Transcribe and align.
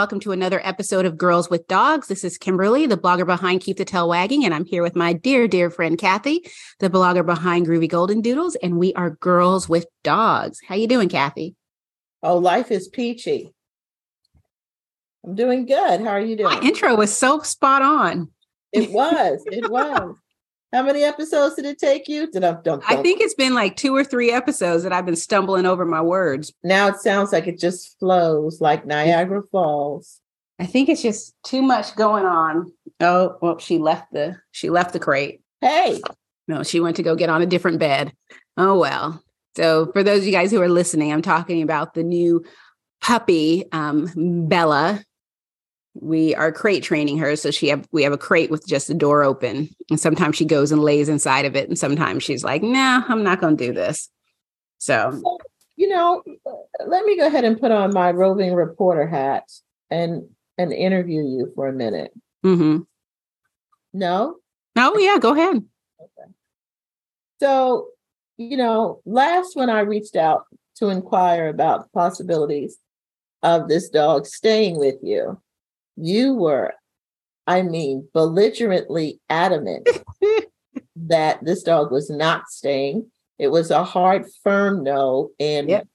hello, 0.00 0.08
hello, 0.08 0.20
everyone. 0.20 0.20
Welcome 0.20 0.20
to 0.20 0.32
another 0.32 0.60
episode 0.66 1.04
of 1.04 1.18
Girls 1.18 1.50
with 1.50 1.68
Dogs. 1.68 2.08
This 2.08 2.24
is 2.24 2.38
Kimberly, 2.38 2.86
the 2.86 2.96
blogger 2.96 3.26
behind 3.26 3.60
Keep 3.60 3.76
the 3.76 3.84
Tail 3.84 4.08
Wagging, 4.08 4.44
and 4.44 4.54
I'm 4.54 4.64
here 4.64 4.82
with 4.82 4.96
my 4.96 5.12
dear, 5.12 5.46
dear 5.46 5.70
friend 5.70 5.98
Kathy, 5.98 6.44
the 6.78 6.88
blogger 6.88 7.26
behind 7.26 7.66
Groovy 7.66 7.88
Golden 7.88 8.22
Doodles, 8.22 8.56
and 8.62 8.78
we 8.78 8.94
are 8.94 9.10
Girls 9.10 9.68
with 9.68 9.86
Dogs. 10.02 10.60
How 10.66 10.74
you 10.74 10.86
doing, 10.88 11.08
Kathy? 11.08 11.54
Oh, 12.22 12.38
life 12.38 12.70
is 12.70 12.88
peachy. 12.88 13.52
I'm 15.22 15.34
doing 15.34 15.66
good. 15.66 16.00
How 16.00 16.08
are 16.08 16.20
you 16.20 16.36
doing? 16.36 16.54
My 16.54 16.60
intro 16.62 16.96
was 16.96 17.14
so 17.14 17.40
spot 17.40 17.82
on. 17.82 18.30
It 18.72 18.90
was. 18.92 19.42
It 19.46 19.70
was. 19.70 20.14
How 20.72 20.84
many 20.84 21.02
episodes 21.02 21.56
did 21.56 21.64
it 21.64 21.78
take 21.78 22.06
you? 22.06 22.30
Did 22.30 22.44
I, 22.44 22.52
don't, 22.52 22.82
I 22.88 23.02
think 23.02 23.20
it's 23.20 23.34
been 23.34 23.54
like 23.54 23.76
two 23.76 23.94
or 23.94 24.04
three 24.04 24.30
episodes 24.30 24.84
that 24.84 24.92
I've 24.92 25.06
been 25.06 25.16
stumbling 25.16 25.66
over 25.66 25.84
my 25.84 26.00
words. 26.00 26.52
Now 26.62 26.86
it 26.86 27.00
sounds 27.00 27.32
like 27.32 27.48
it 27.48 27.58
just 27.58 27.98
flows 27.98 28.60
like 28.60 28.86
Niagara 28.86 29.42
Falls. 29.50 30.20
I 30.60 30.66
think 30.66 30.88
it's 30.88 31.02
just 31.02 31.34
too 31.42 31.62
much 31.62 31.96
going 31.96 32.24
on. 32.24 32.72
Oh, 33.00 33.36
well, 33.40 33.58
she 33.58 33.78
left 33.78 34.12
the 34.12 34.36
she 34.52 34.70
left 34.70 34.92
the 34.92 35.00
crate. 35.00 35.40
Hey. 35.60 36.00
No, 36.46 36.62
she 36.62 36.80
went 36.80 36.96
to 36.96 37.02
go 37.02 37.16
get 37.16 37.30
on 37.30 37.42
a 37.42 37.46
different 37.46 37.78
bed. 37.78 38.12
Oh 38.56 38.78
well. 38.78 39.24
So 39.56 39.90
for 39.92 40.02
those 40.02 40.20
of 40.20 40.26
you 40.26 40.32
guys 40.32 40.50
who 40.50 40.62
are 40.62 40.68
listening, 40.68 41.12
I'm 41.12 41.22
talking 41.22 41.62
about 41.62 41.94
the 41.94 42.04
new 42.04 42.44
puppy, 43.00 43.64
um, 43.72 44.46
Bella, 44.48 45.02
we 45.94 46.34
are 46.34 46.52
crate 46.52 46.82
training 46.82 47.18
her 47.18 47.34
so 47.34 47.50
she 47.50 47.68
have 47.68 47.86
we 47.90 48.02
have 48.02 48.12
a 48.12 48.18
crate 48.18 48.50
with 48.50 48.66
just 48.66 48.86
the 48.88 48.94
door 48.94 49.24
open 49.24 49.68
and 49.90 49.98
sometimes 49.98 50.36
she 50.36 50.44
goes 50.44 50.70
and 50.70 50.82
lays 50.82 51.08
inside 51.08 51.44
of 51.44 51.56
it 51.56 51.68
and 51.68 51.78
sometimes 51.78 52.22
she's 52.22 52.44
like 52.44 52.62
nah 52.62 53.02
i'm 53.08 53.24
not 53.24 53.40
going 53.40 53.56
to 53.56 53.66
do 53.66 53.72
this 53.72 54.08
so 54.78 55.20
you 55.76 55.88
know 55.88 56.22
let 56.86 57.04
me 57.04 57.16
go 57.16 57.26
ahead 57.26 57.44
and 57.44 57.60
put 57.60 57.72
on 57.72 57.92
my 57.92 58.10
roving 58.10 58.54
reporter 58.54 59.06
hat 59.06 59.44
and 59.90 60.28
and 60.58 60.72
interview 60.72 61.22
you 61.22 61.50
for 61.54 61.66
a 61.66 61.72
minute 61.72 62.12
mm-hmm. 62.44 62.82
no 63.92 64.36
oh 64.76 64.98
yeah 64.98 65.18
go 65.18 65.32
ahead 65.32 65.56
okay. 66.00 66.30
so 67.40 67.88
you 68.36 68.56
know 68.56 69.00
last 69.04 69.56
when 69.56 69.68
i 69.68 69.80
reached 69.80 70.14
out 70.14 70.44
to 70.76 70.88
inquire 70.88 71.48
about 71.48 71.82
the 71.82 71.88
possibilities 71.90 72.78
of 73.42 73.68
this 73.68 73.88
dog 73.88 74.24
staying 74.24 74.78
with 74.78 74.96
you 75.02 75.40
you 76.04 76.34
were, 76.34 76.72
I 77.46 77.62
mean, 77.62 78.08
belligerently 78.12 79.20
adamant 79.28 79.88
that 80.96 81.44
this 81.44 81.62
dog 81.62 81.90
was 81.90 82.10
not 82.10 82.48
staying. 82.48 83.10
It 83.38 83.48
was 83.48 83.70
a 83.70 83.84
hard, 83.84 84.26
firm 84.42 84.82
no 84.82 85.30
in 85.38 85.68
yep. 85.68 85.88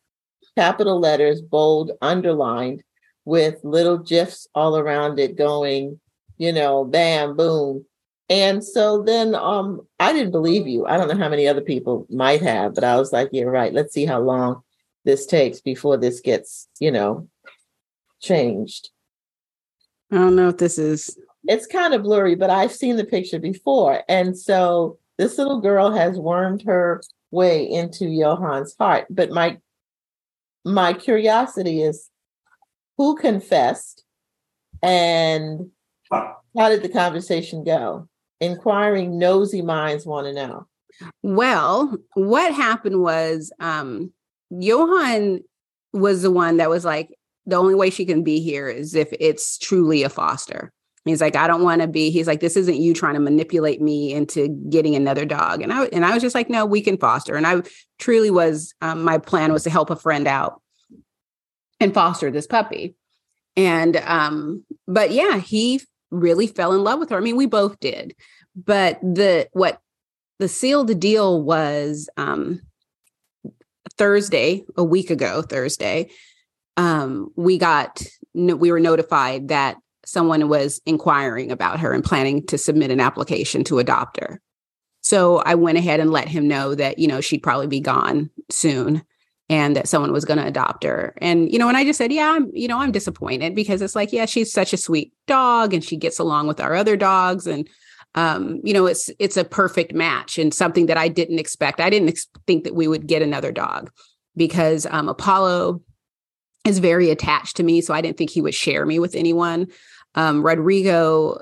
capital 0.58 1.00
letters, 1.00 1.42
bold, 1.42 1.92
underlined, 2.02 2.84
with 3.26 3.60
little 3.64 3.98
gifs 3.98 4.48
all 4.56 4.78
around 4.78 5.20
it 5.20 5.36
going, 5.36 6.00
you 6.38 6.54
know, 6.54 6.86
bam, 6.86 7.36
boom. 7.36 7.86
And 8.30 8.64
so 8.64 9.04
then 9.04 9.36
um 9.36 9.82
I 10.00 10.14
didn't 10.14 10.32
believe 10.32 10.68
you. 10.68 10.86
I 10.86 10.98
don't 10.98 11.08
know 11.08 11.18
how 11.18 11.30
many 11.30 11.48
other 11.48 11.62
people 11.62 12.08
might 12.10 12.42
have, 12.42 12.74
but 12.74 12.84
I 12.84 12.98
was 12.98 13.12
like, 13.12 13.30
you're 13.32 13.54
yeah, 13.54 13.60
right. 13.60 13.74
Let's 13.74 13.94
see 13.94 14.06
how 14.06 14.20
long 14.20 14.62
this 15.04 15.26
takes 15.26 15.62
before 15.62 15.98
this 15.98 16.20
gets, 16.20 16.68
you 16.80 16.92
know, 16.92 17.28
changed. 18.22 18.90
I 20.12 20.16
don't 20.16 20.36
know 20.36 20.50
if 20.50 20.58
this 20.58 20.78
is. 20.78 21.18
It's 21.48 21.68
kind 21.68 21.94
of 21.94 22.04
blurry, 22.04 22.36
but 22.36 22.50
I've 22.50 22.72
seen 22.72 22.96
the 22.96 23.06
picture 23.06 23.40
before. 23.40 24.04
And 24.10 24.38
so 24.38 24.98
this 25.18 25.38
little 25.38 25.62
girl 25.62 25.92
has 25.92 26.18
wormed 26.18 26.64
her 26.66 27.02
way 27.32 27.70
into 27.70 28.06
Johan's 28.18 28.76
heart. 28.78 29.06
But 29.10 29.32
my 29.32 29.58
my 30.64 30.94
curiosity 30.94 31.82
is 31.82 32.10
who 32.98 33.16
confessed 33.16 34.04
and 34.82 35.70
how 36.12 36.70
did 36.70 36.82
the 36.82 36.90
conversation 36.90 37.64
go? 37.64 38.08
Inquiring 38.40 39.20
nosy 39.20 39.62
minds 39.62 40.06
want 40.06 40.28
to 40.28 40.34
know. 40.34 40.68
Well, 41.22 41.98
what 42.14 42.54
happened 42.54 43.02
was 43.02 43.52
um 43.60 44.12
Johan 44.50 45.42
was 45.94 46.22
the 46.22 46.32
one 46.32 46.58
that 46.58 46.70
was 46.70 46.86
like, 46.86 47.15
the 47.46 47.56
only 47.56 47.76
way 47.76 47.90
she 47.90 48.06
can 48.06 48.24
be 48.24 48.40
here 48.40 48.68
is 48.68 48.96
if 48.96 49.10
it's 49.20 49.58
truly 49.58 50.04
a 50.04 50.10
foster. 50.10 50.72
He's 51.06 51.22
like, 51.22 51.36
I 51.36 51.46
don't 51.46 51.62
want 51.62 51.82
to 51.82 51.88
be. 51.88 52.10
He's 52.10 52.26
like, 52.26 52.40
this 52.40 52.58
isn't 52.58 52.82
you 52.82 52.92
trying 52.96 53.14
to 53.14 53.20
manipulate 53.20 53.80
me 53.80 54.12
into 54.12 54.48
getting 54.70 54.96
another 54.96 55.24
dog. 55.24 55.62
And 55.62 55.72
I 55.72 55.86
and 55.86 56.04
I 56.04 56.14
was 56.16 56.24
just 56.24 56.34
like, 56.34 56.50
no, 56.50 56.66
we 56.66 56.82
can 56.82 56.98
foster. 56.98 57.36
And 57.36 57.46
I 57.46 57.62
truly 58.00 58.32
was. 58.32 58.74
Um, 58.82 59.04
my 59.04 59.20
plan 59.20 59.54
was 59.54 59.64
to 59.64 59.70
help 59.70 59.92
a 59.92 59.96
friend 59.96 60.28
out 60.28 60.62
and 61.80 61.94
foster 61.94 62.32
this 62.32 62.48
puppy. 62.48 62.96
And 63.56 63.98
um, 63.98 64.66
but 64.88 65.12
yeah, 65.12 65.38
he 65.38 65.80
really 66.10 66.48
fell 66.48 66.74
in 66.74 66.84
love 66.84 67.00
with 67.00 67.12
her. 67.12 67.18
I 67.18 67.22
mean, 67.22 67.38
we 67.38 67.46
both 67.46 67.80
did. 67.80 68.16
But 68.56 69.00
the 69.02 69.48
what 69.52 69.80
the 70.40 70.48
sealed 70.48 71.00
deal 71.00 71.40
was 71.44 72.10
um 72.18 72.62
Thursday, 73.96 74.64
a 74.76 74.84
week 74.84 75.12
ago, 75.12 75.44
Thursday 75.44 76.10
um, 76.78 77.30
we 77.36 77.58
got 77.58 78.04
we 78.34 78.72
were 78.72 78.80
notified 78.80 79.48
that 79.48 79.78
someone 80.06 80.48
was 80.50 80.82
inquiring 80.86 81.52
about 81.52 81.80
her 81.80 81.94
and 81.94 82.04
planning 82.04 82.46
to 82.48 82.58
submit 82.58 82.92
an 82.92 83.00
application 83.00 83.64
to 83.64 83.80
adopt 83.80 84.20
her. 84.20 84.42
So 85.02 85.38
I 85.38 85.56
went 85.56 85.78
ahead 85.78 86.00
and 86.00 86.12
let 86.12 86.28
him 86.28 86.48
know 86.48 86.76
that 86.76 87.00
you 87.00 87.08
know 87.08 87.22
she'd 87.22 87.44
probably 87.44 87.68
be 87.68 87.80
gone 87.80 88.30
soon 88.50 89.04
and 89.48 89.76
that 89.76 89.88
someone 89.88 90.12
was 90.12 90.26
going 90.26 90.40
to 90.40 90.48
adopt 90.48 90.84
her. 90.84 91.14
And 91.22 91.52
you 91.52 91.60
know, 91.60 91.68
and 91.68 91.78
I 91.78 91.84
just 91.84 91.98
said, 91.98 92.12
yeah, 92.12 92.32
I'm 92.32 92.50
you 92.54 92.68
know, 92.68 92.80
I'm 92.80 92.92
disappointed 92.92 93.56
because 93.56 93.82
it's 93.82 93.96
like, 93.96 94.12
yeah, 94.12 94.26
she's 94.26 94.52
such 94.52 94.74
a 94.74 94.78
sweet 94.78 95.14
dog 95.28 95.74
and 95.74 95.84
she 95.84 95.98
gets 95.98 96.20
along 96.20 96.48
with 96.48 96.60
our 96.60 96.76
other 96.76 96.98
dogs 96.98 97.48
and 97.48 97.70
um, 98.16 98.62
you 98.64 98.74
know, 98.74 98.86
it's 98.86 99.10
it's 99.20 99.38
a 99.38 99.44
perfect 99.44 99.94
match 99.94 100.38
and 100.38 100.54
something 100.54 100.86
that 100.86 100.98
I 100.98 101.10
didn't 101.10 101.40
expect. 101.40 101.82
I 101.82 101.90
didn't 101.90 102.10
ex- 102.10 102.28
think 102.48 102.64
that 102.64 102.74
we 102.74 102.88
would 102.88 103.08
get 103.08 103.22
another 103.22 103.52
dog 103.52 103.92
because 104.38 104.88
um, 104.90 105.10
Apollo 105.10 105.82
is 106.66 106.80
very 106.80 107.10
attached 107.10 107.56
to 107.58 107.64
me. 107.64 107.82
So 107.82 107.94
I 107.94 108.02
didn't 108.02 108.18
think 108.18 108.30
he 108.30 108.42
would 108.42 108.56
share 108.56 108.86
me 108.86 109.00
with 109.00 109.16
anyone. 109.16 109.68
Um, 110.16 110.44
Rodrigo 110.44 111.40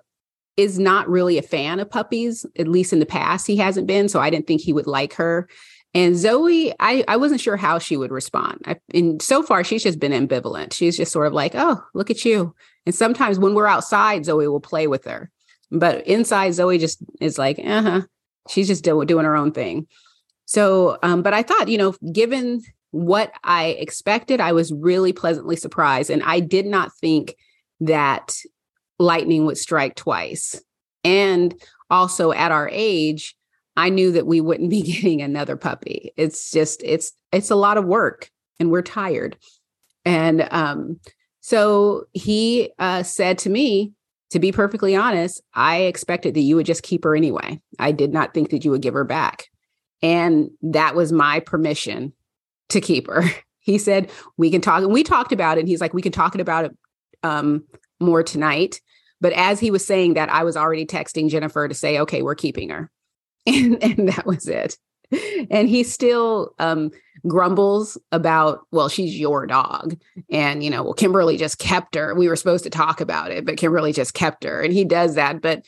is 0.58 0.78
not 0.78 1.10
really 1.10 1.38
a 1.38 1.44
fan 1.44 1.80
of 1.80 1.90
puppies, 1.90 2.46
at 2.58 2.68
least 2.68 2.94
in 2.94 3.00
the 3.00 3.06
past, 3.06 3.48
he 3.48 3.58
hasn't 3.58 3.88
been. 3.88 4.08
So 4.10 4.20
I 4.20 4.30
didn't 4.30 4.46
think 4.46 4.62
he 4.62 4.74
would 4.74 4.88
like 4.88 5.14
her. 5.14 5.48
And 5.96 6.18
Zoe, 6.18 6.74
I, 6.80 7.04
I 7.08 7.18
wasn't 7.18 7.42
sure 7.42 7.56
how 7.56 7.78
she 7.80 7.98
would 7.98 8.12
respond. 8.12 8.62
I, 8.66 8.78
and 8.94 9.22
so 9.22 9.44
far, 9.44 9.64
she's 9.64 9.84
just 9.84 10.00
been 10.00 10.12
ambivalent. 10.12 10.74
She's 10.74 10.98
just 10.98 11.12
sort 11.12 11.28
of 11.28 11.34
like, 11.34 11.54
oh, 11.56 11.84
look 11.94 12.10
at 12.10 12.26
you. 12.26 12.56
And 12.86 12.96
sometimes 12.96 13.38
when 13.40 13.54
we're 13.54 13.68
outside, 13.68 14.26
Zoe 14.26 14.48
will 14.48 14.60
play 14.60 14.88
with 14.88 15.06
her. 15.06 15.30
But 15.72 16.06
inside, 16.08 16.52
Zoe 16.52 16.78
just 16.78 17.00
is 17.22 17.38
like, 17.38 17.60
uh 17.60 17.82
huh. 17.82 18.02
She's 18.50 18.68
just 18.68 18.84
do- 18.84 19.06
doing 19.06 19.26
her 19.26 19.38
own 19.38 19.52
thing. 19.54 19.88
So, 20.46 20.98
um, 21.02 21.22
but 21.22 21.34
I 21.34 21.44
thought, 21.44 21.70
you 21.70 21.78
know, 21.78 21.94
given 22.12 22.62
what 22.94 23.34
I 23.44 23.70
expected, 23.80 24.40
I 24.40 24.52
was 24.52 24.72
really 24.72 25.14
pleasantly 25.14 25.56
surprised. 25.56 26.12
And 26.12 26.22
I 26.22 26.40
did 26.40 26.68
not 26.68 26.96
think 27.02 27.36
that 27.80 28.36
lightning 29.00 29.48
would 29.48 29.58
strike 29.58 29.96
twice. 29.96 30.62
And 31.04 31.60
also 31.90 32.32
at 32.32 32.52
our 32.52 32.70
age, 32.72 33.36
I 33.76 33.90
knew 33.90 34.12
that 34.12 34.28
we 34.28 34.42
wouldn't 34.42 34.70
be 34.70 34.84
getting 34.84 35.24
another 35.24 35.58
puppy. 35.58 36.12
It's 36.18 36.52
just, 36.52 36.84
it's, 36.84 37.14
it's 37.32 37.50
a 37.50 37.56
lot 37.56 37.78
of 37.78 37.86
work 37.86 38.30
and 38.60 38.70
we're 38.70 38.84
tired. 38.84 39.38
And 40.06 40.48
um, 40.52 41.00
so 41.42 42.04
he 42.14 42.74
uh, 42.78 43.02
said 43.02 43.40
to 43.40 43.50
me, 43.50 43.94
to 44.30 44.40
be 44.40 44.52
perfectly 44.52 44.96
honest, 44.96 45.42
I 45.56 45.78
expected 45.78 46.36
that 46.36 46.42
you 46.42 46.58
would 46.58 46.68
just 46.68 46.84
keep 46.84 47.06
her 47.06 47.16
anyway. 47.16 47.60
I 47.80 47.92
did 47.92 48.14
not 48.14 48.36
think 48.36 48.52
that 48.52 48.64
you 48.64 48.70
would 48.70 48.84
give 48.84 48.94
her 48.94 49.04
back. 49.04 49.48
And 50.04 50.52
that 50.62 50.94
was 50.94 51.12
my 51.12 51.40
permission 51.40 52.14
to 52.70 52.82
keep 52.82 53.08
her. 53.08 53.24
He 53.66 53.78
said, 53.78 54.12
we 54.36 54.52
can 54.52 54.60
talk. 54.60 54.84
And 54.84 54.92
we 54.92 55.04
talked 55.04 55.32
about 55.32 55.58
it. 55.58 55.62
And 55.62 55.70
he's 55.70 55.80
like, 55.80 55.94
we 55.94 56.02
can 56.02 56.12
talk 56.12 56.38
about 56.38 56.66
it 56.66 56.78
um, 57.24 57.64
more 58.02 58.22
tonight. 58.22 58.82
But 59.22 59.32
as 59.32 59.58
he 59.62 59.72
was 59.72 59.86
saying 59.86 60.16
that, 60.16 60.28
I 60.28 60.44
was 60.44 60.58
already 60.58 60.86
texting 60.86 61.30
Jennifer 61.30 61.66
to 61.66 61.74
say, 61.74 61.98
okay, 62.00 62.22
we're 62.22 62.36
keeping 62.36 62.70
her. 62.70 62.92
And, 63.48 63.82
and 63.82 64.10
that 64.10 64.26
was 64.26 64.50
it. 64.50 64.78
And 65.50 65.70
he 65.70 65.84
still 65.84 66.54
um, 66.60 66.92
grumbles 67.28 67.98
about, 68.12 68.68
well, 68.72 68.90
she's 68.90 69.18
your 69.18 69.46
dog. 69.46 69.98
And, 70.30 70.64
you 70.64 70.70
know, 70.70 70.84
well, 70.84 70.94
Kimberly 70.94 71.38
just 71.38 71.60
kept 71.60 71.96
her. 71.96 72.14
We 72.16 72.28
were 72.28 72.36
supposed 72.36 72.64
to 72.66 72.70
talk 72.70 73.00
about 73.00 73.32
it, 73.32 73.46
but 73.46 73.58
Kimberly 73.58 73.94
just 73.94 74.14
kept 74.14 74.44
her. 74.44 74.62
And 74.62 74.74
he 74.74 74.84
does 74.84 75.16
that. 75.16 75.42
But 75.42 75.64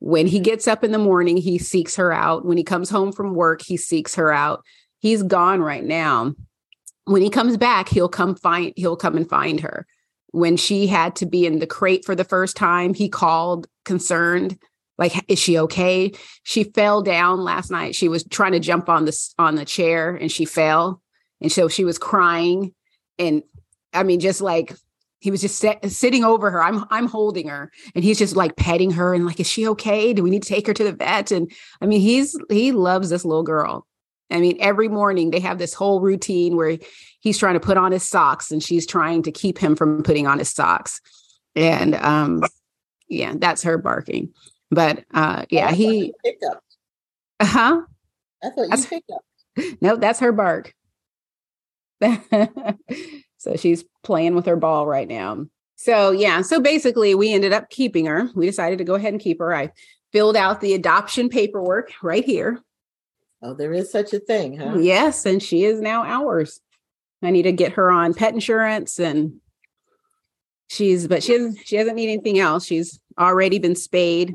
when 0.00 0.26
he 0.26 0.40
gets 0.40 0.66
up 0.66 0.84
in 0.84 0.92
the 0.92 0.98
morning, 0.98 1.36
he 1.36 1.58
seeks 1.58 1.96
her 1.96 2.12
out. 2.12 2.44
When 2.44 2.56
he 2.56 2.64
comes 2.64 2.90
home 2.90 3.12
from 3.12 3.34
work, 3.34 3.62
he 3.62 3.76
seeks 3.76 4.14
her 4.14 4.32
out. 4.32 4.64
He's 5.00 5.22
gone 5.22 5.60
right 5.60 5.84
now 5.84 6.34
when 7.10 7.22
he 7.22 7.30
comes 7.30 7.56
back, 7.56 7.88
he'll 7.88 8.08
come 8.08 8.36
find 8.36 8.72
he'll 8.76 8.96
come 8.96 9.16
and 9.16 9.28
find 9.28 9.60
her. 9.60 9.86
When 10.32 10.56
she 10.56 10.86
had 10.86 11.16
to 11.16 11.26
be 11.26 11.44
in 11.44 11.58
the 11.58 11.66
crate 11.66 12.04
for 12.04 12.14
the 12.14 12.24
first 12.24 12.56
time, 12.56 12.94
he 12.94 13.08
called 13.08 13.66
concerned 13.84 14.58
like 14.96 15.12
is 15.28 15.38
she 15.38 15.58
okay? 15.58 16.12
She 16.44 16.64
fell 16.64 17.02
down 17.02 17.40
last 17.40 17.70
night. 17.70 17.94
She 17.94 18.08
was 18.08 18.22
trying 18.24 18.52
to 18.52 18.60
jump 18.60 18.88
on 18.88 19.06
the 19.06 19.18
on 19.38 19.56
the 19.56 19.64
chair 19.64 20.14
and 20.14 20.30
she 20.30 20.44
fell. 20.44 21.02
And 21.40 21.50
so 21.50 21.68
she 21.68 21.84
was 21.84 21.98
crying 21.98 22.74
and 23.18 23.42
I 23.92 24.04
mean 24.04 24.20
just 24.20 24.40
like 24.40 24.74
he 25.18 25.30
was 25.30 25.40
just 25.40 25.58
sit, 25.58 25.90
sitting 25.90 26.22
over 26.22 26.50
her. 26.50 26.62
I'm 26.62 26.84
I'm 26.90 27.06
holding 27.06 27.48
her, 27.48 27.70
and 27.94 28.02
he's 28.02 28.18
just 28.18 28.36
like 28.36 28.56
petting 28.56 28.92
her 28.92 29.12
and 29.12 29.26
like, 29.26 29.38
is 29.38 29.46
she 29.46 29.68
okay? 29.68 30.14
Do 30.14 30.22
we 30.22 30.30
need 30.30 30.42
to 30.44 30.48
take 30.48 30.66
her 30.66 30.72
to 30.72 30.84
the 30.84 30.92
vet? 30.92 31.30
And 31.30 31.52
I 31.82 31.86
mean, 31.86 32.00
he's 32.00 32.38
he 32.48 32.72
loves 32.72 33.10
this 33.10 33.24
little 33.24 33.42
girl. 33.42 33.86
I 34.30 34.40
mean, 34.40 34.56
every 34.60 34.88
morning 34.88 35.30
they 35.30 35.40
have 35.40 35.58
this 35.58 35.74
whole 35.74 36.00
routine 36.00 36.56
where 36.56 36.78
he's 37.20 37.38
trying 37.38 37.54
to 37.54 37.60
put 37.60 37.76
on 37.76 37.92
his 37.92 38.06
socks, 38.06 38.50
and 38.50 38.62
she's 38.62 38.86
trying 38.86 39.22
to 39.22 39.32
keep 39.32 39.58
him 39.58 39.76
from 39.76 40.02
putting 40.02 40.26
on 40.26 40.38
his 40.38 40.50
socks. 40.50 41.00
And 41.56 41.94
um, 41.96 42.42
yeah, 43.08 43.34
that's 43.36 43.62
her 43.62 43.78
barking. 43.78 44.32
But 44.70 45.04
uh, 45.12 45.44
yeah, 45.50 45.72
he 45.72 46.12
picked. 46.24 46.44
Uh 47.40 47.44
huh. 47.44 47.82
That's 48.42 48.56
what 48.56 48.78
you 48.78 48.86
picked 48.86 49.10
up. 49.10 49.24
No, 49.82 49.96
that's 49.96 50.20
her 50.20 50.32
bark. 50.32 50.74
so 52.00 53.56
she's 53.56 53.84
playing 54.02 54.34
with 54.34 54.46
her 54.46 54.56
ball 54.56 54.86
right 54.86 55.08
now. 55.08 55.44
So 55.76 56.12
yeah, 56.12 56.42
so 56.42 56.60
basically 56.60 57.14
we 57.14 57.34
ended 57.34 57.52
up 57.52 57.68
keeping 57.68 58.06
her. 58.06 58.30
We 58.34 58.46
decided 58.46 58.78
to 58.78 58.84
go 58.84 58.94
ahead 58.94 59.12
and 59.12 59.20
keep 59.20 59.38
her. 59.40 59.54
I 59.54 59.72
filled 60.12 60.36
out 60.36 60.60
the 60.60 60.74
adoption 60.74 61.28
paperwork 61.28 61.92
right 62.02 62.24
here. 62.24 62.62
Oh, 63.42 63.54
there 63.54 63.72
is 63.72 63.90
such 63.90 64.12
a 64.12 64.20
thing, 64.20 64.58
huh? 64.58 64.78
Yes, 64.78 65.24
and 65.24 65.42
she 65.42 65.64
is 65.64 65.80
now 65.80 66.04
ours. 66.04 66.60
I 67.22 67.30
need 67.30 67.42
to 67.42 67.52
get 67.52 67.72
her 67.72 67.90
on 67.90 68.14
pet 68.14 68.34
insurance 68.34 68.98
and 68.98 69.40
she's 70.68 71.06
but 71.06 71.22
she 71.22 71.32
hasn't 71.32 71.58
she 71.64 71.76
hasn't 71.76 71.96
need 71.96 72.10
anything 72.10 72.38
else. 72.38 72.64
She's 72.64 72.98
already 73.18 73.58
been 73.58 73.76
spayed 73.76 74.34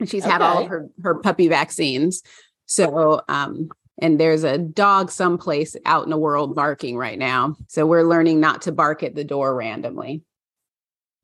and 0.00 0.08
she's 0.08 0.22
okay. 0.24 0.32
had 0.32 0.42
all 0.42 0.62
of 0.62 0.68
her 0.68 0.90
her 1.02 1.14
puppy 1.14 1.48
vaccines. 1.48 2.22
So 2.66 3.22
um 3.28 3.70
and 3.98 4.20
there's 4.20 4.44
a 4.44 4.58
dog 4.58 5.10
someplace 5.10 5.76
out 5.86 6.04
in 6.04 6.10
the 6.10 6.18
world 6.18 6.54
barking 6.54 6.96
right 6.96 7.18
now. 7.18 7.56
So 7.68 7.86
we're 7.86 8.02
learning 8.02 8.40
not 8.40 8.62
to 8.62 8.72
bark 8.72 9.02
at 9.02 9.14
the 9.14 9.24
door 9.24 9.54
randomly. 9.54 10.22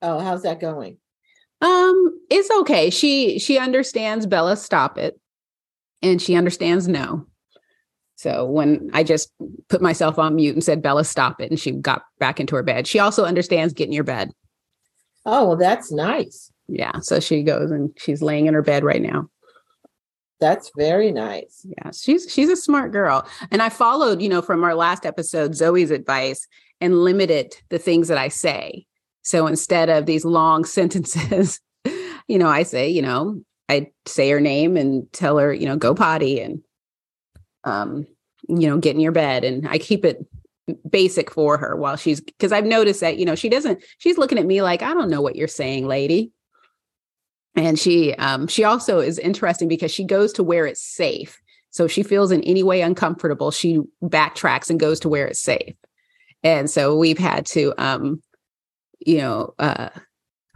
Oh, 0.02 0.20
how's 0.20 0.42
that 0.44 0.60
going? 0.60 0.96
Um, 1.60 2.18
it's 2.30 2.50
okay. 2.60 2.88
She 2.88 3.38
she 3.38 3.58
understands 3.58 4.26
Bella 4.26 4.56
stop 4.56 4.96
it. 4.96 5.19
And 6.02 6.20
she 6.20 6.34
understands 6.34 6.88
no. 6.88 7.26
So 8.16 8.44
when 8.44 8.90
I 8.92 9.02
just 9.02 9.32
put 9.68 9.80
myself 9.80 10.18
on 10.18 10.36
mute 10.36 10.54
and 10.54 10.62
said 10.62 10.82
Bella 10.82 11.04
stop 11.04 11.40
it 11.40 11.50
and 11.50 11.58
she 11.58 11.72
got 11.72 12.02
back 12.18 12.38
into 12.38 12.54
her 12.54 12.62
bed. 12.62 12.86
She 12.86 12.98
also 12.98 13.24
understands 13.24 13.72
get 13.72 13.86
in 13.86 13.92
your 13.92 14.04
bed. 14.04 14.30
Oh, 15.24 15.48
well 15.48 15.56
that's 15.56 15.90
nice. 15.90 16.52
Yeah, 16.68 17.00
so 17.00 17.18
she 17.18 17.42
goes 17.42 17.70
and 17.70 17.90
she's 17.96 18.22
laying 18.22 18.46
in 18.46 18.54
her 18.54 18.62
bed 18.62 18.84
right 18.84 19.00
now. 19.00 19.28
That's 20.38 20.70
very 20.76 21.12
nice. 21.12 21.64
Yeah, 21.64 21.90
she's 21.92 22.30
she's 22.30 22.48
a 22.48 22.56
smart 22.56 22.92
girl. 22.92 23.26
And 23.50 23.62
I 23.62 23.68
followed, 23.68 24.22
you 24.22 24.28
know, 24.28 24.42
from 24.42 24.64
our 24.64 24.74
last 24.74 25.04
episode 25.04 25.54
Zoe's 25.54 25.90
advice 25.90 26.46
and 26.80 27.02
limited 27.02 27.54
the 27.68 27.78
things 27.78 28.08
that 28.08 28.18
I 28.18 28.28
say. 28.28 28.86
So 29.22 29.46
instead 29.46 29.88
of 29.88 30.06
these 30.06 30.24
long 30.24 30.64
sentences, 30.66 31.60
you 32.28 32.38
know, 32.38 32.48
I 32.48 32.64
say, 32.64 32.88
you 32.88 33.02
know, 33.02 33.42
I 33.70 33.92
say 34.04 34.28
her 34.30 34.40
name 34.40 34.76
and 34.76 35.10
tell 35.12 35.38
her, 35.38 35.52
you 35.52 35.66
know, 35.66 35.76
go 35.76 35.94
potty 35.94 36.40
and 36.40 36.60
um, 37.64 38.06
you 38.48 38.68
know, 38.68 38.78
get 38.78 38.94
in 38.94 39.00
your 39.00 39.12
bed. 39.12 39.44
And 39.44 39.68
I 39.68 39.78
keep 39.78 40.04
it 40.04 40.26
basic 40.88 41.30
for 41.30 41.56
her 41.56 41.76
while 41.76 41.96
she's 41.96 42.20
because 42.20 42.52
I've 42.52 42.64
noticed 42.64 43.00
that, 43.00 43.16
you 43.16 43.24
know, 43.24 43.34
she 43.34 43.48
doesn't 43.48 43.82
she's 43.98 44.18
looking 44.18 44.38
at 44.38 44.46
me 44.46 44.60
like, 44.62 44.82
I 44.82 44.92
don't 44.92 45.10
know 45.10 45.22
what 45.22 45.36
you're 45.36 45.48
saying, 45.48 45.86
lady. 45.86 46.32
And 47.54 47.78
she 47.78 48.14
um, 48.14 48.48
she 48.48 48.64
also 48.64 48.98
is 48.98 49.18
interesting 49.18 49.68
because 49.68 49.92
she 49.92 50.04
goes 50.04 50.32
to 50.34 50.42
where 50.42 50.66
it's 50.66 50.82
safe. 50.82 51.40
So 51.70 51.84
if 51.84 51.92
she 51.92 52.02
feels 52.02 52.32
in 52.32 52.42
any 52.42 52.64
way 52.64 52.80
uncomfortable 52.80 53.52
she 53.52 53.80
backtracks 54.02 54.68
and 54.68 54.80
goes 54.80 54.98
to 55.00 55.08
where 55.08 55.28
it's 55.28 55.40
safe. 55.40 55.74
And 56.42 56.68
so 56.68 56.96
we've 56.96 57.18
had 57.18 57.46
to 57.46 57.72
um, 57.78 58.20
you 59.06 59.18
know 59.18 59.54
uh, 59.60 59.90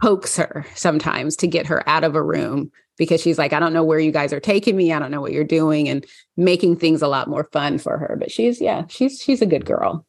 coax 0.01 0.35
her 0.37 0.65
sometimes 0.75 1.37
to 1.37 1.47
get 1.47 1.67
her 1.67 1.87
out 1.87 2.03
of 2.03 2.15
a 2.15 2.23
room 2.23 2.71
because 2.97 3.21
she's 3.21 3.37
like 3.37 3.53
i 3.53 3.59
don't 3.59 3.73
know 3.73 3.83
where 3.83 3.99
you 3.99 4.11
guys 4.11 4.33
are 4.33 4.39
taking 4.39 4.75
me 4.75 4.91
i 4.91 4.99
don't 4.99 5.11
know 5.11 5.21
what 5.21 5.31
you're 5.31 5.43
doing 5.43 5.87
and 5.89 6.05
making 6.37 6.75
things 6.75 7.01
a 7.01 7.07
lot 7.07 7.27
more 7.27 7.49
fun 7.51 7.77
for 7.77 7.97
her 7.97 8.15
but 8.19 8.31
she's 8.31 8.61
yeah 8.61 8.83
she's 8.87 9.21
she's 9.21 9.41
a 9.41 9.45
good 9.45 9.65
girl 9.65 10.05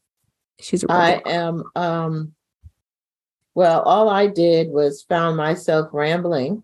she's 0.61 0.85
a 0.85 0.93
i 0.93 1.23
am 1.27 1.65
um 1.75 2.33
well 3.55 3.83
all 3.83 4.09
i 4.09 4.27
did 4.27 4.69
was 4.69 5.03
found 5.09 5.37
myself 5.37 5.89
rambling 5.93 6.63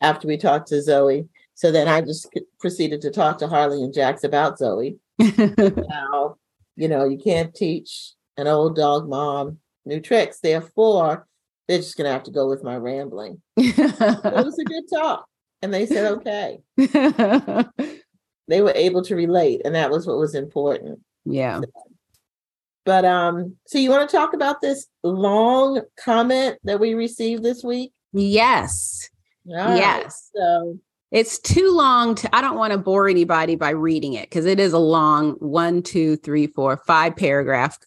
after 0.00 0.28
we 0.28 0.36
talked 0.36 0.68
to 0.68 0.82
Zoe. 0.82 1.28
So 1.54 1.72
then 1.72 1.88
I 1.88 2.00
just 2.00 2.28
proceeded 2.60 3.00
to 3.02 3.10
talk 3.10 3.38
to 3.38 3.48
Harley 3.48 3.82
and 3.82 3.92
Jax 3.92 4.24
about 4.24 4.58
Zoe. 4.58 4.98
now, 5.18 6.36
you 6.76 6.88
know, 6.88 7.04
you 7.04 7.18
can't 7.18 7.54
teach 7.54 8.12
an 8.36 8.46
old 8.46 8.76
dog 8.76 9.08
mom 9.08 9.58
new 9.84 10.00
tricks. 10.00 10.38
Therefore, 10.40 11.26
they're 11.66 11.78
just 11.78 11.96
going 11.96 12.06
to 12.06 12.12
have 12.12 12.22
to 12.24 12.30
go 12.30 12.48
with 12.48 12.62
my 12.62 12.76
rambling. 12.76 13.42
it 13.56 14.44
was 14.44 14.58
a 14.58 14.64
good 14.64 14.84
talk. 14.92 15.26
And 15.62 15.74
they 15.74 15.86
said, 15.86 16.12
okay. 16.12 16.60
they 16.76 18.62
were 18.62 18.72
able 18.74 19.02
to 19.02 19.16
relate. 19.16 19.62
And 19.64 19.74
that 19.74 19.90
was 19.90 20.06
what 20.06 20.18
was 20.18 20.34
important. 20.34 21.00
Yeah. 21.24 21.60
But 22.84 23.04
um, 23.04 23.56
so 23.66 23.78
you 23.78 23.90
want 23.90 24.08
to 24.08 24.16
talk 24.16 24.32
about 24.32 24.60
this 24.60 24.86
long 25.02 25.82
comment 25.98 26.58
that 26.64 26.80
we 26.80 26.94
received 26.94 27.42
this 27.42 27.62
week? 27.62 27.92
Yes 28.12 29.10
yes. 29.48 30.30
So 30.34 30.78
it's 31.10 31.38
too 31.38 31.74
long 31.74 32.14
to 32.14 32.36
i 32.36 32.42
don't 32.42 32.58
want 32.58 32.70
to 32.70 32.78
bore 32.78 33.08
anybody 33.08 33.56
by 33.56 33.70
reading 33.70 34.12
it 34.12 34.28
because 34.28 34.44
it 34.44 34.60
is 34.60 34.74
a 34.74 34.78
long 34.78 35.32
one 35.38 35.82
two 35.82 36.16
three 36.16 36.46
four 36.46 36.76
five 36.86 37.16
paragraph 37.16 37.78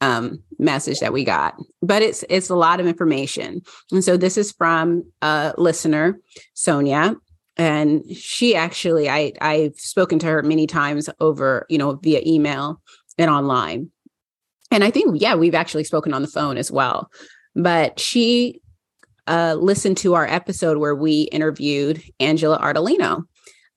um, 0.00 0.42
message 0.58 1.00
that 1.00 1.12
we 1.12 1.24
got 1.24 1.56
but 1.82 2.02
it's 2.02 2.24
it's 2.28 2.50
a 2.50 2.54
lot 2.54 2.80
of 2.80 2.86
information. 2.86 3.62
And 3.90 4.04
so 4.04 4.16
this 4.16 4.36
is 4.36 4.52
from 4.52 5.04
a 5.22 5.54
listener 5.56 6.20
sonia 6.54 7.16
and 7.56 8.04
she 8.14 8.54
actually 8.54 9.08
i 9.08 9.32
i've 9.40 9.74
spoken 9.76 10.18
to 10.20 10.26
her 10.26 10.42
many 10.42 10.66
times 10.66 11.08
over 11.18 11.66
you 11.68 11.78
know 11.78 11.94
via 11.94 12.20
email 12.26 12.80
and 13.16 13.30
online. 13.30 13.90
And 14.70 14.84
i 14.84 14.90
think 14.90 15.20
yeah 15.20 15.34
we've 15.34 15.54
actually 15.54 15.84
spoken 15.84 16.12
on 16.12 16.22
the 16.22 16.28
phone 16.28 16.56
as 16.56 16.70
well. 16.70 17.10
But 17.54 17.98
she 17.98 18.60
uh, 19.26 19.56
listen 19.58 19.94
to 19.94 20.14
our 20.14 20.26
episode 20.26 20.78
where 20.78 20.94
we 20.94 21.22
interviewed 21.22 22.02
Angela 22.18 22.58
Ardolino 22.58 23.24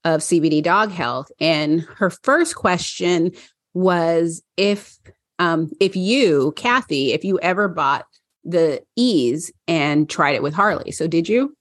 of 0.05 0.21
CBD 0.21 0.63
Dog 0.63 0.91
Health, 0.91 1.29
and 1.41 1.81
her 1.95 2.09
first 2.09 2.55
question 2.55 3.31
was 3.73 4.43
if 4.55 4.97
um, 5.41 5.71
if 5.79 5.95
you, 5.95 6.53
Kathy, 6.55 7.13
if 7.13 7.23
you 7.25 7.39
ever 7.39 7.67
bought 7.67 8.05
the 8.43 8.83
ease 8.95 9.51
and 9.67 10.07
tried 10.07 10.35
it 10.35 10.43
with 10.43 10.53
Harley. 10.53 10.91
So 10.91 11.07
did 11.07 11.27
you? 11.27 11.57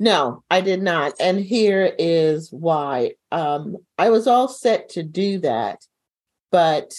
No, 0.00 0.42
I 0.50 0.62
did 0.62 0.82
not. 0.82 1.12
And 1.20 1.38
here 1.38 1.92
is 1.98 2.50
why. 2.50 3.12
Um, 3.30 3.76
I 3.98 4.08
was 4.08 4.26
all 4.26 4.48
set 4.48 4.88
to 4.90 5.02
do 5.02 5.38
that, 5.40 5.84
but 6.50 6.94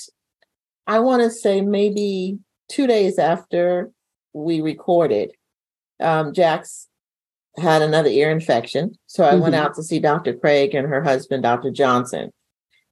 I 0.86 1.00
want 1.00 1.24
to 1.24 1.32
say 1.32 1.62
maybe 1.62 2.38
two 2.70 2.86
days 2.86 3.18
after 3.18 3.89
we 4.34 4.62
recorded, 4.62 5.32
um, 6.00 6.32
Jax 6.32 6.88
had 7.58 7.82
another 7.82 8.10
ear 8.10 8.30
infection. 8.30 8.94
So 9.08 9.24
I 9.24 9.32
mm-hmm. 9.32 9.42
went 9.42 9.56
out 9.56 9.74
to 9.75 9.84
see 9.84 10.00
Dr. 10.00 10.36
Craig 10.36 10.75
and 10.75 10.88
her 10.88 11.04
husband, 11.04 11.42
Dr. 11.42 11.72
Johnson. 11.72 12.32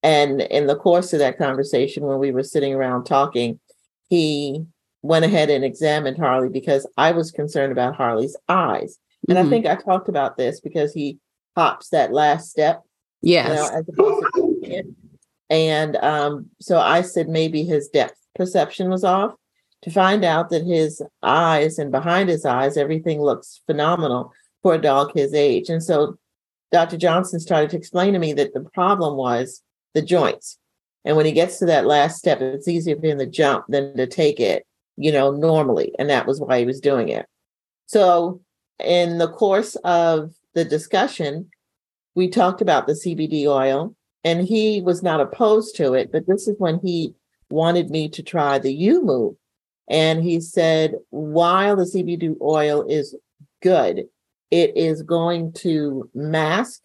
And 0.06 0.42
in 0.42 0.68
the 0.68 0.76
course 0.76 1.14
of 1.14 1.20
that 1.20 1.40
conversation, 1.40 2.04
when 2.04 2.20
we 2.20 2.32
were 2.32 2.44
sitting 2.44 2.76
around 2.76 3.06
talking, 3.06 3.60
he 4.08 4.64
went 5.02 5.26
ahead 5.26 5.50
and 5.50 5.66
examined 5.66 6.20
Harley 6.20 6.50
because 6.50 6.86
I 6.96 7.12
was 7.12 7.32
concerned 7.32 7.72
about 7.72 7.96
Harley's 7.96 8.38
eyes. 8.48 9.00
And 9.28 9.36
mm-hmm. 9.36 9.48
I 9.48 9.50
think 9.50 9.66
I 9.66 9.74
talked 9.74 10.08
about 10.08 10.38
this 10.38 10.60
because 10.60 10.94
he 10.94 11.18
hops 11.58 11.90
that 11.90 12.14
last 12.14 12.52
step. 12.52 12.84
Yes. 13.24 13.50
You 13.50 13.56
know, 13.56 13.80
as 13.80 13.86
to 14.68 14.96
and 15.50 15.96
um, 15.96 16.52
so 16.62 16.78
I 16.78 17.02
said 17.02 17.28
maybe 17.28 17.64
his 17.64 17.88
depth 17.88 18.20
perception 18.36 18.92
was 18.92 19.04
off 19.04 19.34
to 19.82 19.90
find 19.90 20.24
out 20.24 20.52
that 20.52 20.68
his 20.68 21.02
eyes 21.24 21.80
and 21.80 21.92
behind 21.92 22.30
his 22.30 22.46
eyes, 22.46 22.78
everything 22.78 23.20
looks 23.20 23.62
phenomenal 23.66 24.32
for 24.62 24.76
a 24.76 24.82
dog 24.82 25.14
his 25.16 25.34
age. 25.34 25.68
And 25.68 25.82
so 25.82 26.20
Dr. 26.72 26.98
Johnson 26.98 27.40
started 27.40 27.72
to 27.72 27.78
explain 27.78 28.14
to 28.14 28.20
me 28.20 28.34
that 28.34 28.54
the 28.54 28.68
problem 28.76 29.16
was 29.16 29.64
the 29.96 30.04
joints. 30.04 30.60
And 31.04 31.18
when 31.18 31.26
he 31.26 31.32
gets 31.32 31.58
to 31.60 31.66
that 31.66 31.88
last 31.88 32.20
step, 32.20 32.42
it's 32.42 32.68
easier 32.68 32.96
for 32.96 33.08
him 33.08 33.18
to 33.18 33.26
jump 33.26 33.66
than 33.70 33.98
to 33.98 34.06
take 34.06 34.40
it, 34.40 34.68
you 34.98 35.12
know, 35.12 35.32
normally. 35.32 35.94
And 35.98 36.10
that 36.12 36.28
was 36.28 36.40
why 36.40 36.60
he 36.60 36.66
was 36.66 36.80
doing 36.80 37.10
it. 37.10 37.26
So, 37.88 38.42
in 38.84 39.18
the 39.18 39.30
course 39.30 39.76
of 39.84 40.34
the 40.54 40.66
discussion, 40.66 41.50
we 42.14 42.28
talked 42.28 42.62
about 42.62 42.88
the 42.88 42.94
CBD 42.94 43.46
oil, 43.46 43.96
and 44.24 44.46
he 44.48 44.82
was 44.82 45.02
not 45.02 45.22
opposed 45.22 45.76
to 45.78 45.94
it. 45.94 46.12
But 46.12 46.28
this 46.28 46.48
is 46.48 46.56
when 46.60 46.80
he 46.84 47.14
wanted 47.50 47.90
me 47.90 48.10
to 48.10 48.24
try 48.24 48.60
the 48.60 48.76
YuMOVE. 48.76 49.36
And 49.88 50.24
he 50.24 50.42
said, 50.42 50.96
while 51.12 51.76
the 51.76 51.84
CBD 51.84 52.36
oil 52.42 52.86
is 52.90 53.16
good, 53.62 54.06
it 54.50 54.76
is 54.76 55.04
going 55.04 55.54
to 55.54 56.10
mask 56.16 56.82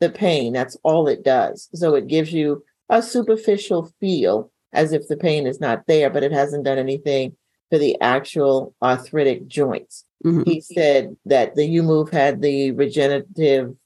the 0.00 0.10
pain. 0.10 0.52
That's 0.52 0.76
all 0.82 1.08
it 1.08 1.24
does. 1.24 1.68
So 1.74 1.94
it 1.94 2.06
gives 2.06 2.32
you 2.32 2.64
a 2.88 3.02
superficial 3.02 3.92
feel 4.00 4.50
as 4.72 4.92
if 4.92 5.08
the 5.08 5.16
pain 5.16 5.46
is 5.46 5.60
not 5.60 5.86
there, 5.86 6.10
but 6.10 6.22
it 6.22 6.32
hasn't 6.32 6.64
done 6.64 6.78
anything 6.78 7.36
for 7.70 7.78
the 7.78 8.00
actual 8.00 8.74
arthritic 8.82 9.46
joints. 9.46 10.04
Mm-hmm. 10.24 10.42
He 10.44 10.60
said 10.60 11.16
that 11.26 11.54
the 11.54 11.68
YuMOVE 11.68 12.10
had 12.10 12.42
the 12.42 12.72
regenerative 12.72 13.76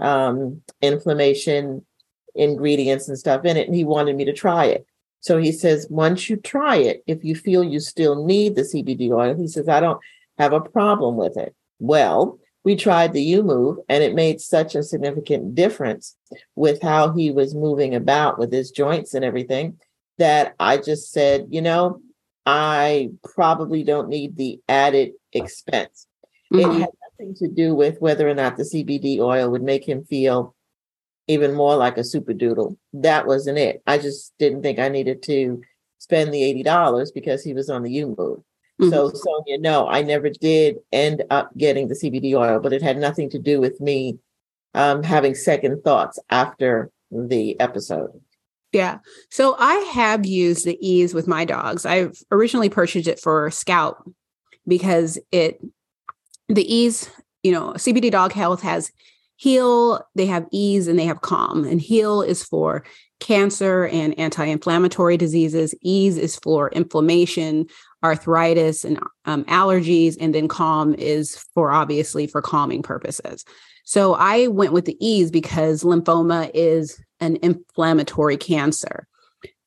um, 0.00 0.62
inflammation 0.80 1.84
ingredients 2.34 3.08
and 3.08 3.18
stuff 3.18 3.44
in 3.44 3.56
it, 3.56 3.66
and 3.66 3.76
he 3.76 3.84
wanted 3.84 4.16
me 4.16 4.24
to 4.24 4.32
try 4.32 4.66
it. 4.66 4.86
So 5.20 5.38
he 5.38 5.52
says, 5.52 5.86
once 5.88 6.28
you 6.28 6.36
try 6.36 6.76
it, 6.76 7.04
if 7.06 7.24
you 7.24 7.36
feel 7.36 7.62
you 7.62 7.78
still 7.78 8.24
need 8.24 8.56
the 8.56 8.62
CBD 8.62 9.10
oil, 9.10 9.36
he 9.36 9.46
says, 9.46 9.68
I 9.68 9.80
don't 9.80 10.00
have 10.38 10.52
a 10.52 10.60
problem 10.60 11.16
with 11.16 11.36
it. 11.36 11.54
Well, 11.78 12.38
we 12.64 12.76
tried 12.76 13.12
the 13.12 13.32
YuMOVE 13.32 13.78
and 13.88 14.04
it 14.04 14.14
made 14.14 14.40
such 14.40 14.74
a 14.74 14.82
significant 14.82 15.54
difference 15.54 16.16
with 16.54 16.80
how 16.80 17.12
he 17.12 17.30
was 17.30 17.54
moving 17.54 17.94
about 17.94 18.38
with 18.38 18.52
his 18.52 18.70
joints 18.70 19.14
and 19.14 19.24
everything 19.24 19.78
that 20.18 20.54
I 20.60 20.76
just 20.76 21.10
said, 21.10 21.48
you 21.50 21.62
know, 21.62 22.00
I 22.46 23.10
probably 23.34 23.82
don't 23.82 24.08
need 24.08 24.36
the 24.36 24.60
added 24.68 25.12
expense. 25.32 26.06
Mm-hmm. 26.52 26.70
It 26.70 26.80
had 26.80 26.90
nothing 27.18 27.34
to 27.36 27.48
do 27.48 27.74
with 27.74 28.00
whether 28.00 28.28
or 28.28 28.34
not 28.34 28.56
the 28.56 28.64
CBD 28.64 29.18
oil 29.18 29.50
would 29.50 29.62
make 29.62 29.88
him 29.88 30.04
feel 30.04 30.54
even 31.28 31.54
more 31.54 31.76
like 31.76 31.98
a 31.98 32.04
super 32.04 32.32
doodle. 32.32 32.76
That 32.92 33.26
wasn't 33.26 33.58
it. 33.58 33.82
I 33.86 33.98
just 33.98 34.34
didn't 34.38 34.62
think 34.62 34.78
I 34.78 34.88
needed 34.88 35.22
to 35.24 35.62
spend 35.98 36.32
the 36.32 36.62
$80 36.64 37.14
because 37.14 37.42
he 37.42 37.54
was 37.54 37.70
on 37.70 37.82
the 37.82 37.92
U 37.92 38.14
move. 38.18 38.42
Mm-hmm. 38.80 38.90
So, 38.90 39.10
Sonia, 39.12 39.58
no, 39.58 39.86
I 39.86 40.02
never 40.02 40.30
did 40.30 40.78
end 40.92 41.24
up 41.30 41.56
getting 41.56 41.88
the 41.88 41.94
CBD 41.94 42.34
oil, 42.34 42.60
but 42.60 42.72
it 42.72 42.82
had 42.82 42.96
nothing 42.96 43.30
to 43.30 43.38
do 43.38 43.60
with 43.60 43.80
me 43.80 44.18
um, 44.74 45.02
having 45.02 45.34
second 45.34 45.82
thoughts 45.84 46.18
after 46.30 46.90
the 47.10 47.58
episode. 47.60 48.20
Yeah. 48.72 48.98
So 49.30 49.54
I 49.58 49.74
have 49.92 50.24
used 50.24 50.64
the 50.64 50.78
ease 50.80 51.12
with 51.12 51.28
my 51.28 51.44
dogs. 51.44 51.84
I've 51.84 52.16
originally 52.30 52.70
purchased 52.70 53.06
it 53.06 53.20
for 53.20 53.50
Scout 53.50 54.02
because 54.66 55.18
it, 55.30 55.60
the 56.48 56.74
ease, 56.74 57.10
you 57.42 57.52
know, 57.52 57.72
CBD 57.74 58.10
Dog 58.10 58.32
Health 58.32 58.62
has 58.62 58.90
heal, 59.36 60.00
they 60.14 60.26
have 60.26 60.46
ease, 60.52 60.88
and 60.88 60.98
they 60.98 61.04
have 61.04 61.20
calm. 61.20 61.64
And 61.64 61.80
heal 61.80 62.22
is 62.22 62.42
for 62.44 62.84
cancer 63.20 63.86
and 63.86 64.18
anti 64.18 64.44
inflammatory 64.44 65.16
diseases, 65.16 65.74
ease 65.82 66.16
is 66.16 66.36
for 66.36 66.70
inflammation, 66.70 67.66
arthritis, 68.02 68.84
and 68.84 68.98
um, 69.24 69.44
allergies. 69.44 70.16
And 70.20 70.34
then 70.34 70.48
calm 70.48 70.94
is 70.94 71.36
for 71.54 71.70
obviously 71.70 72.26
for 72.26 72.42
calming 72.42 72.82
purposes. 72.82 73.44
So 73.84 74.14
I 74.14 74.46
went 74.46 74.72
with 74.72 74.84
the 74.84 74.96
ease 75.00 75.30
because 75.30 75.82
lymphoma 75.82 76.50
is 76.54 77.00
an 77.20 77.38
inflammatory 77.42 78.36
cancer 78.36 79.06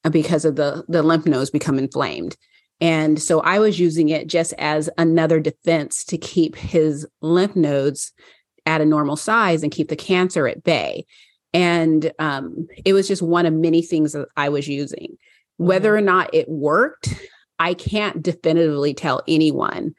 uh, 0.03 0.09
because 0.09 0.45
of 0.45 0.55
the 0.55 0.85
the 0.87 1.03
lymph 1.03 1.25
nodes 1.25 1.49
become 1.49 1.79
inflamed. 1.79 2.35
And 2.81 3.21
so 3.21 3.39
I 3.39 3.59
was 3.59 3.79
using 3.79 4.09
it 4.09 4.27
just 4.27 4.53
as 4.57 4.89
another 4.97 5.39
defense 5.39 6.03
to 6.05 6.17
keep 6.17 6.55
his 6.55 7.07
lymph 7.21 7.55
nodes 7.55 8.11
at 8.65 8.81
a 8.81 8.85
normal 8.85 9.15
size 9.15 9.63
and 9.63 9.71
keep 9.71 9.89
the 9.89 9.95
cancer 9.95 10.47
at 10.47 10.63
bay. 10.63 11.05
And 11.53 12.11
um, 12.19 12.67
it 12.83 12.93
was 12.93 13.07
just 13.07 13.21
one 13.21 13.45
of 13.45 13.53
many 13.53 13.81
things 13.81 14.11
that 14.11 14.27
I 14.35 14.49
was 14.49 14.67
using. 14.67 15.17
Whether 15.57 15.91
mm-hmm. 15.91 15.99
or 15.99 16.01
not 16.01 16.33
it 16.33 16.49
worked, 16.49 17.13
I 17.59 17.73
can't 17.73 18.21
definitively 18.21 18.93
tell 18.93 19.21
anyone 19.27 19.95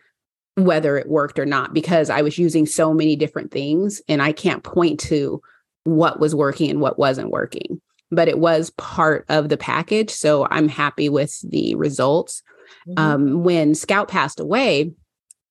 whether 0.57 0.97
it 0.97 1.09
worked 1.09 1.39
or 1.39 1.47
not 1.47 1.75
because 1.75 2.11
I 2.11 2.23
was 2.23 2.39
using 2.39 2.67
so 2.67 2.95
many 2.95 3.15
different 3.15 3.51
things 3.51 4.01
and 4.09 4.23
I 4.23 4.33
can't 4.33 4.65
point 4.65 5.01
to 5.01 5.43
what 5.85 6.19
was 6.19 6.35
working 6.35 6.71
and 6.71 6.81
what 6.81 6.99
wasn't 6.99 7.31
working. 7.31 7.81
But 8.11 8.29
it 8.29 8.39
was 8.39 8.71
part 8.71 9.27
of 9.29 9.49
the 9.49 9.57
package. 9.57 10.11
So 10.11 10.47
I'm 10.51 10.69
happy 10.69 11.09
with 11.09 11.41
the 11.51 11.75
results. 11.75 12.43
Mm-hmm. 12.89 12.99
Um, 12.99 13.45
when 13.45 13.75
Scout 13.75 14.09
passed 14.09 14.41
away, 14.41 14.93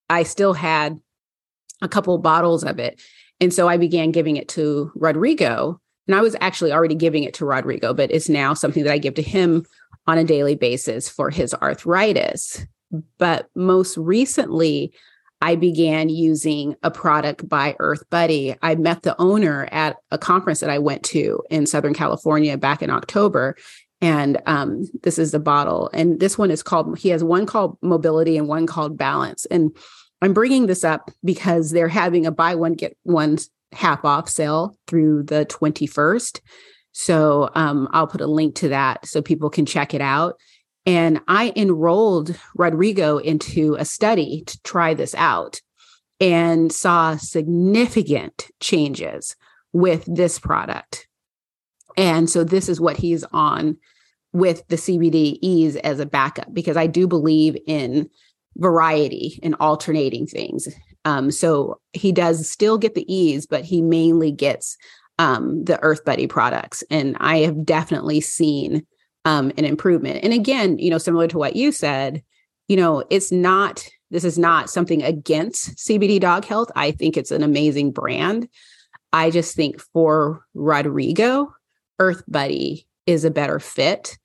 I 0.09 0.23
still 0.23 0.53
had 0.53 0.99
a 1.81 1.87
couple 1.87 2.17
bottles 2.17 2.63
of 2.63 2.79
it. 2.79 3.01
And 3.39 3.53
so 3.53 3.67
I 3.67 3.77
began 3.77 4.11
giving 4.11 4.37
it 4.37 4.47
to 4.49 4.91
Rodrigo. 4.95 5.79
And 6.07 6.15
I 6.15 6.21
was 6.21 6.35
actually 6.39 6.71
already 6.71 6.95
giving 6.95 7.23
it 7.23 7.33
to 7.35 7.45
Rodrigo, 7.45 7.93
but 7.93 8.11
it's 8.11 8.29
now 8.29 8.53
something 8.53 8.83
that 8.83 8.93
I 8.93 8.99
give 8.99 9.15
to 9.15 9.21
him 9.21 9.65
on 10.07 10.17
a 10.17 10.23
daily 10.23 10.55
basis 10.55 11.09
for 11.09 11.29
his 11.29 11.53
arthritis. 11.55 12.65
But 13.17 13.49
most 13.55 13.97
recently, 13.97 14.93
I 15.41 15.55
began 15.55 16.09
using 16.09 16.75
a 16.83 16.91
product 16.91 17.47
by 17.47 17.75
Earth 17.79 18.03
Buddy. 18.09 18.55
I 18.61 18.75
met 18.75 19.03
the 19.03 19.19
owner 19.19 19.67
at 19.71 19.97
a 20.11 20.17
conference 20.17 20.59
that 20.61 20.69
I 20.69 20.79
went 20.79 21.03
to 21.05 21.43
in 21.49 21.65
Southern 21.65 21.93
California 21.93 22.57
back 22.57 22.81
in 22.81 22.89
October. 22.89 23.55
And 24.01 24.41
um, 24.45 24.85
this 25.03 25.17
is 25.17 25.31
the 25.31 25.39
bottle. 25.39 25.89
And 25.93 26.19
this 26.19 26.37
one 26.37 26.51
is 26.51 26.63
called, 26.63 26.97
he 26.97 27.09
has 27.09 27.23
one 27.23 27.45
called 27.45 27.77
Mobility 27.81 28.37
and 28.37 28.47
one 28.47 28.65
called 28.65 28.97
Balance. 28.97 29.45
And 29.47 29.75
I'm 30.21 30.33
bringing 30.33 30.67
this 30.67 30.83
up 30.83 31.11
because 31.23 31.71
they're 31.71 31.87
having 31.87 32.25
a 32.25 32.31
buy 32.31 32.55
one, 32.55 32.73
get 32.73 32.97
one 33.03 33.37
half 33.71 34.05
off 34.05 34.29
sale 34.29 34.77
through 34.87 35.23
the 35.23 35.45
21st. 35.45 36.39
So 36.97 37.49
um, 37.55 37.89
I'll 37.91 38.07
put 38.07 38.21
a 38.21 38.25
link 38.25 38.55
to 38.55 38.69
that 38.69 39.05
so 39.05 39.21
people 39.21 39.49
can 39.49 39.65
check 39.65 39.93
it 39.93 39.99
out. 39.99 40.39
And 40.85 41.19
I 41.27 41.51
enrolled 41.53 42.39
Rodrigo 42.55 43.17
into 43.17 43.75
a 43.77 43.83
study 43.83 44.43
to 44.47 44.61
try 44.61 44.93
this 44.93 45.13
out 45.15 45.59
and 46.21 46.71
saw 46.71 47.17
significant 47.17 48.47
changes 48.61 49.35
with 49.73 50.05
this 50.07 50.39
product. 50.39 51.09
And 51.97 52.29
so 52.29 52.45
this 52.45 52.69
is 52.69 52.79
what 52.79 52.95
he's 52.95 53.25
on 53.25 53.77
with 54.31 54.65
the 54.69 54.77
CBD 54.77 55.37
ease 55.41 55.75
as 55.75 55.99
a 55.99 56.05
backup 56.05 56.53
because 56.53 56.77
I 56.77 56.87
do 56.87 57.07
believe 57.07 57.57
in 57.67 58.09
variety 58.55 59.37
and 59.43 59.53
alternating 59.59 60.27
things. 60.27 60.69
Um, 61.03 61.29
so 61.29 61.81
he 61.91 62.13
does 62.13 62.49
still 62.49 62.77
get 62.77 62.95
the 62.95 63.13
ease, 63.13 63.45
but 63.45 63.65
he 63.65 63.81
mainly 63.81 64.31
gets 64.31 64.77
um, 65.19 65.63
the 65.63 65.81
Earth 65.81 66.03
Buddy 66.05 66.27
products. 66.27 66.83
And 66.89 67.15
I 67.19 67.37
have 67.39 67.65
definitely 67.65 68.21
seen 68.21 68.85
um, 69.23 69.51
an 69.57 69.65
improvement. 69.65 70.23
And 70.23 70.33
again, 70.33 70.77
you 70.77 70.89
know, 70.89 70.97
similar 70.97 71.27
to 71.27 71.37
what 71.37 71.55
you 71.55 71.71
said, 71.71 72.23
you 72.67 72.77
know, 72.77 73.03
it's 73.09 73.31
not, 73.31 73.87
this 74.11 74.23
is 74.23 74.37
not 74.37 74.69
something 74.69 75.03
against 75.03 75.75
CBD 75.77 76.19
dog 76.19 76.45
health. 76.45 76.71
I 76.75 76.91
think 76.91 77.17
it's 77.17 77.31
an 77.31 77.43
amazing 77.43 77.91
brand. 77.91 78.47
I 79.13 79.31
just 79.31 79.55
think 79.55 79.79
for 79.93 80.45
Rodrigo, 80.53 81.53
Earth 81.99 82.23
Buddy 82.27 82.87
is 83.05 83.23
a 83.23 83.31
better 83.31 83.59
fit. 83.59 84.17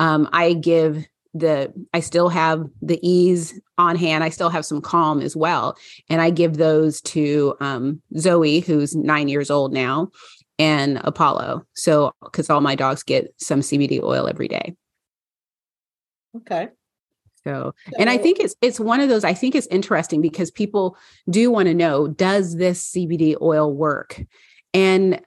Um, 0.00 0.28
I 0.32 0.54
give 0.54 1.06
the 1.34 1.72
I 1.92 2.00
still 2.00 2.28
have 2.30 2.64
the 2.80 2.98
ease 3.06 3.60
on 3.76 3.96
hand. 3.96 4.24
I 4.24 4.30
still 4.30 4.48
have 4.48 4.64
some 4.64 4.80
calm 4.80 5.20
as 5.20 5.36
well, 5.36 5.76
and 6.08 6.20
I 6.20 6.30
give 6.30 6.56
those 6.56 7.00
to 7.02 7.54
um, 7.60 8.00
Zoe, 8.16 8.60
who's 8.60 8.96
nine 8.96 9.28
years 9.28 9.50
old 9.50 9.72
now, 9.72 10.10
and 10.58 11.00
Apollo. 11.04 11.64
So, 11.74 12.12
because 12.22 12.50
all 12.50 12.60
my 12.60 12.74
dogs 12.74 13.02
get 13.02 13.32
some 13.38 13.60
CBD 13.60 14.02
oil 14.02 14.28
every 14.28 14.48
day. 14.48 14.76
Okay. 16.36 16.68
So, 17.44 17.74
and 17.98 18.10
I 18.10 18.18
think 18.18 18.40
it's 18.40 18.54
it's 18.60 18.80
one 18.80 19.00
of 19.00 19.08
those. 19.08 19.24
I 19.24 19.32
think 19.32 19.54
it's 19.54 19.68
interesting 19.68 20.20
because 20.20 20.50
people 20.50 20.96
do 21.30 21.50
want 21.50 21.66
to 21.66 21.74
know: 21.74 22.08
Does 22.08 22.56
this 22.56 22.92
CBD 22.92 23.40
oil 23.40 23.72
work? 23.72 24.22
And 24.74 25.20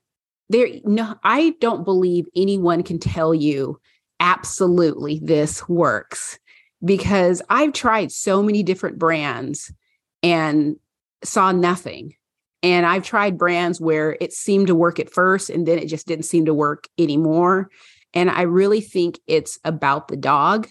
there, 0.50 0.68
no, 0.84 1.16
I 1.24 1.56
don't 1.60 1.86
believe 1.86 2.26
anyone 2.36 2.84
can 2.84 3.00
tell 3.00 3.34
you 3.34 3.80
absolutely 4.20 5.20
this 5.24 5.68
works 5.68 6.38
because 6.84 7.42
I've 7.50 7.74
tried 7.74 8.12
so 8.12 8.44
many 8.44 8.62
different 8.62 9.00
brands 9.00 9.74
and 10.22 10.76
saw 11.24 11.52
nothing. 11.52 12.16
And 12.64 12.86
I've 12.86 13.04
tried 13.04 13.38
brands 13.38 13.82
where 13.82 14.18
it 14.22 14.34
seemed 14.34 14.68
to 14.68 14.76
work 14.76 15.00
at 15.00 15.12
first 15.12 15.50
and 15.50 15.68
then 15.68 15.80
it 15.80 15.88
just 15.88 16.08
didn't 16.08 16.26
seem 16.26 16.46
to 16.46 16.54
work 16.54 16.88
anymore. 16.98 17.70
And 18.14 18.30
I 18.30 18.44
really 18.44 18.82
think 18.82 19.20
it's 19.26 19.58
about 19.64 20.08
the 20.08 20.18
dog. 20.18 20.68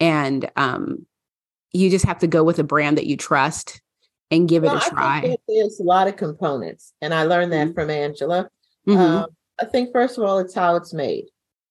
And 0.00 0.50
um, 0.56 1.06
you 1.72 1.90
just 1.90 2.04
have 2.04 2.18
to 2.20 2.26
go 2.26 2.42
with 2.42 2.58
a 2.58 2.64
brand 2.64 2.98
that 2.98 3.06
you 3.06 3.16
trust 3.16 3.80
and 4.30 4.48
give 4.48 4.62
well, 4.62 4.76
it 4.76 4.86
a 4.86 4.90
try. 4.90 5.36
there's 5.46 5.80
a 5.80 5.84
lot 5.84 6.08
of 6.08 6.16
components. 6.16 6.92
And 7.00 7.14
I 7.14 7.24
learned 7.24 7.52
that 7.52 7.68
mm-hmm. 7.68 7.74
from 7.74 7.90
Angela. 7.90 8.48
Mm-hmm. 8.88 8.98
Um, 8.98 9.26
I 9.60 9.66
think, 9.66 9.92
first 9.92 10.18
of 10.18 10.24
all, 10.24 10.38
it's 10.38 10.54
how 10.54 10.76
it's 10.76 10.94
made 10.94 11.26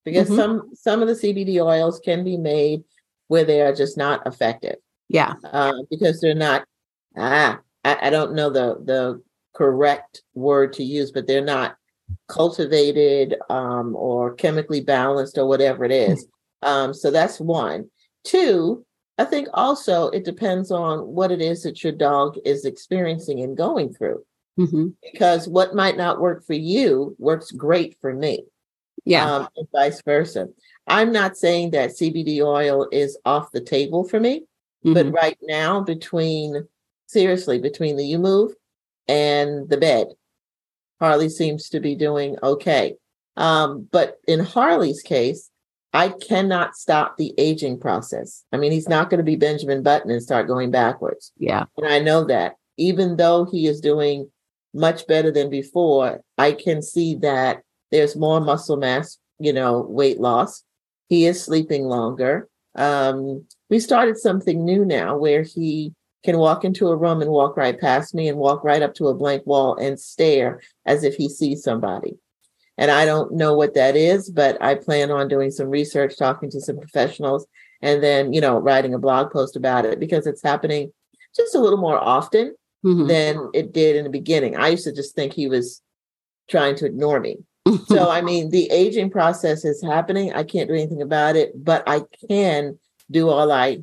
because 0.06 0.28
mm-hmm. 0.28 0.39
some 0.39 0.70
some 0.75 1.01
of 1.01 1.08
the 1.08 1.13
CBD 1.13 1.63
oils 1.63 2.00
can 2.00 2.24
be 2.24 2.38
made 2.38 2.84
where 3.28 3.44
they 3.44 3.62
are 3.62 3.74
just 3.74 3.98
not 3.98 4.25
effective. 4.28 4.75
Yeah, 5.08 5.34
uh, 5.44 5.74
because 5.89 6.22
they're 6.22 6.36
not. 6.36 6.66
Ah, 7.18 7.60
I, 7.84 7.98
I 8.04 8.10
don't 8.10 8.34
know 8.34 8.50
the 8.50 8.78
the 8.84 9.22
correct 9.53 10.22
word 10.34 10.74
to 10.74 10.84
use, 10.84 11.12
but 11.12 11.27
they're 11.27 11.44
not 11.44 11.75
cultivated 12.27 13.36
um, 13.50 13.96
or 13.96 14.34
chemically 14.34 14.82
balanced 14.82 15.38
or 15.38 15.48
whatever 15.48 15.86
it 15.86 15.91
is. 15.91 16.25
Um, 16.62 16.94
so 16.94 17.12
that's 17.12 17.39
one. 17.39 17.89
Two, 18.24 18.86
I 19.18 19.25
think 19.25 19.48
also 19.53 20.10
it 20.10 20.25
depends 20.25 20.72
on 20.72 21.00
what 21.00 21.32
it 21.32 21.41
is 21.41 21.63
that 21.63 21.84
your 21.84 21.94
dog 21.94 22.38
is 22.46 22.65
experiencing 22.65 23.41
and 23.41 23.56
going 23.56 23.94
through. 23.94 24.24
Mm-hmm. 24.60 24.88
Because 25.12 25.48
what 25.48 25.75
might 25.75 25.98
not 25.98 26.20
work 26.20 26.46
for 26.46 26.53
you 26.53 27.15
works 27.18 27.51
great 27.51 27.98
for 28.01 28.13
me. 28.13 28.44
Yeah. 29.06 29.29
Um, 29.29 29.48
and 29.56 29.68
vice 29.72 30.01
versa. 30.01 30.50
I'm 30.88 31.12
not 31.12 31.38
saying 31.38 31.72
that 31.72 31.91
CBD 31.91 32.41
oil 32.41 32.88
is 32.91 33.18
off 33.25 33.51
the 33.51 33.62
table 33.62 34.03
for 34.03 34.20
me. 34.20 34.41
Mm-hmm. 34.86 34.94
But 34.94 35.12
right 35.12 35.38
now, 35.41 35.82
between 35.82 36.68
seriously, 37.08 37.60
between 37.60 37.98
the 37.98 38.03
YuMOVE 38.03 38.53
and 39.10 39.68
the 39.68 39.78
bed, 39.78 40.08
Harley 41.00 41.30
seems 41.30 41.70
to 41.70 41.80
be 41.80 41.96
doing 41.96 42.38
okay. 42.44 42.96
Um, 43.36 43.88
but 43.92 44.18
in 44.28 44.39
Harley's 44.39 45.01
case, 45.01 45.50
I 45.92 46.10
cannot 46.10 46.75
stop 46.75 47.18
the 47.18 47.34
aging 47.38 47.80
process. 47.80 48.46
I 48.54 48.58
mean, 48.58 48.72
he's 48.72 48.88
not 48.88 49.10
going 49.10 49.18
to 49.18 49.24
be 49.24 49.36
Benjamin 49.36 49.82
Button 49.82 50.12
and 50.12 50.22
start 50.22 50.48
going 50.48 50.70
backwards. 50.70 51.32
Yeah. 51.38 51.66
And 51.78 51.88
I 51.88 52.00
know 52.00 52.25
that 52.25 52.56
even 52.78 53.16
though 53.16 53.46
he 53.46 53.66
is 53.66 53.82
doing 53.82 54.30
much 54.74 55.08
better 55.08 55.32
than 55.32 55.50
before, 55.50 56.22
I 56.38 56.51
can 56.51 56.84
see 56.84 57.16
that 57.16 57.63
there's 57.92 58.16
more 58.16 58.39
muscle 58.39 58.78
mass, 58.78 59.18
you 59.39 59.51
know, 59.51 59.82
weight 59.89 60.20
loss. 60.20 60.63
He 61.08 61.25
is 61.25 61.44
sleeping 61.44 61.86
longer. 61.86 62.48
Um, 62.75 63.46
we 63.72 63.80
started 63.80 64.18
something 64.18 64.63
new 64.63 64.86
now 64.86 65.18
where 65.18 65.42
he 65.42 65.94
can 66.24 66.38
walk 66.38 66.66
into 66.66 66.88
a 66.88 66.96
room 66.96 67.22
and 67.22 67.32
walk 67.32 67.56
right 67.56 67.80
past 67.80 68.14
me 68.14 68.28
and 68.28 68.38
walk 68.38 68.64
right 68.64 68.82
up 68.82 68.94
to 68.96 69.08
a 69.08 69.14
blank 69.14 69.46
wall 69.46 69.76
and 69.76 70.00
stare 70.00 70.62
as 70.86 71.04
if 71.04 71.16
he 71.16 71.30
sees 71.30 71.64
somebody. 71.64 72.18
And 72.78 72.92
I 72.92 73.06
don't 73.06 73.34
know 73.34 73.56
what 73.56 73.74
that 73.74 73.96
is, 73.96 74.30
but 74.30 74.62
I 74.62 74.76
plan 74.76 75.12
on 75.12 75.28
doing 75.28 75.52
some 75.52 75.70
research, 75.70 76.18
talking 76.18 76.50
to 76.52 76.62
some 76.62 76.78
professionals, 76.78 77.46
and 77.82 78.02
then, 78.02 78.34
you 78.34 78.42
know, 78.42 78.58
writing 78.58 78.94
a 78.94 79.00
blog 79.00 79.32
post 79.32 79.56
about 79.56 79.86
it 79.86 80.00
because 80.00 80.28
it's 80.28 80.44
happening 80.44 80.92
just 81.36 81.56
a 81.56 81.60
little 81.60 81.78
more 81.78 81.98
often 81.98 82.56
mm-hmm. 82.86 83.08
than 83.08 83.50
it 83.54 83.74
did 83.74 83.96
in 83.96 84.04
the 84.04 84.10
beginning. 84.10 84.56
I 84.56 84.70
used 84.70 84.86
to 84.86 84.94
just 84.94 85.16
think 85.16 85.34
he 85.34 85.48
was 85.48 85.82
trying 86.50 86.76
to 86.76 86.86
ignore 86.86 87.20
me. 87.20 87.38
so, 87.88 88.10
I 88.10 88.22
mean, 88.22 88.50
the 88.50 88.70
aging 88.72 89.10
process 89.10 89.64
is 89.64 89.82
happening. 89.82 90.34
I 90.34 90.44
can't 90.44 90.70
do 90.70 90.74
anything 90.74 91.02
about 91.02 91.36
it, 91.36 91.52
but 91.56 91.84
I 91.88 92.04
can 92.30 92.80
do 93.12 93.30
all 93.30 93.52
I 93.52 93.80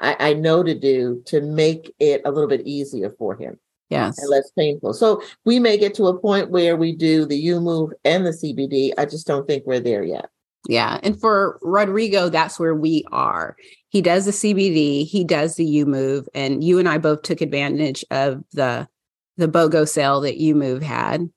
I, 0.00 0.16
I 0.18 0.34
know 0.34 0.62
to 0.62 0.74
do 0.74 1.22
to 1.26 1.40
make 1.40 1.94
it 1.98 2.22
a 2.24 2.30
little 2.30 2.48
bit 2.48 2.66
easier 2.66 3.10
for 3.18 3.36
him. 3.36 3.58
Yes. 3.88 4.18
And 4.18 4.30
less 4.30 4.50
painful. 4.56 4.94
So 4.94 5.22
we 5.44 5.58
may 5.58 5.76
get 5.76 5.94
to 5.94 6.06
a 6.06 6.18
point 6.18 6.50
where 6.50 6.76
we 6.76 6.94
do 6.94 7.26
the 7.26 7.44
YuMOVE 7.44 7.90
and 8.04 8.24
the 8.24 8.30
CBD. 8.30 8.92
I 8.96 9.04
just 9.04 9.26
don't 9.26 9.48
think 9.48 9.64
we're 9.66 9.80
there 9.80 10.04
yet. 10.04 10.30
Yeah. 10.68 11.00
And 11.02 11.18
for 11.20 11.58
Rodrigo, 11.62 12.28
that's 12.28 12.58
where 12.58 12.74
we 12.74 13.04
are. 13.10 13.56
He 13.88 14.00
does 14.00 14.26
the 14.26 14.30
CBD, 14.30 15.06
he 15.06 15.24
does 15.24 15.56
the 15.56 15.66
YuMOVE, 15.66 16.28
and 16.34 16.62
you 16.62 16.78
and 16.78 16.88
I 16.88 16.98
both 16.98 17.22
took 17.22 17.40
advantage 17.40 18.04
of 18.10 18.44
the 18.52 18.88
the 19.36 19.48
BOGO 19.48 19.88
sale 19.88 20.20
that 20.20 20.38
YuMOVE 20.38 20.82
had. 20.82 21.28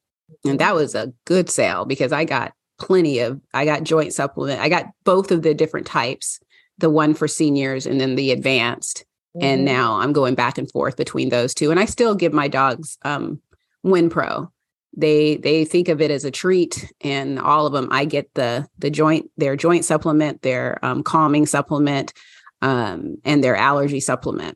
And 0.46 0.60
that 0.60 0.76
was 0.76 0.94
a 0.94 1.14
good 1.26 1.50
sale 1.50 1.86
because 1.86 2.12
I 2.12 2.26
got 2.26 2.54
plenty 2.80 3.20
of 3.20 3.40
I 3.54 3.66
got 3.66 3.84
joint 3.84 4.14
supplement. 4.14 4.60
I 4.60 4.70
got 4.70 4.88
both 5.04 5.32
of 5.32 5.42
the 5.42 5.54
different 5.54 5.88
types, 5.88 6.40
the 6.78 6.90
one 6.90 7.14
for 7.14 7.28
seniors 7.28 7.86
and 7.86 8.00
then 8.00 8.16
the 8.16 8.32
advanced. 8.32 9.06
Mm-hmm. 9.36 9.46
And 9.46 9.66
now 9.66 10.00
I'm 10.00 10.14
going 10.14 10.36
back 10.36 10.58
and 10.58 10.70
forth 10.72 10.96
between 10.96 11.30
those 11.30 11.54
two. 11.54 11.72
And 11.72 11.80
I 11.80 11.86
still 11.86 12.16
give 12.16 12.34
my 12.34 12.48
dogs 12.48 12.98
um, 13.04 13.42
Winpro. 13.86 14.50
They 14.96 15.38
they 15.38 15.66
think 15.66 15.88
of 15.88 16.02
it 16.02 16.12
as 16.12 16.24
a 16.24 16.30
treat, 16.30 16.94
and 17.02 17.40
all 17.40 17.66
of 17.66 17.74
them. 17.74 17.88
I 17.92 18.06
get 18.06 18.32
the 18.36 18.68
the 18.78 18.92
joint 18.92 19.32
their 19.38 19.56
joint 19.56 19.86
supplement, 19.86 20.44
their 20.44 20.78
um, 20.86 21.02
calming 21.02 21.48
supplement, 21.48 22.14
um, 22.62 23.18
and 23.26 23.44
their 23.44 23.56
allergy 23.56 24.00
supplement. 24.00 24.56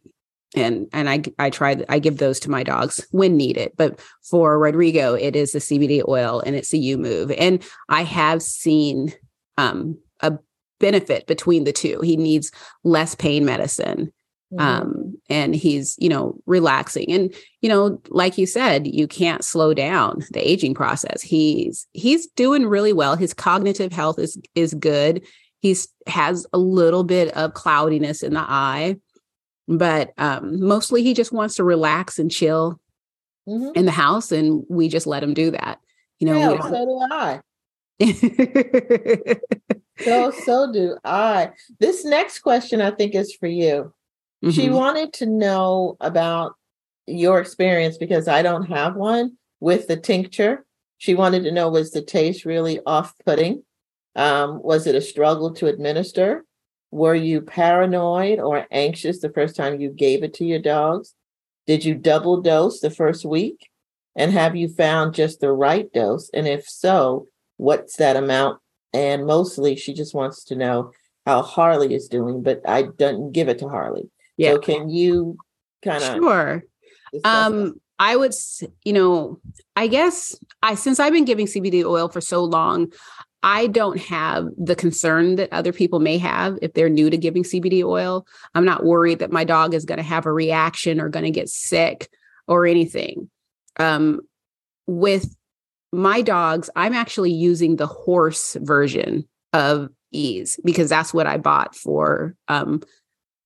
And 0.56 0.88
and 0.94 1.10
I 1.10 1.24
I 1.40 1.50
try 1.50 1.84
I 1.90 1.98
give 1.98 2.20
those 2.20 2.40
to 2.42 2.52
my 2.52 2.62
dogs 2.62 3.06
when 3.10 3.36
needed. 3.36 3.72
But 3.78 4.00
for 4.30 4.60
Rodrigo, 4.60 5.16
it 5.16 5.36
is 5.36 5.54
the 5.54 5.60
CBD 5.60 6.08
oil 6.08 6.44
and 6.46 6.56
it's 6.56 6.70
the 6.70 6.80
YuMOVE. 6.80 7.36
And 7.38 7.64
I 7.90 8.04
have 8.04 8.44
seen 8.44 9.14
um, 9.58 9.98
a 10.22 10.38
benefit 10.80 11.28
between 11.28 11.64
the 11.64 11.74
two. 11.74 12.00
He 12.02 12.18
needs 12.18 12.52
less 12.84 13.16
pain 13.16 13.46
medicine 13.46 14.12
Mm-hmm. 14.54 14.62
um 14.66 15.18
and 15.30 15.54
he's 15.54 15.98
you 16.00 16.08
know 16.08 16.40
relaxing 16.46 17.12
and 17.12 17.36
you 17.60 17.68
know 17.68 18.02
like 18.08 18.38
you 18.38 18.46
said 18.46 18.88
you 18.88 19.06
can't 19.06 19.44
slow 19.44 19.74
down 19.74 20.24
the 20.32 20.40
aging 20.40 20.74
process 20.74 21.22
he's 21.22 21.86
he's 21.92 22.28
doing 22.28 22.66
really 22.66 22.94
well 22.94 23.18
his 23.18 23.34
cognitive 23.34 23.92
health 23.92 24.18
is 24.18 24.40
is 24.56 24.74
good 24.76 25.22
he's 25.60 25.90
has 26.08 26.48
a 26.54 26.58
little 26.58 27.04
bit 27.04 27.36
of 27.36 27.56
cloudiness 27.56 28.24
in 28.24 28.36
the 28.36 28.40
eye 28.40 28.96
but 29.68 30.14
um 30.18 30.66
mostly 30.66 31.04
he 31.04 31.14
just 31.14 31.34
wants 31.34 31.56
to 31.56 31.66
relax 31.66 32.18
and 32.18 32.32
chill 32.32 32.80
mm-hmm. 33.50 33.78
in 33.78 33.84
the 33.84 33.92
house 33.92 34.32
and 34.32 34.64
we 34.70 34.88
just 34.88 35.08
let 35.08 35.22
him 35.22 35.34
do 35.34 35.52
that 35.52 35.78
you 36.20 36.26
know 36.26 36.54
yeah, 36.54 36.62
so 36.62 36.86
do 36.86 37.00
i 37.12 37.42
so 40.00 40.32
so 40.32 40.72
do 40.72 40.98
i 41.04 41.50
this 41.80 42.06
next 42.06 42.40
question 42.40 42.82
i 42.82 42.92
think 42.92 43.16
is 43.16 43.34
for 43.34 43.48
you 43.48 43.94
Mm-hmm. 44.44 44.52
She 44.52 44.70
wanted 44.70 45.14
to 45.14 45.26
know 45.26 45.98
about 46.00 46.54
your 47.08 47.40
experience 47.40 47.98
because 47.98 48.28
I 48.28 48.42
don't 48.42 48.68
have 48.68 48.96
one 48.96 49.38
with 49.60 49.88
the 49.88 49.98
tincture. 49.98 50.66
She 50.98 51.16
wanted 51.16 51.44
to 51.44 51.52
know 51.52 51.70
was 51.70 51.92
the 51.92 52.02
taste 52.02 52.46
really 52.46 52.80
off 52.86 53.14
putting? 53.26 53.64
Um, 54.16 54.62
was 54.62 54.88
it 54.88 54.96
a 54.96 55.02
struggle 55.02 55.54
to 55.56 55.68
administer? 55.68 56.44
Were 56.92 57.16
you 57.16 57.42
paranoid 57.42 58.40
or 58.40 58.66
anxious 58.72 59.20
the 59.20 59.30
first 59.30 59.56
time 59.56 59.80
you 59.80 59.90
gave 59.90 60.24
it 60.24 60.34
to 60.36 60.46
your 60.46 60.60
dogs? 60.60 61.14
Did 61.66 61.84
you 61.84 61.96
double 61.96 62.42
dose 62.42 62.80
the 62.80 62.90
first 62.90 63.26
week? 63.26 63.70
And 64.16 64.32
have 64.32 64.56
you 64.56 64.68
found 64.68 65.14
just 65.14 65.40
the 65.40 65.52
right 65.52 65.92
dose? 65.92 66.30
And 66.34 66.48
if 66.48 66.68
so, 66.68 67.28
what's 67.58 67.98
that 67.98 68.16
amount? 68.16 68.60
And 68.98 69.28
mostly 69.28 69.76
she 69.76 69.94
just 69.94 70.16
wants 70.16 70.44
to 70.46 70.56
know 70.56 70.92
how 71.28 71.44
Harley 71.44 71.94
is 71.94 72.08
doing, 72.08 72.42
but 72.42 72.62
I 72.68 72.84
don't 72.98 73.32
give 73.32 73.48
it 73.48 73.60
to 73.60 73.70
Harley. 73.70 74.10
Yeah. 74.38 74.54
So 74.54 74.60
can 74.60 74.90
you 74.90 75.38
kind 75.84 76.04
of 76.04 76.16
Sure. 76.16 76.64
Um 77.24 77.66
that? 77.66 77.74
I 78.00 78.16
would 78.16 78.34
you 78.84 78.94
know, 78.94 79.40
I 79.76 79.86
guess 79.88 80.36
I 80.64 80.74
since 80.74 81.00
I've 81.00 81.14
been 81.14 81.26
giving 81.26 81.46
CBD 81.46 81.84
oil 81.84 82.10
for 82.10 82.22
so 82.22 82.44
long, 82.44 82.92
I 83.44 83.68
don't 83.68 84.00
have 84.00 84.48
the 84.58 84.76
concern 84.76 85.36
that 85.36 85.54
other 85.54 85.72
people 85.72 86.00
may 86.00 86.18
have 86.18 86.58
if 86.64 86.74
they're 86.74 86.90
new 86.90 87.12
to 87.12 87.18
giving 87.18 87.44
CBD 87.44 87.84
oil. 87.84 88.26
I'm 88.56 88.66
not 88.66 88.84
worried 88.84 89.20
that 89.20 89.32
my 89.32 89.44
dog 89.44 89.76
is 89.76 89.86
going 89.86 89.98
to 89.98 90.04
have 90.04 90.26
a 90.26 90.34
reaction 90.34 91.00
or 91.00 91.10
going 91.10 91.26
to 91.26 91.32
get 91.32 91.50
sick 91.50 92.10
or 92.48 92.66
anything. 92.66 93.30
Um, 93.80 94.22
with 94.88 95.37
my 95.92 96.22
dogs, 96.22 96.70
I'm 96.76 96.94
actually 96.94 97.32
using 97.32 97.76
the 97.76 97.88
horse 97.88 98.56
version 98.60 99.28
of 99.54 99.90
ease 100.12 100.60
because 100.64 100.90
that's 100.90 101.14
what 101.14 101.28
I 101.28 101.38
bought 101.38 101.76
for 101.76 102.36
um, 102.48 102.82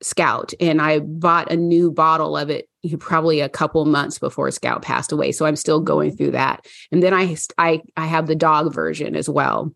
Scout 0.01 0.53
and 0.59 0.81
I 0.81 0.99
bought 0.99 1.51
a 1.51 1.55
new 1.55 1.91
bottle 1.91 2.35
of 2.35 2.49
it 2.49 2.67
probably 2.99 3.39
a 3.39 3.49
couple 3.49 3.85
months 3.85 4.17
before 4.17 4.49
Scout 4.49 4.81
passed 4.81 5.11
away. 5.11 5.31
So 5.31 5.45
I'm 5.45 5.55
still 5.55 5.79
going 5.79 6.15
through 6.15 6.31
that. 6.31 6.65
And 6.91 7.03
then 7.03 7.13
I 7.13 7.37
I 7.57 7.81
I 7.95 8.07
have 8.07 8.27
the 8.27 8.35
dog 8.35 8.73
version 8.73 9.15
as 9.15 9.29
well, 9.29 9.73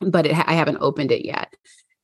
but 0.00 0.26
it, 0.26 0.32
I 0.32 0.52
haven't 0.54 0.78
opened 0.80 1.10
it 1.10 1.24
yet. 1.24 1.52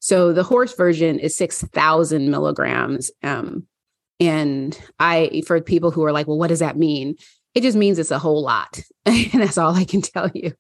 So 0.01 0.33
the 0.33 0.43
horse 0.43 0.75
version 0.75 1.19
is 1.19 1.37
six 1.37 1.63
thousand 1.63 2.31
milligrams. 2.31 3.11
Um, 3.23 3.67
and 4.19 4.79
I 4.99 5.43
for 5.47 5.61
people 5.61 5.91
who 5.91 6.05
are 6.05 6.13
like, 6.13 6.27
well, 6.27 6.39
what 6.39 6.49
does 6.49 6.61
that 6.61 6.77
mean? 6.77 7.17
It 7.57 7.63
just 7.63 7.77
means 7.79 7.99
it's 7.99 8.11
a 8.11 8.19
whole 8.19 8.43
lot, 8.43 8.83
and 9.07 9.43
that's 9.43 9.57
all 9.57 9.75
I 9.75 9.85
can 9.85 10.03
tell 10.03 10.31
you. 10.35 10.53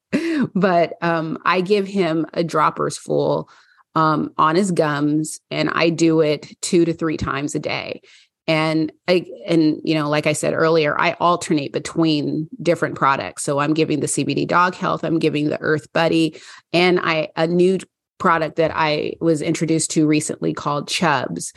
But 0.54 0.94
um, 1.02 1.36
I 1.44 1.60
give 1.60 1.86
him 1.86 2.24
a 2.32 2.42
droppers 2.42 2.96
full 2.96 3.50
um, 3.94 4.32
on 4.38 4.56
his 4.56 4.70
gums, 4.72 5.38
and 5.50 5.68
I 5.68 5.90
do 5.90 6.20
it 6.22 6.56
two 6.62 6.86
to 6.86 6.94
three 6.94 7.18
times 7.18 7.54
a 7.54 7.58
day. 7.58 8.00
And 8.46 8.92
I, 9.08 9.26
and 9.46 9.78
you 9.84 9.94
know, 9.94 10.08
like 10.08 10.26
I 10.26 10.32
said 10.32 10.54
earlier, 10.54 10.98
I 10.98 11.12
alternate 11.20 11.72
between 11.74 12.48
different 12.62 12.94
products. 12.94 13.42
So 13.42 13.58
I'm 13.58 13.74
giving 13.74 14.00
the 14.00 14.06
CBD 14.06 14.46
Dog 14.46 14.74
Health, 14.74 15.04
I'm 15.04 15.18
giving 15.18 15.50
the 15.50 15.60
Earth 15.60 15.92
Buddy, 15.92 16.40
and 16.72 16.98
I 17.02 17.28
a 17.36 17.46
new 17.46 17.78
product 18.18 18.56
that 18.56 18.72
I 18.74 19.16
was 19.20 19.42
introduced 19.42 19.90
to 19.92 20.06
recently 20.06 20.54
called 20.54 20.88
Chubs, 20.88 21.52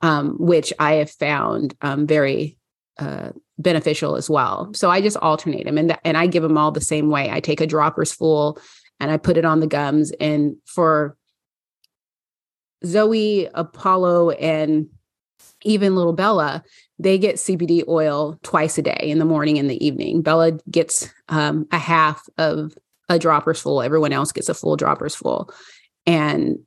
um, 0.00 0.36
which 0.38 0.72
I 0.78 0.94
have 0.94 1.10
found 1.10 1.74
um, 1.82 2.06
very 2.06 2.57
uh, 2.98 3.30
beneficial 3.58 4.16
as 4.16 4.28
well. 4.28 4.72
So 4.74 4.90
I 4.90 5.00
just 5.00 5.16
alternate 5.18 5.64
them, 5.64 5.78
and 5.78 5.90
th- 5.90 6.00
and 6.04 6.16
I 6.16 6.26
give 6.26 6.42
them 6.42 6.58
all 6.58 6.70
the 6.70 6.80
same 6.80 7.10
way. 7.10 7.30
I 7.30 7.40
take 7.40 7.60
a 7.60 7.66
droppers 7.66 8.12
full, 8.12 8.58
and 9.00 9.10
I 9.10 9.16
put 9.16 9.36
it 9.36 9.44
on 9.44 9.60
the 9.60 9.66
gums, 9.66 10.12
and 10.20 10.56
for 10.66 11.16
Zoe, 12.84 13.48
Apollo, 13.54 14.30
and 14.30 14.88
even 15.62 15.96
little 15.96 16.12
Bella, 16.12 16.62
they 16.98 17.18
get 17.18 17.36
CBD 17.36 17.86
oil 17.88 18.38
twice 18.42 18.78
a 18.78 18.82
day 18.82 19.00
in 19.02 19.18
the 19.18 19.24
morning 19.24 19.58
and 19.58 19.68
the 19.68 19.84
evening. 19.84 20.22
Bella 20.22 20.52
gets 20.70 21.08
um, 21.28 21.66
a 21.72 21.78
half 21.78 22.22
of 22.38 22.74
a 23.08 23.18
droppers 23.18 23.60
full. 23.60 23.82
Everyone 23.82 24.12
else 24.12 24.32
gets 24.32 24.48
a 24.48 24.54
full 24.54 24.76
droppers 24.76 25.14
full. 25.14 25.50
And 26.06 26.58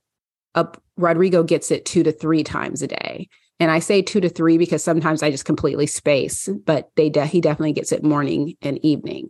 uh, 0.55 0.65
Rodrigo 0.97 1.43
gets 1.43 1.71
it 1.71 1.85
two 1.85 2.03
to 2.03 2.11
three 2.11 2.43
times 2.43 2.81
a 2.81 2.87
day. 2.87 3.29
And 3.61 3.69
I 3.69 3.77
say 3.77 4.01
two 4.01 4.19
to 4.21 4.27
three 4.27 4.57
because 4.57 4.83
sometimes 4.83 5.21
I 5.21 5.29
just 5.29 5.45
completely 5.45 5.85
space, 5.85 6.49
but 6.65 6.89
they 6.95 7.09
de- 7.09 7.27
he 7.27 7.41
definitely 7.41 7.73
gets 7.73 7.91
it 7.91 8.03
morning 8.03 8.55
and 8.63 8.83
evening. 8.83 9.29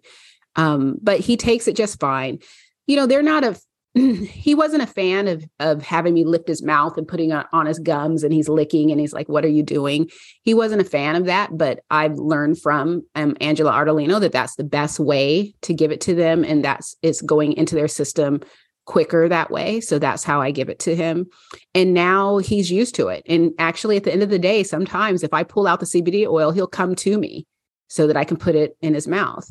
Um, 0.55 0.95
but 1.01 1.19
he 1.19 1.35
takes 1.35 1.67
it 1.67 1.75
just 1.75 1.99
fine. 1.99 2.39
You 2.87 2.95
know, 2.95 3.07
they're 3.07 3.21
not 3.21 3.43
a 3.43 3.59
he 3.93 4.55
wasn't 4.55 4.83
a 4.83 4.87
fan 4.87 5.27
of 5.27 5.43
of 5.59 5.81
having 5.81 6.13
me 6.13 6.23
lift 6.23 6.47
his 6.47 6.63
mouth 6.63 6.97
and 6.97 7.05
putting 7.05 7.33
on, 7.33 7.45
on 7.51 7.65
his 7.65 7.77
gums 7.77 8.23
and 8.23 8.31
he's 8.31 8.47
licking 8.47 8.89
and 8.89 9.01
he's 9.01 9.11
like 9.11 9.27
what 9.27 9.43
are 9.43 9.49
you 9.49 9.63
doing 9.63 10.09
he 10.43 10.53
wasn't 10.53 10.79
a 10.79 10.85
fan 10.85 11.17
of 11.17 11.25
that 11.25 11.57
but 11.57 11.81
i've 11.89 12.15
learned 12.15 12.57
from 12.57 13.05
um, 13.15 13.35
angela 13.41 13.73
ardolino 13.73 14.17
that 14.21 14.31
that's 14.31 14.55
the 14.55 14.63
best 14.63 14.97
way 14.97 15.53
to 15.61 15.73
give 15.73 15.91
it 15.91 15.99
to 15.99 16.15
them 16.15 16.45
and 16.45 16.63
that's 16.63 16.95
it's 17.01 17.21
going 17.21 17.51
into 17.51 17.75
their 17.75 17.89
system 17.89 18.39
quicker 18.85 19.29
that 19.29 19.51
way 19.51 19.79
so 19.79 19.99
that's 19.99 20.23
how 20.23 20.41
i 20.41 20.51
give 20.51 20.67
it 20.67 20.79
to 20.79 20.95
him 20.95 21.27
and 21.75 21.93
now 21.93 22.37
he's 22.39 22.71
used 22.71 22.95
to 22.95 23.07
it 23.07 23.23
and 23.27 23.51
actually 23.59 23.95
at 23.95 24.03
the 24.03 24.11
end 24.11 24.23
of 24.23 24.29
the 24.29 24.39
day 24.39 24.63
sometimes 24.63 25.23
if 25.23 25.33
i 25.33 25.43
pull 25.43 25.67
out 25.67 25.79
the 25.79 25.85
cbd 25.85 26.27
oil 26.27 26.51
he'll 26.51 26.67
come 26.67 26.95
to 26.95 27.17
me 27.17 27.45
so 27.87 28.07
that 28.07 28.17
i 28.17 28.23
can 28.23 28.37
put 28.37 28.55
it 28.55 28.75
in 28.81 28.93
his 28.93 29.07
mouth 29.07 29.47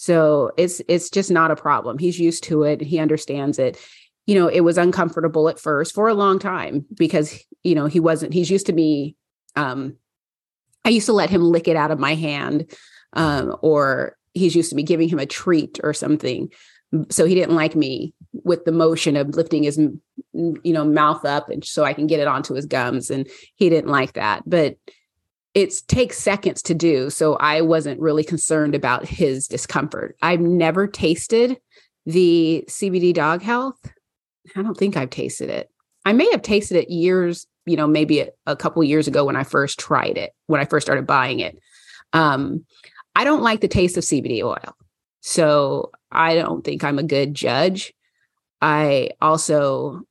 so 0.00 0.50
it's 0.56 0.80
it's 0.88 1.10
just 1.10 1.30
not 1.30 1.50
a 1.50 1.56
problem. 1.56 1.98
He's 1.98 2.18
used 2.18 2.44
to 2.44 2.62
it. 2.62 2.80
He 2.80 2.98
understands 2.98 3.58
it. 3.58 3.78
You 4.24 4.34
know, 4.34 4.48
it 4.48 4.60
was 4.62 4.78
uncomfortable 4.78 5.46
at 5.50 5.58
first 5.58 5.94
for 5.94 6.08
a 6.08 6.14
long 6.14 6.38
time 6.38 6.86
because 6.94 7.38
you 7.64 7.74
know 7.74 7.84
he 7.84 8.00
wasn't. 8.00 8.32
He's 8.32 8.50
used 8.50 8.64
to 8.68 8.72
me. 8.72 9.14
Um, 9.56 9.98
I 10.86 10.88
used 10.88 11.04
to 11.04 11.12
let 11.12 11.28
him 11.28 11.42
lick 11.42 11.68
it 11.68 11.76
out 11.76 11.90
of 11.90 11.98
my 11.98 12.14
hand, 12.14 12.74
um, 13.12 13.54
or 13.60 14.16
he's 14.32 14.56
used 14.56 14.70
to 14.70 14.76
me 14.76 14.84
giving 14.84 15.10
him 15.10 15.18
a 15.18 15.26
treat 15.26 15.78
or 15.82 15.92
something. 15.92 16.48
So 17.08 17.24
he 17.24 17.34
didn't 17.34 17.54
like 17.54 17.76
me 17.76 18.14
with 18.32 18.64
the 18.64 18.72
motion 18.72 19.16
of 19.16 19.36
lifting 19.36 19.62
his 19.62 19.78
you 20.32 20.60
know 20.64 20.84
mouth 20.84 21.24
up 21.24 21.48
and 21.48 21.64
so 21.64 21.84
I 21.84 21.92
can 21.92 22.06
get 22.06 22.20
it 22.20 22.28
onto 22.28 22.54
his 22.54 22.66
gums, 22.66 23.10
and 23.10 23.28
he 23.54 23.68
didn't 23.68 23.90
like 23.90 24.14
that. 24.14 24.42
But 24.46 24.76
it 25.54 25.74
takes 25.88 26.18
seconds 26.18 26.62
to 26.62 26.74
do. 26.74 27.10
So 27.10 27.34
I 27.36 27.60
wasn't 27.60 28.00
really 28.00 28.22
concerned 28.22 28.74
about 28.74 29.04
his 29.04 29.48
discomfort. 29.48 30.16
I've 30.22 30.40
never 30.40 30.86
tasted 30.86 31.58
the 32.06 32.64
CBD 32.68 33.12
dog 33.12 33.42
health. 33.42 33.78
I 34.56 34.62
don't 34.62 34.76
think 34.76 34.96
I've 34.96 35.10
tasted 35.10 35.50
it. 35.50 35.70
I 36.04 36.12
may 36.12 36.30
have 36.30 36.42
tasted 36.42 36.76
it 36.76 36.90
years, 36.90 37.46
you 37.66 37.76
know, 37.76 37.86
maybe 37.86 38.20
a, 38.20 38.28
a 38.46 38.56
couple 38.56 38.82
years 38.84 39.06
ago 39.06 39.24
when 39.24 39.36
I 39.36 39.44
first 39.44 39.78
tried 39.78 40.16
it, 40.16 40.32
when 40.46 40.60
I 40.60 40.64
first 40.64 40.86
started 40.86 41.06
buying 41.06 41.40
it. 41.40 41.58
Um, 42.12 42.64
I 43.14 43.24
don't 43.24 43.42
like 43.42 43.60
the 43.60 43.68
taste 43.68 43.96
of 43.96 44.04
CBD 44.04 44.42
oil. 44.42 44.76
So 45.20 45.90
I 46.10 46.34
don't 46.34 46.64
think 46.64 46.84
I'm 46.84 46.98
a 46.98 47.04
good 47.04 47.34
judge. 47.34 47.92
I 48.60 49.10
also 49.20 50.02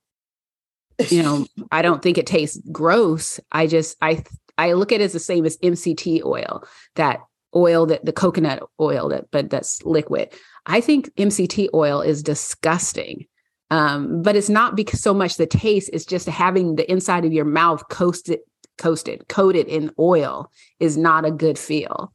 you 1.08 1.22
know 1.22 1.46
i 1.72 1.80
don't 1.80 2.02
think 2.02 2.18
it 2.18 2.26
tastes 2.26 2.60
gross 2.70 3.40
i 3.52 3.66
just 3.66 3.96
i 4.02 4.22
I 4.60 4.74
look 4.74 4.92
at 4.92 5.00
it 5.00 5.04
as 5.04 5.14
the 5.14 5.20
same 5.20 5.46
as 5.46 5.56
MCT 5.58 6.22
oil, 6.22 6.62
that 6.96 7.20
oil 7.56 7.86
that 7.86 8.04
the 8.04 8.12
coconut 8.12 8.62
oil 8.78 9.08
that 9.08 9.30
but 9.30 9.48
that's 9.48 9.82
liquid. 9.84 10.28
I 10.66 10.82
think 10.82 11.10
MCT 11.16 11.68
oil 11.72 12.02
is 12.02 12.22
disgusting. 12.22 13.26
Um, 13.70 14.22
but 14.22 14.36
it's 14.36 14.50
not 14.50 14.76
because 14.76 15.00
so 15.00 15.14
much 15.14 15.36
the 15.36 15.46
taste, 15.46 15.90
it's 15.92 16.04
just 16.04 16.26
having 16.26 16.74
the 16.74 16.90
inside 16.90 17.24
of 17.24 17.32
your 17.32 17.44
mouth 17.44 17.88
coasted, 17.88 18.40
coasted, 18.78 19.28
coated 19.28 19.66
in 19.68 19.92
oil 19.98 20.50
is 20.78 20.98
not 20.98 21.24
a 21.24 21.30
good 21.30 21.58
feel. 21.58 22.12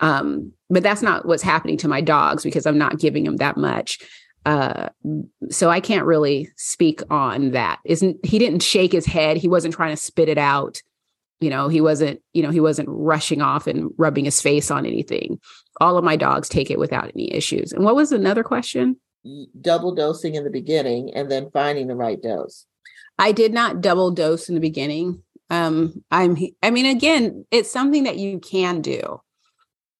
Um, 0.00 0.52
but 0.68 0.82
that's 0.82 1.02
not 1.02 1.26
what's 1.26 1.42
happening 1.42 1.76
to 1.78 1.88
my 1.88 2.00
dogs 2.00 2.42
because 2.42 2.66
I'm 2.66 2.78
not 2.78 2.98
giving 2.98 3.24
them 3.24 3.36
that 3.36 3.56
much. 3.56 3.98
Uh, 4.44 4.88
so 5.50 5.70
I 5.70 5.80
can't 5.80 6.06
really 6.06 6.48
speak 6.56 7.02
on 7.10 7.50
that. 7.50 7.80
Isn't 7.84 8.24
he 8.24 8.38
didn't 8.38 8.62
shake 8.62 8.92
his 8.92 9.06
head? 9.06 9.36
He 9.36 9.48
wasn't 9.48 9.74
trying 9.74 9.94
to 9.94 10.00
spit 10.00 10.28
it 10.28 10.38
out. 10.38 10.80
You 11.40 11.50
know 11.50 11.68
he 11.68 11.82
wasn't 11.82 12.22
you 12.32 12.42
know 12.42 12.50
he 12.50 12.60
wasn't 12.60 12.88
rushing 12.90 13.42
off 13.42 13.66
and 13.66 13.90
rubbing 13.98 14.24
his 14.24 14.40
face 14.40 14.70
on 14.70 14.86
anything. 14.86 15.38
All 15.80 15.98
of 15.98 16.04
my 16.04 16.16
dogs 16.16 16.48
take 16.48 16.70
it 16.70 16.78
without 16.78 17.10
any 17.14 17.30
issues. 17.34 17.72
And 17.72 17.84
what 17.84 17.96
was 17.96 18.12
another 18.12 18.42
question? 18.42 18.96
Double 19.60 19.94
dosing 19.94 20.36
in 20.36 20.44
the 20.44 20.50
beginning 20.50 21.12
and 21.14 21.30
then 21.30 21.50
finding 21.50 21.88
the 21.88 21.96
right 21.96 22.22
dose. 22.22 22.64
I 23.18 23.32
did 23.32 23.52
not 23.52 23.80
double 23.80 24.12
dose 24.12 24.48
in 24.48 24.54
the 24.54 24.60
beginning. 24.60 25.22
Um 25.50 26.04
i'm 26.10 26.36
i 26.62 26.70
mean 26.70 26.86
again 26.86 27.44
it's 27.50 27.70
something 27.70 28.04
that 28.04 28.18
you 28.18 28.38
can 28.40 28.80
do 28.80 29.20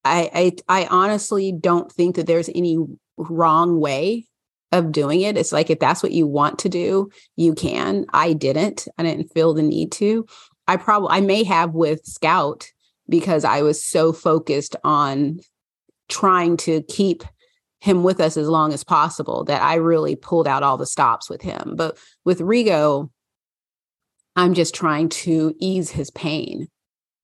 i 0.07 0.31
i, 0.69 0.83
I 0.83 0.87
honestly 0.87 1.53
don't 1.53 1.91
think 1.91 2.17
that 2.17 2.27
there's 2.27 2.51
any 2.55 2.79
wrong 3.17 3.81
way 3.81 4.27
of 4.73 4.93
doing 4.93 5.21
it 5.21 5.37
it's 5.37 5.53
like 5.53 5.71
if 5.71 5.79
that's 5.79 6.03
what 6.03 6.13
you 6.13 6.27
want 6.27 6.59
to 6.61 6.69
do 6.69 7.11
you 7.37 7.55
can 7.55 8.05
i 8.13 8.33
didn't 8.33 8.89
i 8.99 9.03
didn't 9.03 9.33
feel 9.33 9.55
the 9.55 9.63
need 9.63 9.93
to 9.93 10.27
I 10.69 10.77
probably 10.77 11.09
I 11.11 11.21
may 11.21 11.45
have 11.45 11.75
with 11.75 12.05
Scout 12.05 12.67
because 13.09 13.45
I 13.45 13.63
was 13.63 13.83
so 13.83 14.13
focused 14.13 14.75
on 14.83 15.41
trying 16.09 16.57
to 16.59 16.83
keep 16.83 17.23
him 17.81 18.03
with 18.03 18.21
us 18.21 18.37
as 18.37 18.49
long 18.49 18.73
as 18.73 18.83
possible 18.83 19.45
that 19.45 19.63
I 19.63 19.75
really 19.77 20.17
pulled 20.17 20.49
out 20.49 20.63
all 20.63 20.77
the 20.77 20.87
stops 20.87 21.31
with 21.31 21.43
him. 21.43 21.75
But 21.77 21.99
with 22.25 22.41
Rigo, 22.41 23.11
I'm 24.35 24.55
just 24.55 24.75
trying 24.75 25.09
to 25.11 25.55
ease 25.61 25.91
his 25.91 26.11
pain. 26.11 26.69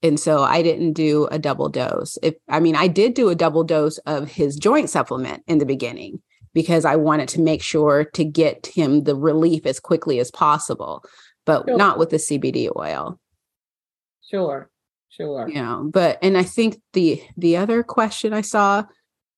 And 0.03 0.19
so 0.19 0.43
I 0.43 0.63
didn't 0.63 0.95
do 0.95 1.27
a 1.31 1.39
double 1.39 1.69
dose. 1.69 2.19
If 2.23 2.35
I 2.49 2.61
mean, 2.61 2.77
I 2.77 2.89
did 2.89 3.15
do 3.15 3.29
a 3.29 3.35
double 3.35 3.65
dose 3.65 3.99
of 3.99 4.29
his 4.29 4.57
joint 4.57 4.91
supplement 4.91 5.43
in 5.47 5.59
the 5.59 5.67
beginning 5.67 6.21
because 6.55 6.85
I 6.85 6.97
wanted 6.97 7.29
to 7.31 7.41
make 7.41 7.63
sure 7.63 8.05
to 8.05 8.25
get 8.25 8.67
him 8.67 9.05
the 9.05 9.17
relief 9.17 9.65
as 9.65 9.81
quickly 9.81 10.19
as 10.19 10.31
possible, 10.31 11.05
but 11.47 11.65
sure. 11.67 11.77
not 11.77 11.99
with 11.99 12.11
the 12.11 12.17
CBD 12.17 12.71
oil. 12.77 13.19
Sure. 14.29 14.71
Sure. 15.09 15.47
You 15.47 15.57
know, 15.57 15.91
but 15.93 16.19
and 16.23 16.39
I 16.39 16.43
think 16.43 16.81
the 16.95 17.23
the 17.37 17.59
other 17.59 17.83
question 17.83 18.33
I 18.33 18.41
saw 18.41 18.85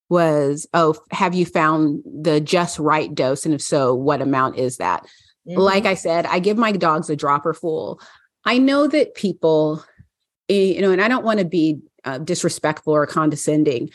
was, 0.09 0.69
oh, 0.73 0.95
have 1.11 1.35
you 1.35 1.45
found 1.45 2.03
the 2.05 2.41
just 2.41 2.79
right 2.79 3.13
dose? 3.13 3.45
And 3.45 3.55
if 3.55 3.63
so, 3.63 3.95
what 3.95 4.23
amount 4.23 4.57
is 4.57 4.77
that? 4.77 5.05
Mm-hmm. 5.49 5.59
Like 5.59 5.85
I 5.85 5.95
said, 5.95 6.27
I 6.27 6.39
give 6.39 6.57
my 6.57 6.73
dogs 6.73 7.11
a 7.11 7.17
dropper 7.17 7.55
full. 7.55 8.01
I 8.45 8.59
know 8.59 8.87
that 8.87 9.15
people, 9.15 9.85
you 10.49 10.81
know, 10.81 10.91
and 10.91 11.01
I 11.01 11.09
don't 11.09 11.25
want 11.25 11.39
to 11.39 11.45
be 11.45 11.79
uh, 12.05 12.19
disrespectful 12.19 12.93
or 12.93 13.07
condescending, 13.07 13.91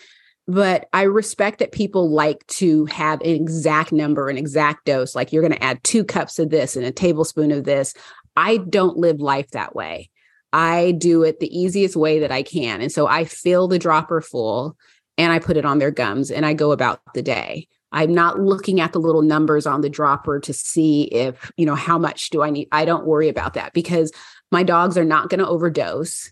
but 0.47 0.87
I 0.93 1.03
respect 1.03 1.59
that 1.59 1.71
people 1.71 2.09
like 2.09 2.45
to 2.47 2.85
have 2.85 3.21
an 3.21 3.27
exact 3.27 3.91
number, 3.91 4.29
an 4.29 4.37
exact 4.37 4.85
dose. 4.85 5.15
Like 5.15 5.31
you're 5.31 5.43
going 5.43 5.53
to 5.53 5.63
add 5.63 5.83
two 5.83 6.03
cups 6.03 6.39
of 6.39 6.49
this 6.49 6.75
and 6.75 6.85
a 6.85 6.91
tablespoon 6.91 7.51
of 7.51 7.65
this. 7.65 7.93
I 8.35 8.57
don't 8.57 8.97
live 8.97 9.19
life 9.19 9.51
that 9.51 9.75
way. 9.75 10.09
I 10.51 10.93
do 10.97 11.23
it 11.23 11.39
the 11.39 11.55
easiest 11.55 11.95
way 11.95 12.19
that 12.19 12.31
I 12.31 12.41
can. 12.41 12.81
And 12.81 12.91
so 12.91 13.05
I 13.05 13.25
fill 13.25 13.67
the 13.67 13.77
dropper 13.77 14.21
full 14.21 14.75
and 15.17 15.31
I 15.31 15.39
put 15.39 15.57
it 15.57 15.65
on 15.65 15.77
their 15.77 15.91
gums 15.91 16.31
and 16.31 16.45
I 16.45 16.53
go 16.53 16.71
about 16.71 17.01
the 17.13 17.21
day. 17.21 17.67
I'm 17.91 18.13
not 18.13 18.39
looking 18.39 18.79
at 18.79 18.93
the 18.93 18.99
little 18.99 19.21
numbers 19.21 19.65
on 19.67 19.81
the 19.81 19.89
dropper 19.89 20.39
to 20.39 20.53
see 20.53 21.03
if, 21.03 21.51
you 21.57 21.65
know, 21.65 21.75
how 21.75 21.97
much 21.97 22.29
do 22.29 22.41
I 22.41 22.49
need. 22.49 22.67
I 22.71 22.85
don't 22.85 23.05
worry 23.05 23.29
about 23.29 23.55
that 23.55 23.73
because 23.73 24.11
my 24.51 24.63
dogs 24.63 24.97
are 24.97 25.05
not 25.05 25.29
going 25.29 25.39
to 25.39 25.47
overdose. 25.47 26.31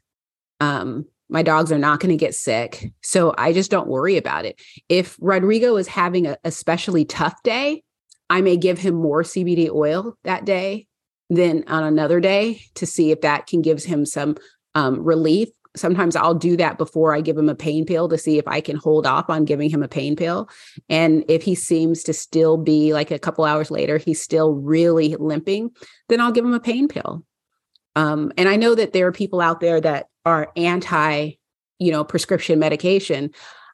Um, 0.60 1.06
my 1.30 1.44
dogs 1.44 1.72
are 1.72 1.78
not 1.78 2.00
going 2.00 2.10
to 2.10 2.18
get 2.18 2.36
sick. 2.36 2.92
So 3.04 3.34
I 3.38 3.54
just 3.54 3.70
don't 3.70 3.88
worry 3.88 4.18
about 4.18 4.46
it. 4.46 4.62
If 4.90 5.18
Rodrigo 5.20 5.76
is 5.76 5.88
having 5.88 6.26
a 6.26 6.38
especially 6.44 7.06
tough 7.06 7.42
day, 7.44 7.84
I 8.30 8.42
may 8.42 8.58
give 8.58 8.80
him 8.80 8.96
more 8.96 9.24
CBD 9.24 9.70
oil 9.70 10.18
that 10.24 10.46
day 10.46 10.88
than 11.30 11.64
on 11.68 11.84
another 11.84 12.20
day 12.20 12.62
to 12.76 12.86
see 12.86 13.12
if 13.12 13.22
that 13.22 13.48
can 13.48 13.62
give 13.62 13.84
him 13.84 14.06
some 14.06 14.38
um, 14.76 15.04
relief. 15.04 15.50
Sometimes 15.76 16.16
I'll 16.16 16.34
do 16.34 16.58
that 16.58 16.78
before 16.78 17.14
I 17.14 17.22
give 17.22 17.38
him 17.38 17.50
a 17.50 17.56
pain 17.56 17.86
pill 17.86 18.10
to 18.10 18.18
see 18.18 18.38
if 18.38 18.48
I 18.48 18.62
can 18.62 18.78
hold 18.78 19.06
off 19.06 19.30
on 19.30 19.46
giving 19.46 19.70
him 19.70 19.84
a 19.84 19.88
pain 19.88 20.16
pill. 20.16 20.50
And 20.90 21.24
if 21.28 21.44
he 21.44 21.56
seems 21.56 22.04
to 22.04 22.14
still 22.14 22.58
be 22.58 22.94
like 22.94 23.12
a 23.12 23.20
couple 23.20 23.46
hours 23.46 23.70
later, 23.70 23.98
he's 23.98 24.22
still 24.22 24.54
really 24.54 25.16
limping, 25.16 25.72
then 26.10 26.20
I'll 26.20 26.32
give 26.32 26.46
him 26.46 26.54
a 26.54 26.60
pain 26.60 26.88
pill. 26.88 27.24
Um, 27.96 28.32
and 28.38 28.48
I 28.48 28.56
know 28.56 28.76
that 28.76 28.94
there 28.94 29.08
are 29.08 29.12
people 29.12 29.42
out 29.42 29.60
there 29.60 29.82
that 29.82 30.08
are 30.28 30.52
anti, 30.58 31.32
you 31.80 31.92
know, 31.92 32.04
prescription 32.04 32.60
medication. 32.60 33.32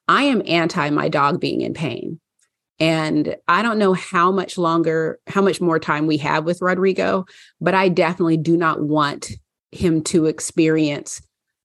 I 0.07 0.23
am 0.23 0.43
anti 0.45 0.89
my 0.91 1.09
dog 1.09 1.39
being 1.39 1.61
in 1.61 1.73
pain. 1.73 2.19
And 2.79 3.35
I 3.47 3.61
don't 3.61 3.79
know 3.79 3.93
how 3.93 4.31
much 4.31 4.57
longer, 4.57 5.19
how 5.27 5.41
much 5.41 5.59
more 5.59 5.79
time 5.79 6.05
we 6.05 6.17
have 6.17 6.43
with 6.43 6.61
Rodrigo, 6.61 7.25
but 7.59 7.73
I 7.73 7.89
definitely 7.89 8.37
do 8.37 8.55
not 8.55 8.81
want 8.81 9.31
him 9.71 10.03
to 10.03 10.25
experience 10.25 11.21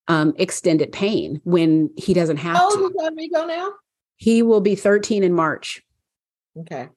um, 0.07 0.33
extended 0.38 0.90
pain 0.92 1.40
when 1.44 1.90
he 1.96 2.14
doesn't 2.14 2.38
have 2.38 2.57
how 2.57 2.70
old 2.70 2.94
is 2.94 2.96
Rodrigo 2.98 3.44
now? 3.44 3.72
He 4.16 4.42
will 4.42 4.61
be 4.61 4.74
13 4.74 5.22
in 5.22 5.35
March. 5.35 5.83
Okay. 6.57 6.88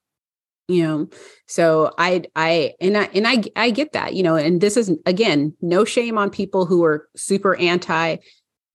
You 0.72 0.84
know, 0.84 1.10
so 1.48 1.94
I, 1.98 2.24
I, 2.36 2.74
and 2.80 2.98
I, 2.98 3.10
and 3.14 3.28
I, 3.28 3.44
I 3.56 3.72
get 3.72 3.92
that, 3.92 4.14
you 4.14 4.24
know, 4.24 4.36
and 4.36 4.62
this 4.62 4.78
is 4.78 4.92
again, 5.06 5.54
no 5.62 5.84
shame 5.84 6.18
on 6.18 6.30
people 6.30 6.66
who 6.66 6.84
are 6.86 7.10
super 7.16 7.56
anti 7.56 8.18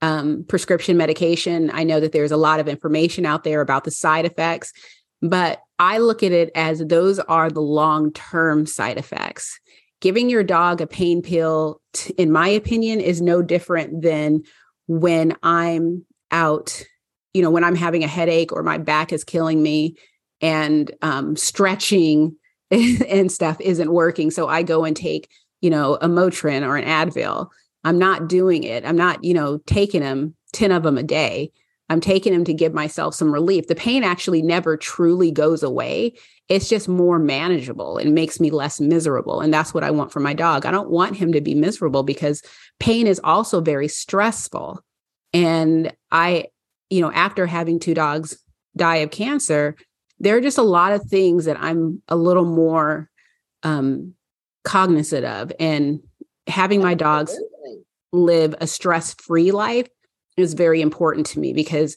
um, 0.02 0.44
prescription 0.46 0.96
medication. 0.96 1.70
I 1.72 1.84
know 1.84 2.00
that 2.00 2.12
there's 2.12 2.32
a 2.32 2.36
lot 2.36 2.60
of 2.60 2.68
information 2.68 3.24
out 3.24 3.44
there 3.44 3.60
about 3.60 3.84
the 3.84 3.90
side 3.90 4.26
effects. 4.26 4.72
But 5.22 5.60
I 5.78 5.98
look 5.98 6.22
at 6.22 6.32
it 6.32 6.50
as 6.54 6.80
those 6.80 7.18
are 7.18 7.50
the 7.50 7.62
long 7.62 8.12
term 8.12 8.66
side 8.66 8.98
effects. 8.98 9.58
Giving 10.00 10.28
your 10.28 10.44
dog 10.44 10.80
a 10.80 10.86
pain 10.86 11.22
pill, 11.22 11.80
t- 11.94 12.14
in 12.18 12.30
my 12.30 12.48
opinion, 12.48 13.00
is 13.00 13.22
no 13.22 13.42
different 13.42 14.02
than 14.02 14.42
when 14.86 15.34
I'm 15.42 16.04
out, 16.30 16.82
you 17.32 17.42
know, 17.42 17.50
when 17.50 17.64
I'm 17.64 17.74
having 17.74 18.04
a 18.04 18.08
headache 18.08 18.52
or 18.52 18.62
my 18.62 18.78
back 18.78 19.12
is 19.12 19.24
killing 19.24 19.62
me 19.62 19.96
and 20.40 20.90
um, 21.02 21.36
stretching 21.36 22.36
and 22.70 23.30
stuff 23.30 23.60
isn't 23.60 23.92
working. 23.92 24.30
So 24.30 24.48
I 24.48 24.62
go 24.62 24.84
and 24.84 24.96
take, 24.96 25.30
you 25.60 25.70
know, 25.70 25.94
a 25.96 26.08
Motrin 26.08 26.66
or 26.66 26.76
an 26.76 26.84
Advil. 26.84 27.48
I'm 27.84 27.98
not 27.98 28.28
doing 28.28 28.64
it. 28.64 28.84
I'm 28.84 28.96
not, 28.96 29.22
you 29.22 29.34
know, 29.34 29.58
taking 29.66 30.00
them 30.00 30.34
10 30.52 30.72
of 30.72 30.82
them 30.82 30.98
a 30.98 31.02
day. 31.02 31.52
I'm 31.88 32.00
taking 32.00 32.32
them 32.32 32.44
to 32.44 32.54
give 32.54 32.74
myself 32.74 33.14
some 33.14 33.32
relief. 33.32 33.68
The 33.68 33.76
pain 33.76 34.02
actually 34.02 34.42
never 34.42 34.76
truly 34.76 35.30
goes 35.30 35.62
away. 35.62 36.14
It's 36.48 36.68
just 36.68 36.88
more 36.88 37.18
manageable 37.18 37.98
and 37.98 38.14
makes 38.14 38.40
me 38.40 38.50
less 38.50 38.80
miserable. 38.80 39.40
And 39.40 39.54
that's 39.54 39.72
what 39.72 39.84
I 39.84 39.92
want 39.92 40.12
for 40.12 40.18
my 40.20 40.34
dog. 40.34 40.66
I 40.66 40.72
don't 40.72 40.90
want 40.90 41.16
him 41.16 41.32
to 41.32 41.40
be 41.40 41.54
miserable 41.54 42.02
because 42.02 42.42
pain 42.80 43.06
is 43.06 43.20
also 43.22 43.60
very 43.60 43.86
stressful. 43.86 44.80
And 45.32 45.92
I, 46.10 46.46
you 46.90 47.00
know, 47.00 47.12
after 47.12 47.46
having 47.46 47.78
two 47.78 47.94
dogs 47.94 48.36
die 48.76 48.96
of 48.96 49.10
cancer, 49.10 49.76
there 50.18 50.36
are 50.36 50.40
just 50.40 50.58
a 50.58 50.62
lot 50.62 50.92
of 50.92 51.04
things 51.04 51.44
that 51.44 51.60
I'm 51.60 52.02
a 52.08 52.16
little 52.16 52.44
more 52.44 53.10
um, 53.62 54.14
cognizant 54.64 55.24
of. 55.24 55.52
And 55.60 56.00
having 56.46 56.80
my 56.80 56.94
dogs 56.94 57.38
live 58.12 58.54
a 58.60 58.66
stress 58.66 59.14
free 59.14 59.52
life 59.52 59.88
is 60.36 60.54
very 60.54 60.80
important 60.80 61.26
to 61.26 61.40
me 61.40 61.52
because, 61.52 61.96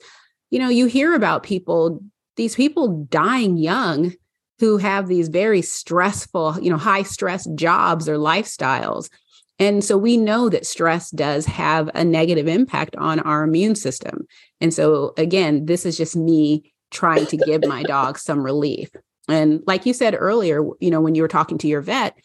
you 0.50 0.60
know, 0.60 0.70
you 0.70 0.86
hear 0.86 1.14
about 1.14 1.44
people, 1.44 2.02
these 2.36 2.56
people 2.56 3.06
dying 3.10 3.58
young 3.58 4.14
who 4.60 4.78
have 4.78 5.08
these 5.08 5.30
very 5.30 5.62
stressful, 5.62 6.58
you 6.62 6.70
know, 6.70 6.78
high 6.78 7.04
stress 7.04 7.48
jobs 7.56 8.10
or 8.10 8.18
lifestyles. 8.18 9.10
And 9.58 9.84
so 9.84 9.98
we 9.98 10.16
know 10.16 10.50
that 10.50 10.66
stress 10.66 11.12
does 11.12 11.46
have 11.46 11.90
a 11.94 12.04
negative 12.04 12.48
impact 12.48 12.96
on 12.96 13.20
our 13.20 13.44
immune 13.44 13.76
system. 13.76 14.26
And 14.62 14.74
so, 14.74 15.14
again, 15.18 15.66
this 15.66 15.86
is 15.86 15.98
just 15.98 16.16
me 16.16 16.74
trying 16.92 17.26
to 17.28 17.38
give 17.38 17.66
my 17.66 17.84
dog 17.84 18.18
some 18.18 18.44
relief. 18.44 18.90
And 19.28 19.62
like 19.68 19.86
you 19.86 19.94
said 19.94 20.16
earlier, 20.18 20.62
you 20.80 20.90
know, 20.90 21.02
when 21.02 21.16
you 21.16 21.22
were 21.22 21.28
talking 21.28 21.58
to 21.60 21.68
your 21.68 21.82
vet, 21.82 22.18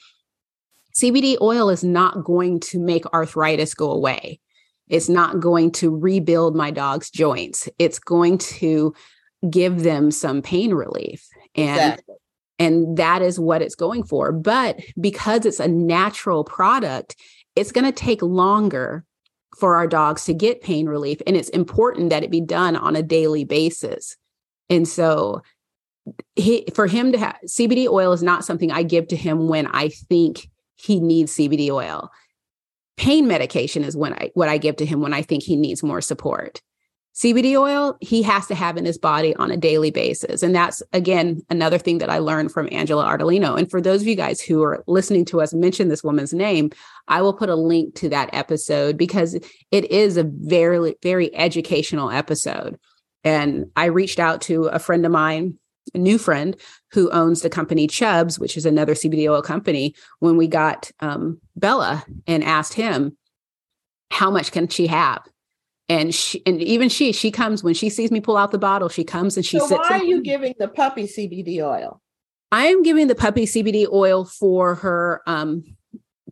CBD 0.95 1.37
oil 1.41 1.69
is 1.69 1.85
not 1.85 2.25
going 2.25 2.61
to 2.61 2.79
make 2.79 3.05
arthritis 3.13 3.75
go 3.75 3.91
away. 3.91 4.41
It's 4.89 5.09
not 5.09 5.41
going 5.41 5.73
to 5.73 5.95
rebuild 5.95 6.55
my 6.55 6.71
dog's 6.71 7.11
joints. 7.11 7.69
It's 7.79 7.99
going 7.99 8.39
to 8.39 8.95
give 9.51 9.83
them 9.83 10.11
some 10.11 10.43
pain 10.43 10.73
relief. 10.73 11.27
And 11.55 11.93
exactly. 11.93 12.15
and 12.59 12.97
that 12.97 13.23
is 13.23 13.41
what 13.41 13.63
it's 13.63 13.75
going 13.75 14.05
for. 14.05 14.33
But 14.33 14.81
because 15.01 15.47
it's 15.47 15.61
a 15.61 15.69
natural 15.69 16.45
product, 16.45 17.17
it's 17.57 17.73
going 17.73 17.85
to 17.85 17.93
take 17.93 18.23
longer 18.23 19.05
for 19.59 19.77
our 19.77 19.87
dogs 19.87 20.25
to 20.25 20.35
get 20.35 20.63
pain 20.63 20.87
relief 20.87 21.21
and 21.27 21.37
it's 21.37 21.49
important 21.51 22.11
that 22.11 22.25
it 22.25 22.31
be 22.31 22.41
done 22.41 22.77
on 22.77 22.97
a 22.97 23.03
daily 23.03 23.45
basis. 23.45 24.17
And 24.71 24.89
so 24.89 25.43
he, 26.35 26.67
for 26.75 26.87
him 26.87 27.13
to 27.13 27.19
have 27.19 27.37
CBD 27.47 27.89
oil 27.89 28.13
is 28.13 28.23
not 28.23 28.45
something 28.45 28.71
I 28.71 28.83
give 28.83 29.09
to 29.09 29.17
him 29.17 29.49
when 29.49 29.67
I 29.69 29.89
think 29.89 30.49
he 30.77 31.01
needs 31.01 31.35
CBD 31.35 31.71
oil. 31.71 32.11
Pain 32.97 33.27
medication 33.27 33.85
is 33.85 33.97
when 33.97 34.13
I 34.13 34.31
what 34.35 34.49
I 34.49 34.59
give 34.59 34.77
to 34.77 34.87
him 34.87 35.01
when 35.01 35.15
I 35.15 35.23
think 35.23 35.43
he 35.43 35.57
needs 35.57 35.83
more 35.83 36.01
support. 36.01 36.61
CBD 37.15 37.57
oil 37.57 37.97
he 38.01 38.23
has 38.23 38.47
to 38.49 38.57
have 38.57 38.77
in 38.77 38.85
his 38.85 38.99
body 38.99 39.35
on 39.37 39.51
a 39.51 39.57
daily 39.57 39.91
basis. 39.91 40.43
And 40.43 40.55
that's 40.55 40.83
again 40.93 41.43
another 41.49 41.79
thing 41.79 41.99
that 41.99 42.11
I 42.11 42.19
learned 42.19 42.53
from 42.53 42.69
Angela 42.73 43.05
Ardolino. 43.05 43.57
And 43.57 43.71
for 43.71 43.81
those 43.81 44.03
of 44.03 44.09
you 44.09 44.17
guys 44.17 44.41
who 44.41 44.63
are 44.63 44.83
listening 44.87 45.25
to 45.27 45.41
us 45.41 45.55
mention 45.55 45.89
this 45.89 46.05
woman's 46.05 46.35
name, 46.35 46.71
I 47.09 47.23
will 47.23 47.33
put 47.33 47.49
a 47.49 47.57
link 47.57 47.95
to 47.97 48.09
that 48.11 48.31
episode 48.33 48.97
because 48.97 49.35
it 49.71 49.91
is 49.91 50.17
a 50.17 50.25
very 50.25 50.97
very 51.03 51.35
educational 51.35 52.11
episode. 52.11 52.79
And 53.25 53.71
I 53.75 53.87
reached 53.87 54.19
out 54.19 54.43
to 54.43 54.65
a 54.65 54.79
friend 54.79 55.05
of 55.05 55.13
mine, 55.13 55.59
a 55.95 55.99
new 55.99 56.19
friend 56.19 56.57
who 56.93 57.11
owns 57.11 57.41
the 57.41 57.51
company 57.51 57.87
Chubbs, 57.87 58.39
which 58.39 58.57
is 58.57 58.67
another 58.67 58.95
CBD 58.95 59.31
oil 59.31 59.43
company, 59.43 59.95
when 60.21 60.37
we 60.37 60.47
got 60.47 60.91
um, 61.01 61.41
Bella 61.57 62.05
and 62.27 62.45
asked 62.45 62.75
him, 62.75 63.17
how 64.11 64.31
much 64.31 64.53
can 64.53 64.69
she 64.69 64.87
have? 64.87 65.23
And 65.89 66.15
she, 66.15 66.43
and 66.47 66.63
even 66.63 66.89
she, 66.89 67.13
she 67.13 67.31
comes 67.31 67.63
when 67.63 67.75
she 67.75 67.91
sees 67.91 68.11
me 68.11 68.21
pull 68.21 68.37
out 68.37 68.53
the 68.53 68.59
bottle, 68.59 68.89
she 68.89 69.05
comes 69.05 69.37
and 69.37 69.45
she 69.45 69.59
so 69.59 69.67
sits. 69.67 69.91
Why 69.91 69.99
are 69.99 70.05
you 70.05 70.23
giving 70.23 70.55
the 70.59 70.69
puppy 70.69 71.05
CBD 71.05 71.61
oil? 71.61 72.01
I 72.53 72.67
am 72.67 72.83
giving 72.83 73.09
the 73.09 73.15
puppy 73.15 73.47
CBD 73.47 73.91
oil 73.93 74.25
for 74.25 74.77
her 74.77 75.23
um, 75.27 75.65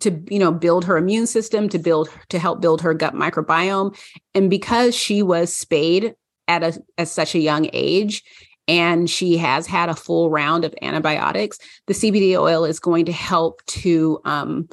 to 0.03 0.23
you 0.29 0.39
know 0.39 0.53
build 0.53 0.85
her 0.85 0.97
immune 0.97 1.27
system 1.27 1.69
to 1.69 1.79
build 1.79 2.09
to 2.29 2.39
help 2.39 2.61
build 2.61 2.83
her 2.83 2.95
gut 2.95 3.15
microbiome 3.15 3.97
and 4.35 4.51
because 4.51 4.95
she 4.95 5.23
was 5.23 5.55
spayed 5.55 6.15
at 6.53 6.63
a 6.63 6.83
at 6.99 7.09
such 7.09 7.35
a 7.35 7.39
young 7.39 7.69
age 7.73 8.23
and 8.69 9.11
she 9.11 9.37
has 9.39 9.67
had 9.67 9.89
a 9.89 9.95
full 9.95 10.31
round 10.31 10.65
of 10.65 10.75
antibiotics, 10.83 11.59
the 11.87 11.95
CBD 11.95 12.39
oil 12.39 12.65
is 12.65 12.79
going 12.79 13.05
to 13.07 13.13
help 13.13 13.65
to 13.67 14.21
um, 14.25 14.69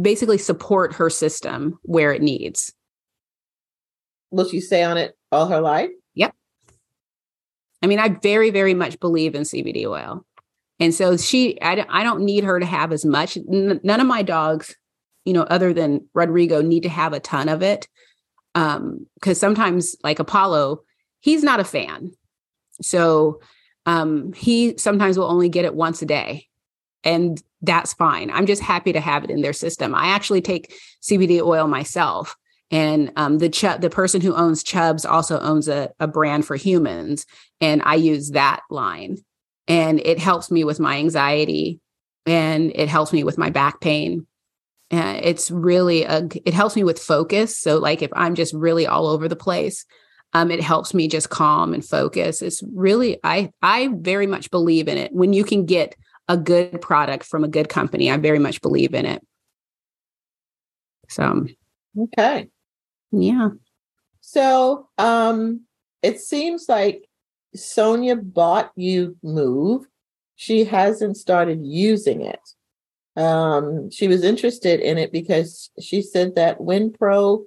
basically 0.00 0.38
support 0.38 0.94
her 0.94 1.10
system 1.10 1.78
where 1.82 2.12
it 2.12 2.22
needs. 2.22 2.72
Will 4.30 4.48
she 4.48 4.60
stay 4.60 4.82
on 4.82 4.96
it 4.96 5.16
all 5.30 5.46
her 5.46 5.60
life? 5.60 5.90
Yep. 6.14 6.34
I 7.82 7.86
mean, 7.86 7.98
I 7.98 8.08
very, 8.08 8.50
very 8.50 8.74
much 8.74 8.98
believe 9.00 9.34
in 9.34 9.42
CBD 9.42 9.86
oil. 9.86 10.24
And 10.80 10.94
so 10.94 11.16
she, 11.16 11.60
I, 11.62 11.84
I 11.88 12.02
don't 12.02 12.24
need 12.24 12.44
her 12.44 12.58
to 12.60 12.66
have 12.66 12.92
as 12.92 13.04
much. 13.04 13.36
N- 13.36 13.80
none 13.82 14.00
of 14.00 14.06
my 14.06 14.22
dogs, 14.22 14.74
you 15.24 15.32
know, 15.32 15.42
other 15.42 15.72
than 15.72 16.08
Rodrigo, 16.14 16.62
need 16.62 16.82
to 16.82 16.88
have 16.88 17.12
a 17.12 17.20
ton 17.20 17.48
of 17.48 17.62
it. 17.62 17.86
Um, 18.54 19.06
because 19.14 19.38
sometimes, 19.38 19.96
like 20.02 20.18
Apollo, 20.18 20.80
he's 21.20 21.42
not 21.42 21.60
a 21.60 21.64
fan. 21.64 22.12
So 22.82 23.40
um, 23.86 24.32
he 24.32 24.74
sometimes 24.78 25.18
will 25.18 25.30
only 25.30 25.48
get 25.48 25.64
it 25.64 25.74
once 25.74 26.02
a 26.02 26.06
day. 26.06 26.48
And 27.04 27.40
that's 27.62 27.94
fine. 27.94 28.30
I'm 28.30 28.46
just 28.46 28.62
happy 28.62 28.92
to 28.92 29.00
have 29.00 29.24
it 29.24 29.30
in 29.30 29.42
their 29.42 29.52
system. 29.52 29.94
I 29.94 30.08
actually 30.08 30.40
take 30.40 30.74
CBD 31.02 31.40
oil 31.40 31.68
myself. 31.68 32.36
And 32.70 33.12
um, 33.14 33.38
the 33.38 33.48
Ch- 33.48 33.80
the 33.80 33.90
person 33.90 34.20
who 34.20 34.34
owns 34.34 34.64
Chubbs 34.64 35.04
also 35.04 35.38
owns 35.38 35.68
a, 35.68 35.92
a 36.00 36.08
brand 36.08 36.44
for 36.44 36.56
humans, 36.56 37.24
and 37.60 37.80
I 37.84 37.94
use 37.94 38.30
that 38.30 38.62
line, 38.70 39.18
and 39.68 40.00
it 40.00 40.18
helps 40.18 40.50
me 40.50 40.64
with 40.64 40.80
my 40.80 40.96
anxiety, 40.96 41.78
and 42.26 42.72
it 42.74 42.88
helps 42.88 43.12
me 43.12 43.22
with 43.22 43.38
my 43.38 43.50
back 43.50 43.80
pain. 43.80 44.26
Uh, 44.90 45.20
it's 45.22 45.48
really 45.48 46.02
a 46.02 46.28
it 46.44 46.54
helps 46.54 46.74
me 46.74 46.82
with 46.82 46.98
focus. 46.98 47.56
So 47.56 47.78
like 47.78 48.02
if 48.02 48.10
I'm 48.14 48.34
just 48.34 48.52
really 48.52 48.84
all 48.84 49.06
over 49.06 49.28
the 49.28 49.36
place, 49.36 49.84
um, 50.36 50.50
it 50.50 50.60
helps 50.60 50.92
me 50.92 51.08
just 51.08 51.30
calm 51.30 51.72
and 51.72 51.82
focus. 51.82 52.42
It's 52.42 52.62
really 52.74 53.18
I 53.24 53.50
I 53.62 53.88
very 53.94 54.26
much 54.26 54.50
believe 54.50 54.86
in 54.86 54.98
it. 54.98 55.12
When 55.12 55.32
you 55.32 55.44
can 55.44 55.64
get 55.64 55.96
a 56.28 56.36
good 56.36 56.82
product 56.82 57.24
from 57.24 57.42
a 57.42 57.48
good 57.48 57.70
company, 57.70 58.10
I 58.10 58.18
very 58.18 58.38
much 58.38 58.60
believe 58.60 58.92
in 58.92 59.06
it. 59.06 59.26
So 61.08 61.46
okay, 61.98 62.50
yeah. 63.12 63.48
So 64.20 64.90
um, 64.98 65.62
it 66.02 66.20
seems 66.20 66.68
like 66.68 67.08
Sonia 67.54 68.16
bought 68.16 68.72
YuMOVE. 68.76 69.84
She 70.34 70.64
hasn't 70.64 71.16
started 71.16 71.60
using 71.64 72.20
it. 72.20 72.40
Um, 73.18 73.90
she 73.90 74.06
was 74.06 74.22
interested 74.22 74.80
in 74.80 74.98
it 74.98 75.12
because 75.12 75.70
she 75.80 76.02
said 76.02 76.34
that 76.34 76.58
WinPro 76.58 77.44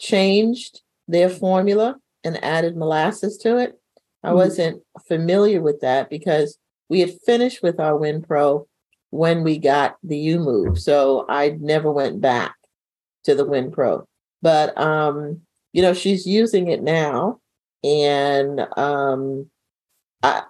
changed 0.00 0.80
their 1.06 1.28
formula 1.28 2.00
and 2.24 2.42
added 2.44 2.76
molasses 2.76 3.38
to 3.38 3.58
it. 3.58 3.78
I 4.22 4.28
mm-hmm. 4.28 4.36
wasn't 4.36 4.82
familiar 5.06 5.60
with 5.60 5.80
that 5.80 6.10
because 6.10 6.58
we 6.88 7.00
had 7.00 7.12
finished 7.24 7.62
with 7.62 7.80
our 7.80 7.98
WinPro 7.98 8.66
when 9.10 9.42
we 9.44 9.58
got 9.58 9.96
the 10.02 10.16
YuMOVE. 10.16 10.78
So 10.78 11.26
I 11.28 11.56
never 11.60 11.90
went 11.90 12.20
back 12.20 12.54
to 13.24 13.34
the 13.34 13.46
WinPro. 13.46 14.04
But 14.42 14.76
um, 14.78 15.42
you 15.72 15.82
know, 15.82 15.94
she's 15.94 16.26
using 16.26 16.68
it 16.68 16.82
now. 16.82 17.40
And 17.84 18.66
um 18.76 19.50
I 20.22 20.42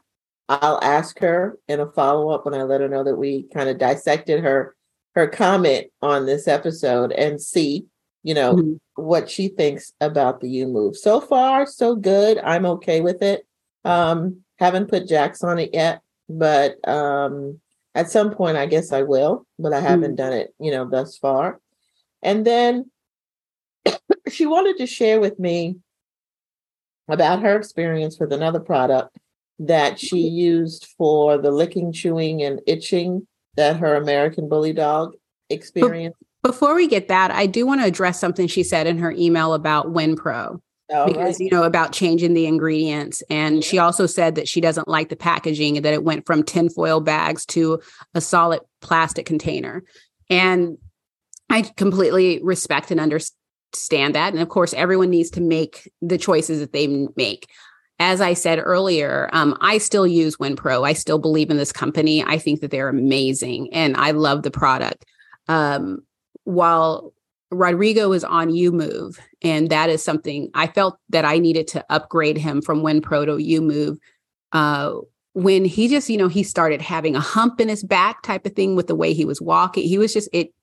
I'll 0.49 0.79
ask 0.83 1.19
her 1.19 1.59
in 1.67 1.81
a 1.81 1.91
follow-up 1.91 2.45
when 2.45 2.55
I 2.55 2.63
let 2.63 2.81
her 2.81 2.89
know 2.89 3.03
that 3.03 3.17
we 3.17 3.49
kind 3.53 3.69
of 3.69 3.79
dissected 3.79 4.45
her 4.45 4.77
her 5.15 5.27
comment 5.27 5.89
on 6.03 6.27
this 6.27 6.47
episode 6.47 7.11
and 7.13 7.41
see 7.41 7.87
you 8.27 8.35
know, 8.35 8.57
mm-hmm. 8.57 8.73
what 8.97 9.31
she 9.31 9.47
thinks 9.47 9.93
about 10.01 10.41
the 10.41 10.49
YuMOVE. 10.49 10.97
So 10.97 11.21
far, 11.21 11.65
so 11.65 11.95
good. 11.95 12.39
I'm 12.39 12.67
okay 12.67 13.01
with 13.01 13.23
it. 13.23 13.47
Um, 13.85 14.39
haven't 14.59 14.89
put 14.89 15.07
Jax 15.07 15.45
on 15.45 15.61
it 15.61 15.71
yet, 15.73 16.01
but 16.29 16.77
um, 16.89 17.61
at 17.95 18.11
some 18.11 18.33
point, 18.33 18.57
I 18.57 18.67
guess 18.67 18.91
I 18.91 19.03
will, 19.03 19.47
but 19.61 19.73
I 19.73 19.79
haven't 19.79 20.17
mm-hmm. 20.17 20.17
done 20.17 20.33
it, 20.33 20.53
you 20.59 20.73
know, 20.73 20.91
thus 20.91 21.17
far. 21.17 21.61
And 22.21 22.45
then 22.45 22.91
she 24.29 24.45
wanted 24.45 24.79
to 24.79 24.89
share 24.89 25.21
with 25.21 25.39
me 25.39 25.77
about 27.09 27.43
her 27.43 27.57
experience 27.57 28.19
with 28.19 28.33
another 28.33 28.59
product 28.59 29.17
that 29.61 30.01
she 30.01 30.25
mm-hmm. 30.27 30.37
used 30.37 30.89
for 30.99 31.39
the 31.39 31.53
licking, 31.53 31.93
chewing, 31.93 32.43
and 32.43 32.61
itching 32.67 33.29
that 33.57 33.77
her 33.77 33.95
American 33.95 34.49
bully 34.49 34.73
dog 34.73 35.15
experienced. 35.49 36.19
Before 36.47 36.77
we 36.77 36.87
get 36.87 37.09
that, 37.09 37.33
I 37.33 37.47
do 37.47 37.67
want 37.67 37.81
to 37.81 37.87
address 37.89 38.21
something 38.21 38.47
she 38.47 38.63
said 38.63 38.87
in 38.87 38.99
her 38.99 39.11
email 39.11 39.53
about 39.53 39.93
WinPro. 39.93 40.61
All 40.95 41.07
because 41.07 41.41
right. 41.41 41.41
you 41.41 41.51
know 41.51 41.65
about 41.65 41.91
changing 41.91 42.35
the 42.35 42.47
ingredients 42.47 43.21
and 43.29 43.65
she 43.65 43.77
also 43.77 44.07
said 44.07 44.37
that 44.37 44.47
she 44.47 44.61
doesn't 44.61 44.87
like 44.87 45.09
the 45.09 45.17
packaging 45.17 45.83
that 45.83 45.93
it 45.93 46.05
went 46.05 46.25
from 46.25 46.45
tinfoil 46.45 47.01
bags 47.01 47.45
to 47.47 47.81
a 48.15 48.21
solid 48.21 48.61
plastic 48.81 49.27
container. 49.27 49.83
And 50.31 50.79
i 51.51 51.63
completely 51.77 52.41
respect 52.45 52.93
and 52.93 53.01
understand 53.01 54.15
that 54.15 54.33
and 54.33 54.41
of 54.41 54.49
course 54.49 54.73
everyone 54.75 55.11
needs 55.11 55.31
to 55.31 55.41
make 55.41 55.91
the 56.01 56.19
choices 56.19 56.61
that 56.61 56.73
they 56.73 57.09
make. 57.17 57.49
As 57.99 58.21
i 58.21 58.35
said 58.35 58.61
earlier 58.63 59.29
um, 59.33 59.59
i 59.61 59.79
still 59.79 60.07
use 60.07 60.37
winpro. 60.37 60.87
I 60.87 60.93
still 60.93 61.19
believe 61.19 61.51
in 61.51 61.57
this 61.57 61.73
company. 61.73 62.23
I 62.23 62.39
think 62.39 62.61
that 62.61 62.71
they're 62.71 62.89
amazing 62.89 63.73
and 63.73 63.97
i 63.97 64.13
love 64.13 64.45
the 64.45 64.53
product. 64.53 65.05
Um, 65.49 66.07
while 66.47 67.13
Rodrigo 67.51 68.13
is 68.13 68.25
on 68.25 68.51
YuMOVE, 68.51 69.19
and 69.43 69.69
that 69.69 69.91
is 69.91 70.03
something 70.03 70.49
I 70.55 70.69
felt 70.69 70.99
that 71.11 71.25
I 71.25 71.39
needed 71.39 71.67
to 71.69 71.85
upgrade 71.91 72.39
him 72.39 72.63
from 72.63 72.83
WinPro 72.83 73.27
to 73.27 73.37
YuMOVE. 73.37 73.99
Uh, 74.53 74.95
when 75.35 75.65
he 75.65 75.89
just, 75.89 76.09
you 76.09 76.17
know, 76.17 76.29
he 76.29 76.43
started 76.43 76.81
having 76.81 77.15
a 77.15 77.21
hump 77.21 77.61
in 77.61 77.69
his 77.69 77.83
back 77.83 78.23
type 78.23 78.47
of 78.47 78.53
thing 78.53 78.77
with 78.77 78.87
the 78.87 78.95
way 78.95 79.13
he 79.13 79.25
was 79.25 79.41
walking. 79.41 79.87
He 79.87 79.99
was 79.99 80.13
just 80.13 80.29
it. 80.33 80.55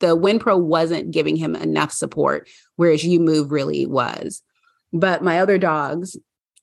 The 0.00 0.16
WinPro 0.16 0.60
wasn't 0.60 1.10
giving 1.10 1.36
him 1.36 1.54
enough 1.54 1.92
support, 1.92 2.48
whereas 2.76 3.04
YuMOVE 3.04 3.50
really 3.50 3.86
was. 3.86 4.42
But 4.92 5.22
my 5.22 5.38
other 5.38 5.58
dogs 5.58 6.16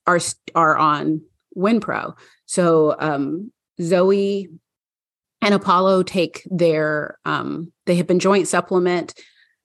are 0.06 0.20
are 0.54 0.76
on 0.76 1.20
WinPro. 1.56 2.16
So 2.46 2.96
um, 2.98 3.52
Zoe 3.80 4.48
and 5.44 5.54
Apollo 5.54 6.04
take 6.04 6.42
their 6.50 7.18
um, 7.24 7.72
the 7.86 7.94
hip 7.94 8.10
and 8.10 8.20
joint 8.20 8.48
supplement 8.48 9.14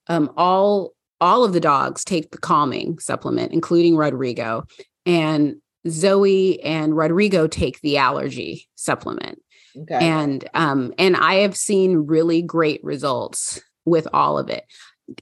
um, 0.09 0.31
all 0.35 0.93
all 1.21 1.43
of 1.43 1.53
the 1.53 1.59
dogs 1.59 2.03
take 2.03 2.31
the 2.31 2.37
calming 2.37 2.99
supplement, 2.99 3.51
including 3.53 3.95
Rodrigo, 3.95 4.65
and 5.05 5.55
Zoe 5.87 6.61
and 6.61 6.95
Rodrigo 6.95 7.47
take 7.47 7.79
the 7.81 7.97
allergy 7.97 8.67
supplement. 8.75 9.41
Okay. 9.77 9.99
And 10.01 10.49
um, 10.53 10.93
and 10.97 11.15
I 11.15 11.35
have 11.35 11.55
seen 11.55 12.07
really 12.07 12.41
great 12.41 12.83
results 12.83 13.61
with 13.85 14.07
all 14.13 14.37
of 14.37 14.49
it. 14.49 14.65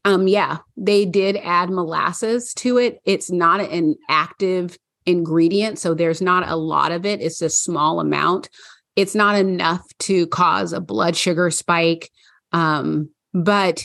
Um, 0.03 0.27
yeah, 0.27 0.57
they 0.75 1.05
did 1.05 1.37
add 1.37 1.69
molasses 1.69 2.53
to 2.55 2.77
it. 2.77 2.99
It's 3.05 3.31
not 3.31 3.61
an 3.61 3.95
active 4.09 4.77
ingredient, 5.05 5.79
so 5.79 5.93
there's 5.93 6.21
not 6.21 6.47
a 6.47 6.55
lot 6.55 6.91
of 6.91 7.05
it. 7.05 7.21
It's 7.21 7.41
a 7.41 7.49
small 7.49 7.99
amount. 7.99 8.49
It's 8.97 9.15
not 9.15 9.37
enough 9.37 9.87
to 9.99 10.27
cause 10.27 10.73
a 10.73 10.81
blood 10.81 11.15
sugar 11.15 11.49
spike. 11.49 12.11
Um, 12.51 13.09
but 13.33 13.83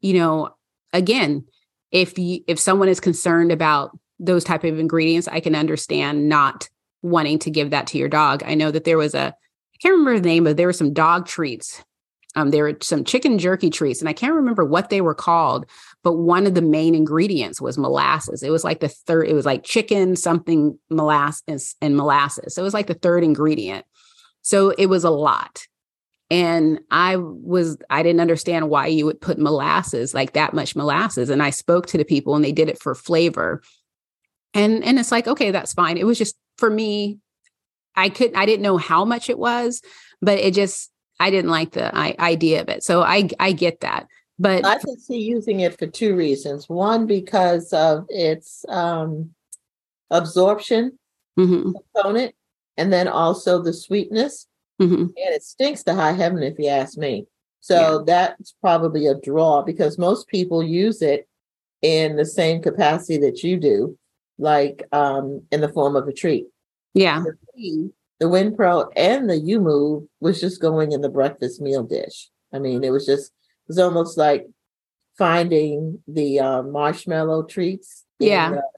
you 0.00 0.14
know, 0.14 0.50
again, 0.92 1.44
if 1.90 2.18
you 2.18 2.40
if 2.46 2.58
someone 2.58 2.88
is 2.88 3.00
concerned 3.00 3.52
about 3.52 3.96
those 4.18 4.44
type 4.44 4.64
of 4.64 4.78
ingredients, 4.78 5.28
I 5.28 5.40
can 5.40 5.54
understand 5.54 6.28
not 6.28 6.68
wanting 7.02 7.38
to 7.38 7.50
give 7.50 7.70
that 7.70 7.86
to 7.88 7.98
your 7.98 8.08
dog. 8.08 8.42
I 8.44 8.54
know 8.54 8.70
that 8.70 8.84
there 8.84 8.98
was 8.98 9.14
a 9.14 9.28
I 9.28 9.78
can't 9.80 9.92
remember 9.92 10.18
the 10.18 10.28
name, 10.28 10.44
but 10.44 10.56
there 10.56 10.66
were 10.66 10.72
some 10.72 10.92
dog 10.92 11.26
treats. 11.26 11.82
Um, 12.34 12.50
there 12.50 12.64
were 12.64 12.76
some 12.82 13.04
chicken 13.04 13.38
jerky 13.38 13.70
treats, 13.70 14.00
and 14.00 14.08
I 14.08 14.12
can't 14.12 14.34
remember 14.34 14.64
what 14.64 14.90
they 14.90 15.00
were 15.00 15.14
called, 15.14 15.66
but 16.02 16.14
one 16.14 16.46
of 16.46 16.54
the 16.54 16.62
main 16.62 16.94
ingredients 16.94 17.60
was 17.60 17.78
molasses. 17.78 18.42
It 18.42 18.50
was 18.50 18.64
like 18.64 18.80
the 18.80 18.88
third, 18.88 19.28
it 19.28 19.34
was 19.34 19.46
like 19.46 19.64
chicken, 19.64 20.14
something 20.14 20.78
molasses 20.90 21.74
and 21.80 21.96
molasses. 21.96 22.54
So 22.54 22.62
it 22.62 22.64
was 22.64 22.74
like 22.74 22.86
the 22.86 22.94
third 22.94 23.24
ingredient. 23.24 23.86
So 24.42 24.70
it 24.70 24.86
was 24.86 25.04
a 25.04 25.10
lot. 25.10 25.66
And 26.30 26.80
i 26.90 27.16
was 27.16 27.78
i 27.88 28.02
didn't 28.02 28.20
understand 28.20 28.68
why 28.68 28.86
you 28.86 29.06
would 29.06 29.20
put 29.20 29.38
molasses 29.38 30.12
like 30.12 30.34
that 30.34 30.52
much 30.52 30.76
molasses. 30.76 31.30
And 31.30 31.42
i 31.42 31.50
spoke 31.50 31.86
to 31.88 31.98
the 31.98 32.04
people 32.04 32.34
and 32.36 32.44
they 32.44 32.52
did 32.52 32.68
it 32.68 32.80
for 32.80 32.94
flavor. 32.94 33.62
And 34.54 34.84
and 34.84 34.98
it's 34.98 35.12
like 35.12 35.26
okay 35.26 35.50
that's 35.50 35.72
fine. 35.72 35.96
It 35.96 36.06
was 36.06 36.18
just 36.18 36.36
for 36.58 36.70
me 36.70 37.18
i 37.96 38.08
couldn't, 38.08 38.36
I 38.36 38.46
didn't 38.46 38.62
know 38.62 38.76
how 38.76 39.04
much 39.04 39.28
it 39.30 39.38
was 39.38 39.82
but 40.20 40.38
it 40.38 40.54
just 40.54 40.90
i 41.20 41.30
didn't 41.30 41.50
like 41.50 41.72
the 41.72 41.90
I, 41.96 42.14
idea 42.18 42.60
of 42.60 42.68
it. 42.68 42.82
So 42.84 43.02
i 43.02 43.28
i 43.40 43.52
get 43.52 43.80
that. 43.80 44.06
But 44.38 44.64
I 44.64 44.78
can 44.78 44.98
see 44.98 45.18
using 45.18 45.60
it 45.60 45.76
for 45.78 45.86
two 45.86 46.14
reasons. 46.14 46.68
One, 46.68 47.06
because 47.06 47.72
of 47.72 48.06
its 48.08 48.64
um, 48.68 49.34
absorption 50.10 50.96
mhm, 51.36 51.72
component, 51.94 52.34
and 52.78 52.90
then 52.92 53.08
also 53.08 53.60
the 53.60 53.74
sweetness. 53.74 54.46
mhm. 54.80 55.00
And 55.02 55.34
it 55.34 55.42
stinks 55.42 55.82
to 55.84 55.94
high 55.94 56.12
heaven 56.12 56.42
if 56.42 56.58
you 56.58 56.68
ask 56.68 56.96
me. 56.96 57.26
So 57.60 58.04
that's 58.06 58.54
probably 58.60 59.06
a 59.08 59.16
draw 59.20 59.62
because 59.62 59.98
most 59.98 60.28
people 60.28 60.62
use 60.62 61.02
it 61.02 61.28
in 61.82 62.16
the 62.16 62.24
same 62.24 62.62
capacity 62.62 63.18
that 63.18 63.42
you 63.42 63.58
do, 63.58 63.98
like 64.38 64.84
um, 64.92 65.42
in 65.50 65.60
the 65.60 65.68
form 65.68 65.96
of 65.96 66.06
a 66.08 66.12
treat. 66.12 66.46
yeah 66.94 67.22
For 67.22 67.36
me, 67.56 67.90
the 68.20 68.26
WinPro 68.26 68.90
and 68.96 69.28
the 69.28 69.34
YuMOVE 69.40 70.06
was 70.20 70.40
just 70.40 70.60
going 70.60 70.92
in 70.92 71.00
the 71.00 71.08
breakfast 71.08 71.60
meal 71.60 71.82
dish. 71.82 72.30
I 72.52 72.58
mean, 72.58 72.84
it 72.84 72.90
was 72.90 73.04
just 73.04 73.26
it 73.26 73.68
was 73.68 73.78
almost 73.78 74.16
like 74.16 74.46
finding 75.18 76.00
the 76.06 76.40
uh, 76.40 76.62
marshmallow 76.62 77.42
treats. 77.44 78.04
Yeah. 78.20 78.52
uh, 78.58 78.77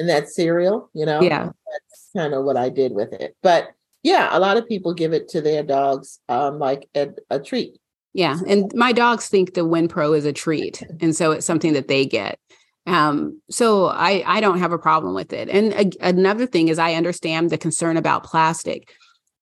in 0.00 0.06
that 0.06 0.28
cereal, 0.28 0.90
you 0.94 1.04
know. 1.04 1.20
Yeah. 1.20 1.44
that's 1.44 2.08
kind 2.16 2.34
of 2.34 2.44
what 2.44 2.56
I 2.56 2.70
did 2.70 2.92
with 2.92 3.12
it. 3.12 3.36
But 3.42 3.68
yeah, 4.02 4.30
a 4.32 4.40
lot 4.40 4.56
of 4.56 4.66
people 4.66 4.94
give 4.94 5.12
it 5.12 5.28
to 5.28 5.42
their 5.42 5.62
dogs, 5.62 6.20
um, 6.28 6.58
like 6.58 6.88
a, 6.96 7.10
a 7.28 7.38
treat. 7.38 7.78
Yeah, 8.14 8.38
and 8.48 8.72
my 8.74 8.92
dogs 8.92 9.28
think 9.28 9.54
the 9.54 9.60
WinPro 9.60 10.16
is 10.16 10.24
a 10.24 10.32
treat, 10.32 10.82
and 11.00 11.14
so 11.14 11.32
it's 11.32 11.46
something 11.46 11.74
that 11.74 11.86
they 11.86 12.06
get. 12.06 12.40
Um, 12.86 13.40
so 13.50 13.86
I 13.86 14.24
I 14.26 14.40
don't 14.40 14.58
have 14.58 14.72
a 14.72 14.78
problem 14.78 15.14
with 15.14 15.32
it. 15.32 15.48
And 15.48 15.72
a, 15.74 16.08
another 16.08 16.46
thing 16.46 16.68
is 16.68 16.78
I 16.78 16.94
understand 16.94 17.50
the 17.50 17.58
concern 17.58 17.96
about 17.96 18.24
plastic. 18.24 18.90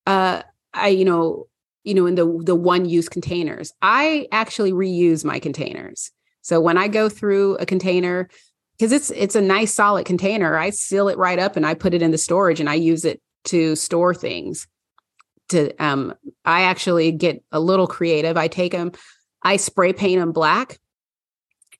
Uh, 0.06 0.42
I 0.74 0.88
you 0.88 1.04
know 1.04 1.46
you 1.84 1.94
know 1.94 2.06
in 2.06 2.16
the 2.16 2.26
the 2.44 2.56
one 2.56 2.84
use 2.84 3.08
containers. 3.08 3.72
I 3.80 4.26
actually 4.32 4.72
reuse 4.72 5.24
my 5.24 5.38
containers. 5.38 6.10
So 6.42 6.60
when 6.60 6.76
I 6.76 6.88
go 6.88 7.08
through 7.08 7.56
a 7.56 7.66
container, 7.66 8.28
because 8.78 8.92
it's 8.92 9.10
it's 9.10 9.34
a 9.34 9.40
nice 9.40 9.74
solid 9.74 10.06
container, 10.06 10.56
I 10.56 10.70
seal 10.70 11.08
it 11.08 11.18
right 11.18 11.38
up 11.38 11.56
and 11.56 11.66
I 11.66 11.74
put 11.74 11.94
it 11.94 12.02
in 12.02 12.10
the 12.10 12.18
storage 12.18 12.60
and 12.60 12.68
I 12.68 12.74
use 12.74 13.04
it 13.04 13.20
to 13.44 13.74
store 13.76 14.14
things 14.14 14.66
to 15.48 15.74
um 15.82 16.14
I 16.44 16.62
actually 16.62 17.12
get 17.12 17.42
a 17.52 17.60
little 17.60 17.86
creative. 17.86 18.36
I 18.36 18.48
take 18.48 18.72
them, 18.72 18.92
I 19.42 19.56
spray 19.56 19.92
paint 19.92 20.20
them 20.20 20.32
black 20.32 20.78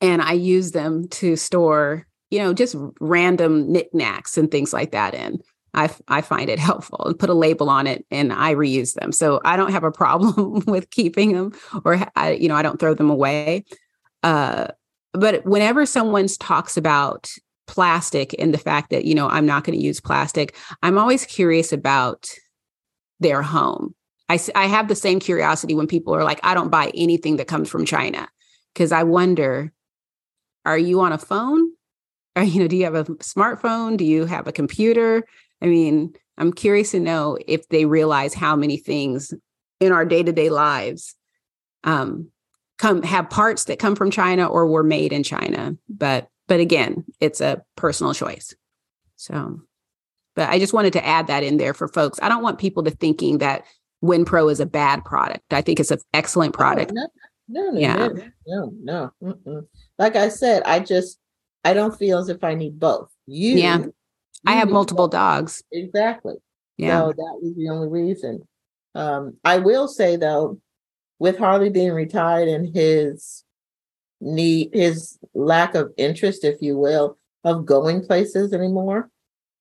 and 0.00 0.22
I 0.22 0.32
use 0.32 0.72
them 0.72 1.08
to 1.08 1.37
store, 1.37 2.06
you 2.30 2.38
know, 2.38 2.52
just 2.52 2.76
random 3.00 3.70
knickknacks 3.70 4.37
and 4.37 4.50
things 4.50 4.72
like 4.72 4.92
that 4.92 5.14
in. 5.14 5.38
I, 5.74 5.90
I 6.08 6.22
find 6.22 6.48
it 6.48 6.58
helpful 6.68 7.04
and 7.06 7.18
put 7.18 7.30
a 7.30 7.34
label 7.34 7.68
on 7.70 7.87
it 7.87 8.06
and 8.11 8.32
I 8.32 8.54
reuse 8.54 8.94
them. 8.94 9.12
So 9.12 9.40
I 9.44 9.56
don't 9.56 9.72
have 9.72 9.84
a 9.84 9.92
problem 9.92 10.62
with 10.66 10.90
keeping 10.90 11.32
them 11.32 11.52
or 11.84 12.00
I, 12.16 12.32
you 12.32 12.48
know, 12.48 12.56
I 12.56 12.62
don't 12.62 12.80
throw 12.80 12.94
them 12.94 13.11
away. 13.11 13.64
Uh, 14.22 14.68
but 15.12 15.44
whenever 15.46 15.86
someone 15.86 16.26
talks 16.38 16.76
about 16.76 17.30
plastic 17.66 18.34
and 18.38 18.52
the 18.52 18.58
fact 18.58 18.90
that, 18.90 19.04
you 19.04 19.14
know, 19.14 19.28
I'm 19.28 19.46
not 19.46 19.64
going 19.64 19.78
to 19.78 19.84
use 19.84 20.00
plastic, 20.00 20.56
I'm 20.82 20.98
always 20.98 21.24
curious 21.26 21.72
about 21.72 22.28
their 23.20 23.42
home. 23.42 23.94
I, 24.28 24.38
I 24.54 24.66
have 24.66 24.88
the 24.88 24.94
same 24.94 25.20
curiosity 25.20 25.74
when 25.74 25.86
people 25.86 26.14
are 26.14 26.24
like, 26.24 26.40
I 26.42 26.54
don't 26.54 26.70
buy 26.70 26.90
anything 26.94 27.36
that 27.36 27.48
comes 27.48 27.68
from 27.68 27.86
China 27.86 28.28
because 28.74 28.92
I 28.92 29.02
wonder, 29.02 29.72
are 30.64 30.78
you 30.78 31.00
on 31.00 31.12
a 31.12 31.18
phone? 31.18 31.70
Or, 32.36 32.42
you 32.42 32.60
know, 32.60 32.68
do 32.68 32.76
you 32.76 32.84
have 32.84 32.94
a 32.94 33.04
smartphone? 33.04 33.96
Do 33.96 34.04
you 34.04 34.26
have 34.26 34.46
a 34.46 34.52
computer? 34.52 35.24
I 35.62 35.66
mean, 35.66 36.14
I'm 36.36 36.52
curious 36.52 36.92
to 36.92 37.00
know 37.00 37.38
if 37.46 37.68
they 37.68 37.84
realize 37.84 38.34
how 38.34 38.54
many 38.54 38.76
things 38.76 39.34
in 39.80 39.92
our 39.92 40.04
day 40.04 40.22
to 40.22 40.32
day 40.32 40.50
lives 40.50 41.14
um, 41.84 42.30
come 42.79 43.03
have 43.03 43.29
parts 43.31 43.64
that 43.64 43.79
come 43.79 43.95
from 43.97 44.11
China 44.11 44.47
or 44.47 44.66
were 44.66 44.83
made 44.85 45.12
in 45.12 45.22
China. 45.22 45.76
But 45.89 46.29
but 46.47 46.61
again, 46.61 47.05
it's 47.20 47.41
a 47.41 47.62
personal 47.76 48.14
choice. 48.14 48.55
So, 49.16 49.61
but 50.35 50.49
I 50.49 50.59
just 50.59 50.72
wanted 50.72 50.93
to 50.95 51.05
add 51.07 51.26
that 51.26 51.43
in 51.43 51.57
there 51.59 51.74
for 51.74 51.89
folks. 51.89 52.18
I 52.22 52.29
don't 52.29 52.43
want 52.43 52.59
people 52.59 52.85
to 52.85 52.91
thinking 52.91 53.39
that 53.39 53.64
WinPro 54.03 54.51
is 54.51 54.61
a 54.61 54.66
bad 54.66 55.05
product. 55.05 55.53
I 55.53 55.61
think 55.61 55.81
it's 55.81 55.91
an 55.91 55.99
excellent 56.14 56.55
product. 56.55 56.93
Oh, 56.97 57.07
no, 57.49 57.62
no, 57.62 57.70
no, 57.72 57.79
Yeah. 57.81 58.09
no, 58.47 58.72
no, 58.83 59.12
no. 59.20 59.35
mm-mm. 59.45 59.66
Like 59.99 60.16
I 60.16 60.29
said, 60.29 60.62
I 60.64 60.81
just 60.81 61.18
I 61.64 61.74
don't 61.74 61.99
feel 61.99 62.18
as 62.18 62.29
if 62.29 62.45
I 62.45 62.55
need 62.55 62.79
both. 62.79 63.11
You, 63.26 63.57
Yeah. 63.57 63.87
I 64.47 64.53
have 64.53 64.70
multiple 64.70 65.09
both. 65.09 65.12
dogs. 65.12 65.62
Exactly. 65.72 66.35
Yeah. 66.76 67.01
So 67.01 67.07
that 67.09 67.39
was 67.43 67.55
the 67.57 67.68
only 67.70 67.89
reason. 67.89 68.47
Um, 68.95 69.37
I 69.45 69.59
will 69.59 69.89
say 69.89 70.14
though, 70.16 70.61
with 71.18 71.38
Harley 71.38 71.70
being 71.70 71.92
retired 71.92 72.48
and 72.48 72.74
his 72.74 73.44
need, 74.20 74.70
his 74.72 75.18
lack 75.34 75.74
of 75.74 75.92
interest, 75.96 76.44
if 76.44 76.60
you 76.60 76.76
will, 76.76 77.18
of 77.44 77.66
going 77.66 78.04
places 78.04 78.52
anymore, 78.52 79.10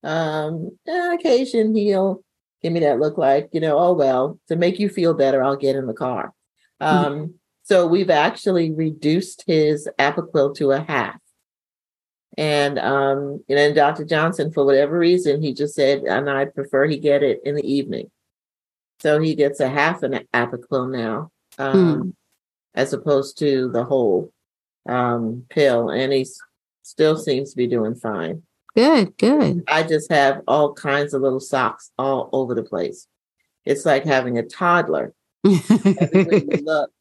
um, 0.04 0.78
on 0.88 1.14
occasion 1.14 1.76
he'll 1.76 2.24
give 2.62 2.74
me 2.74 2.80
that 2.82 3.00
look 3.00 3.18
like, 3.18 3.50
you 3.52 3.60
know, 3.60 3.78
oh 3.78 3.94
well, 3.94 4.40
to 4.48 4.56
make 4.56 4.80
you 4.80 4.90
feel 4.90 5.14
better, 5.14 5.44
I'll 5.44 5.56
get 5.56 5.76
in 5.76 5.88
the 5.88 5.94
car. 5.94 6.34
Um, 6.80 7.36
so 7.64 7.88
we've 7.88 8.10
actually 8.10 8.72
reduced 8.72 9.44
his 9.48 9.90
Apoquel 10.00 10.56
to 10.58 10.72
a 10.72 10.80
half. 10.80 11.18
And 12.38 12.78
um, 12.78 13.44
and 13.50 13.58
then 13.58 13.74
Dr. 13.74 14.06
Johnson, 14.06 14.52
for 14.52 14.64
whatever 14.64 14.98
reason, 14.98 15.42
he 15.42 15.54
just 15.54 15.74
said, 15.74 16.04
and 16.04 16.30
I 16.30 16.46
prefer 16.46 16.86
he 16.86 16.98
get 16.98 17.24
it 17.24 17.42
in 17.44 17.56
the 17.56 17.66
evening. 17.66 18.12
So 19.02 19.20
he 19.20 19.36
gets 19.36 19.60
a 19.60 19.70
half 19.70 20.04
an 20.04 20.20
Apoquel 20.34 20.92
now, 20.92 21.32
um, 21.58 21.76
mm. 21.76 22.14
as 22.76 22.94
opposed 22.94 23.38
to 23.40 23.70
the 23.72 23.84
whole 23.84 24.32
um, 24.88 25.46
pill, 25.50 25.90
and 25.90 26.14
he 26.14 26.26
still 26.84 27.18
seems 27.18 27.52
to 27.52 27.58
be 27.58 27.68
doing 27.68 27.96
fine. 27.96 28.44
Good, 28.76 29.18
good. 29.18 29.64
I 29.68 29.84
just 29.84 30.12
have 30.12 30.42
all 30.48 30.74
kinds 30.74 31.14
of 31.14 31.22
little 31.22 31.40
socks 31.40 31.92
all 31.98 32.30
over 32.32 32.54
the 32.54 32.64
place. 32.64 33.08
It's 33.66 33.86
like 33.86 34.06
having 34.06 34.38
a 34.38 34.44
toddler. 34.44 35.14
Look, 35.44 36.92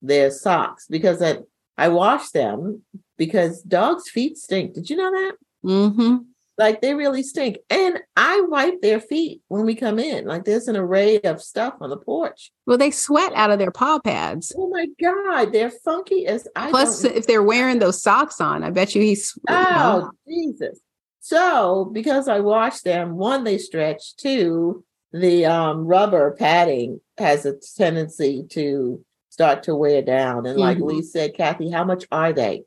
there's 0.00 0.40
socks 0.40 0.86
because 0.88 1.20
I, 1.20 1.38
I 1.76 1.88
wash 1.88 2.30
them 2.30 2.82
because 3.18 3.62
dogs' 3.62 4.08
feet 4.08 4.38
stink. 4.38 4.74
Did 4.74 4.88
you 4.88 4.96
know 4.96 5.10
that? 5.10 5.32
Mm-hmm. 5.64 6.16
Like 6.56 6.80
they 6.80 6.94
really 6.94 7.22
stink. 7.22 7.58
And 7.68 7.98
I 8.16 8.40
wipe 8.48 8.80
their 8.80 9.00
feet 9.00 9.42
when 9.48 9.66
we 9.66 9.74
come 9.74 9.98
in. 9.98 10.26
Like 10.26 10.44
there's 10.44 10.68
an 10.68 10.76
array 10.76 11.20
of 11.20 11.42
stuff 11.42 11.74
on 11.80 11.90
the 11.90 11.96
porch. 11.96 12.52
Well, 12.66 12.78
they 12.78 12.90
sweat 12.90 13.32
out 13.34 13.50
of 13.50 13.58
their 13.58 13.72
paw 13.72 13.98
pads. 13.98 14.52
Oh 14.56 14.68
my 14.68 14.86
God. 15.02 15.52
They're 15.52 15.70
funky 15.70 16.26
as 16.26 16.46
I 16.54 16.70
Plus, 16.70 17.04
if 17.04 17.26
they're 17.26 17.42
wearing 17.42 17.80
those 17.80 18.00
socks 18.00 18.40
on, 18.40 18.62
I 18.62 18.70
bet 18.70 18.94
you 18.94 19.02
he's 19.02 19.36
Oh 19.48 20.10
Jesus. 20.28 20.78
So 21.20 21.90
because 21.92 22.28
I 22.28 22.40
wash 22.40 22.80
them, 22.80 23.16
one, 23.16 23.44
they 23.44 23.58
stretch, 23.58 24.16
two, 24.16 24.84
the 25.12 25.46
um, 25.46 25.86
rubber 25.86 26.36
padding 26.38 27.00
has 27.18 27.46
a 27.46 27.54
tendency 27.76 28.44
to 28.50 29.04
start 29.30 29.64
to 29.64 29.74
wear 29.74 30.02
down. 30.02 30.46
And 30.46 30.58
like 30.58 30.76
mm-hmm. 30.76 30.86
Lee 30.86 31.02
said, 31.02 31.34
Kathy, 31.34 31.70
how 31.70 31.84
much 31.84 32.04
are 32.12 32.32
they? 32.32 32.62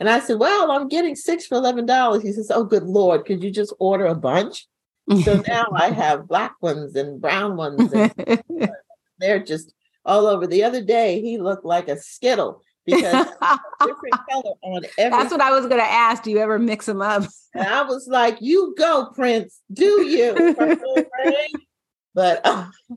And 0.00 0.08
I 0.08 0.20
said, 0.20 0.38
Well, 0.38 0.70
I'm 0.70 0.88
getting 0.88 1.14
six 1.14 1.46
for 1.46 1.56
eleven 1.56 1.86
dollars. 1.86 2.22
He 2.22 2.32
says, 2.32 2.50
Oh, 2.50 2.64
good 2.64 2.84
lord, 2.84 3.24
could 3.24 3.42
you 3.42 3.50
just 3.50 3.72
order 3.78 4.06
a 4.06 4.14
bunch? 4.14 4.66
So 5.24 5.42
now 5.48 5.66
I 5.74 5.90
have 5.90 6.28
black 6.28 6.54
ones 6.60 6.96
and 6.96 7.20
brown 7.20 7.56
ones. 7.56 7.92
And 7.92 8.42
they're 9.18 9.42
just 9.42 9.72
all 10.04 10.26
over. 10.26 10.46
The 10.46 10.64
other 10.64 10.82
day 10.82 11.20
he 11.20 11.38
looked 11.38 11.64
like 11.64 11.88
a 11.88 11.98
skittle 11.98 12.62
because 12.84 13.26
different 13.80 14.14
color 14.30 14.54
on 14.62 14.84
every. 14.98 15.18
That's 15.18 15.32
what 15.32 15.40
I 15.40 15.50
was 15.50 15.66
going 15.66 15.80
to 15.80 15.90
ask. 15.90 16.22
Do 16.22 16.30
you 16.30 16.38
ever 16.38 16.58
mix 16.58 16.86
them 16.86 17.02
up? 17.02 17.24
and 17.54 17.66
I 17.66 17.82
was 17.82 18.06
like, 18.08 18.38
"You 18.40 18.74
go, 18.76 19.10
Prince. 19.14 19.60
Do 19.72 20.06
you?" 20.06 20.54
but 22.14 22.46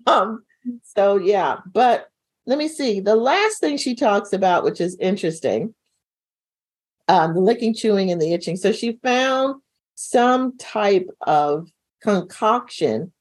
um, 0.07 0.43
so 0.83 1.17
yeah. 1.17 1.57
But 1.71 2.09
let 2.45 2.57
me 2.57 2.67
see. 2.67 2.99
The 2.99 3.15
last 3.15 3.59
thing 3.59 3.77
she 3.77 3.95
talks 3.95 4.33
about, 4.33 4.63
which 4.63 4.81
is 4.81 4.97
interesting, 4.99 5.73
um, 7.07 7.33
the 7.33 7.41
licking, 7.41 7.73
chewing, 7.73 8.11
and 8.11 8.21
the 8.21 8.33
itching. 8.33 8.57
So 8.57 8.71
she 8.71 8.99
found 9.03 9.61
some 9.95 10.57
type 10.57 11.09
of 11.21 11.71
concoction 12.01 13.11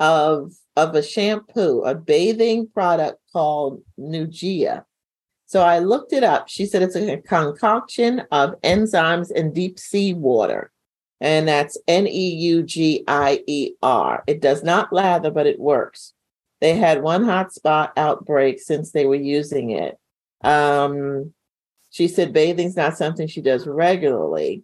of 0.00 0.52
of 0.76 0.94
a 0.94 1.02
shampoo, 1.02 1.82
a 1.82 1.94
bathing 1.94 2.68
product 2.68 3.18
called 3.32 3.82
Nugea. 3.98 4.84
So 5.46 5.62
I 5.62 5.78
looked 5.78 6.12
it 6.12 6.22
up. 6.22 6.48
She 6.48 6.66
said 6.66 6.82
it's 6.82 6.96
a 6.96 7.16
concoction 7.18 8.22
of 8.30 8.60
enzymes 8.62 9.30
in 9.30 9.52
deep 9.52 9.78
sea 9.78 10.12
water. 10.12 10.70
And 11.20 11.48
that's 11.48 11.78
N 11.88 12.06
E 12.06 12.34
U 12.34 12.62
G 12.62 13.04
I 13.08 13.42
E 13.46 13.72
R. 13.82 14.22
It 14.26 14.42
does 14.42 14.62
not 14.62 14.92
lather, 14.92 15.30
but 15.30 15.46
it 15.46 15.58
works. 15.58 16.12
They 16.60 16.74
had 16.74 17.02
one 17.02 17.24
hotspot 17.24 17.92
outbreak 17.96 18.60
since 18.60 18.90
they 18.90 19.06
were 19.06 19.14
using 19.14 19.70
it. 19.70 19.98
Um, 20.42 21.32
she 21.96 22.08
said 22.08 22.30
bathing's 22.34 22.76
not 22.76 22.98
something 22.98 23.26
she 23.26 23.40
does 23.40 23.66
regularly, 23.66 24.62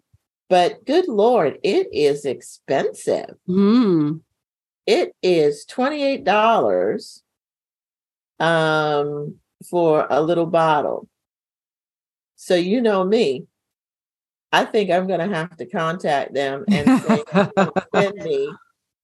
but 0.51 0.85
good 0.85 1.09
Lord, 1.09 1.59
it 1.62 1.89
is 1.91 2.26
expensive. 2.26 3.30
Mm. 3.49 4.20
It 4.87 5.16
is 5.22 5.64
$28 5.64 7.22
um, 8.39 9.37
for 9.70 10.07
a 10.11 10.20
little 10.20 10.45
bottle. 10.45 11.09
So, 12.37 12.55
you 12.55 12.83
know 12.83 13.03
me, 13.03 13.47
I 14.53 14.66
think 14.66 14.91
I'm 14.91 15.07
going 15.07 15.26
to 15.26 15.35
have 15.35 15.57
to 15.57 15.64
contact 15.64 16.35
them 16.35 16.66
and 16.68 17.01
say, 17.01 17.24
send 17.95 18.16
me 18.16 18.53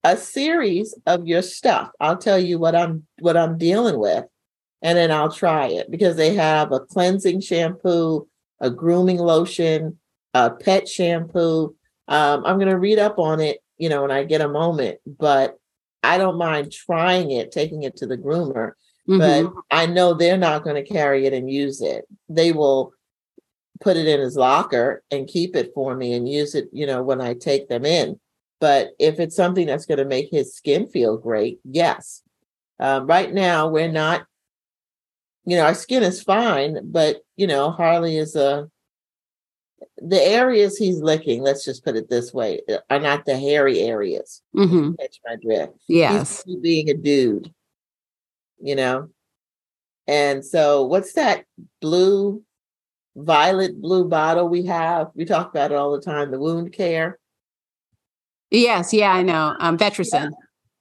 a 0.03 0.15
series 0.15 0.93
of 1.07 1.25
your 1.25 1.41
stuff. 1.41 1.89
I'll 1.99 2.17
tell 2.17 2.37
you 2.37 2.59
what 2.59 2.75
I'm 2.75 3.07
what 3.21 3.35
I'm 3.35 3.57
dealing 3.57 3.97
with 3.97 4.25
and 4.81 4.97
then 4.97 5.11
I'll 5.11 5.31
try 5.31 5.67
it 5.67 5.91
because 5.91 6.15
they 6.15 6.35
have 6.35 6.71
a 6.71 6.79
cleansing 6.79 7.41
shampoo, 7.41 8.27
a 8.59 8.69
grooming 8.69 9.17
lotion, 9.17 9.97
a 10.33 10.51
pet 10.51 10.87
shampoo. 10.87 11.75
Um, 12.07 12.45
I'm 12.45 12.57
going 12.57 12.69
to 12.69 12.77
read 12.77 12.99
up 12.99 13.19
on 13.19 13.39
it, 13.39 13.59
you 13.77 13.89
know, 13.89 14.01
when 14.01 14.11
I 14.11 14.23
get 14.23 14.41
a 14.41 14.47
moment, 14.47 14.99
but 15.05 15.57
I 16.01 16.17
don't 16.17 16.37
mind 16.37 16.71
trying 16.71 17.31
it, 17.31 17.51
taking 17.51 17.83
it 17.83 17.97
to 17.97 18.07
the 18.07 18.17
groomer. 18.17 18.71
Mm-hmm. 19.07 19.17
But 19.19 19.53
I 19.71 19.85
know 19.85 20.13
they're 20.13 20.37
not 20.37 20.63
going 20.63 20.75
to 20.75 20.89
carry 20.89 21.25
it 21.25 21.33
and 21.33 21.49
use 21.49 21.81
it. 21.81 22.05
They 22.29 22.51
will 22.51 22.93
put 23.81 23.97
it 23.97 24.07
in 24.07 24.19
his 24.19 24.35
locker 24.35 25.03
and 25.09 25.27
keep 25.27 25.55
it 25.55 25.71
for 25.73 25.95
me 25.95 26.13
and 26.13 26.29
use 26.29 26.55
it, 26.55 26.69
you 26.71 26.85
know, 26.85 27.01
when 27.01 27.21
I 27.21 27.33
take 27.33 27.69
them 27.69 27.85
in. 27.85 28.19
But 28.59 28.91
if 28.99 29.19
it's 29.19 29.35
something 29.35 29.65
that's 29.65 29.85
going 29.85 29.99
to 29.99 30.05
make 30.05 30.29
his 30.29 30.53
skin 30.53 30.87
feel 30.87 31.17
great, 31.17 31.59
yes. 31.63 32.21
Um, 32.79 33.07
right 33.07 33.33
now, 33.33 33.67
we're 33.67 33.91
not 33.91 34.25
you 35.49 35.57
know, 35.57 35.65
our 35.65 35.73
skin 35.73 36.03
is 36.03 36.21
fine, 36.21 36.79
but 36.83 37.23
you 37.35 37.47
know, 37.47 37.71
Harley 37.71 38.17
is 38.17 38.35
a 38.35 38.69
the 39.97 40.21
areas 40.21 40.77
he's 40.77 40.99
licking, 40.99 41.41
let's 41.41 41.65
just 41.65 41.83
put 41.83 41.95
it 41.95 42.07
this 42.07 42.31
way, 42.31 42.61
uh, 42.69 42.77
are 42.91 42.99
not 42.99 43.25
the 43.25 43.35
hairy 43.35 43.79
areas. 43.79 44.43
Mm-hmm. 44.55 44.91
Catch 44.99 45.19
my 45.25 45.37
drift. 45.41 45.73
Yes. 45.87 46.43
He's 46.45 46.57
being 46.57 46.89
a 46.91 46.93
dude, 46.93 47.51
you 48.61 48.75
know. 48.75 49.09
And 50.07 50.45
so 50.45 50.83
what's 50.83 51.13
that 51.13 51.45
blue, 51.81 52.43
violet 53.15 53.81
blue 53.81 54.07
bottle 54.07 54.49
we 54.49 54.67
have? 54.67 55.07
We 55.15 55.25
talk 55.25 55.49
about 55.49 55.71
it 55.71 55.77
all 55.77 55.93
the 55.93 56.01
time, 56.01 56.29
the 56.29 56.39
wound 56.39 56.73
care. 56.73 57.17
Yes, 58.51 58.93
yeah, 58.93 59.13
I 59.13 59.23
know. 59.23 59.55
Um 59.59 59.79
Vetricyn. 59.79 60.29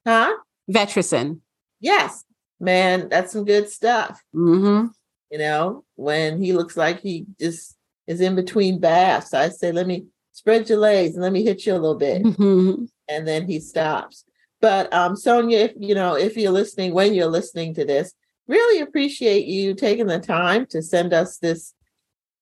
Yeah. 0.04 0.26
Huh? 0.26 0.36
Vetricyn. 0.70 1.40
Yes 1.80 2.24
man, 2.60 3.08
that's 3.08 3.32
some 3.32 3.44
good 3.44 3.68
stuff. 3.68 4.22
Mm-hmm. 4.34 4.88
You 5.30 5.38
know, 5.38 5.84
when 5.96 6.42
he 6.42 6.52
looks 6.52 6.76
like 6.76 7.00
he 7.00 7.26
just 7.40 7.76
is 8.06 8.20
in 8.20 8.34
between 8.34 8.80
baths, 8.80 9.34
I 9.34 9.50
say, 9.50 9.72
let 9.72 9.86
me 9.86 10.06
spread 10.32 10.68
your 10.68 10.78
legs 10.78 11.14
and 11.14 11.22
let 11.22 11.32
me 11.32 11.44
hit 11.44 11.66
you 11.66 11.72
a 11.72 11.74
little 11.74 11.96
bit. 11.96 12.22
Mm-hmm. 12.22 12.84
And 13.08 13.28
then 13.28 13.46
he 13.46 13.60
stops. 13.60 14.24
But 14.60 14.92
um, 14.92 15.16
Sonia, 15.16 15.58
if 15.58 15.72
you 15.78 15.94
know, 15.94 16.16
if 16.16 16.36
you're 16.36 16.50
listening, 16.52 16.92
when 16.92 17.14
you're 17.14 17.26
listening 17.26 17.74
to 17.74 17.84
this, 17.84 18.12
really 18.48 18.80
appreciate 18.80 19.46
you 19.46 19.74
taking 19.74 20.06
the 20.06 20.18
time 20.18 20.66
to 20.66 20.82
send 20.82 21.12
us 21.12 21.38
this 21.38 21.74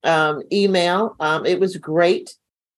um, 0.05 0.43
email. 0.53 1.17
Um, 1.21 1.45
it 1.45 1.61
was 1.61 1.77
great 1.77 2.35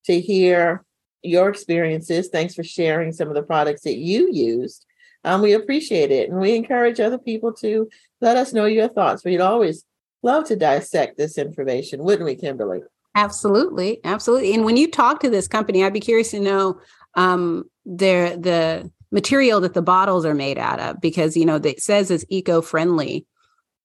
to 0.07 0.21
hear 0.21 0.85
your 1.23 1.49
experiences. 1.49 2.29
Thanks 2.29 2.55
for 2.55 2.65
sharing 2.65 3.13
some 3.13 3.29
of 3.29 3.35
the 3.35 3.43
products 3.43 3.83
that 3.83 3.97
you 3.97 4.33
used. 4.33 4.85
Um, 5.25 5.43
we 5.43 5.53
appreciate 5.53 6.11
it. 6.11 6.31
And 6.31 6.41
we 6.41 6.55
encourage 6.55 7.01
other 7.01 7.19
people 7.19 7.53
to 7.55 7.89
let 8.21 8.37
us 8.37 8.53
know 8.53 8.67
your 8.67 8.89
thoughts. 8.89 9.25
We'd 9.25 9.41
always 9.41 9.85
love 10.23 10.45
to 10.45 10.57
dissect 10.57 11.19
this 11.19 11.39
information, 11.39 12.03
wouldn't 12.03 12.25
we, 12.25 12.35
Kimberly? 12.35 12.81
Absolutely. 13.15 14.01
Absolutely. 14.05 14.55
And 14.55 14.65
when 14.65 14.77
you 14.77 14.91
talk 14.91 15.21
to 15.21 15.31
this 15.31 15.49
company, 15.49 15.83
I'd 15.85 15.93
be 15.93 16.01
curious 16.01 16.31
to 16.31 16.41
know 16.41 16.81
um, 17.15 17.65
their 17.85 18.37
the 18.37 18.91
material 19.11 19.61
that 19.61 19.75
the 19.75 19.83
bottles 19.83 20.25
are 20.25 20.35
made 20.35 20.59
out 20.59 20.81
of 20.81 21.01
because 21.01 21.37
you 21.37 21.47
know 21.47 21.57
it 21.57 21.81
says 21.81 22.11
it's 22.11 22.25
eco-friendly 22.29 23.27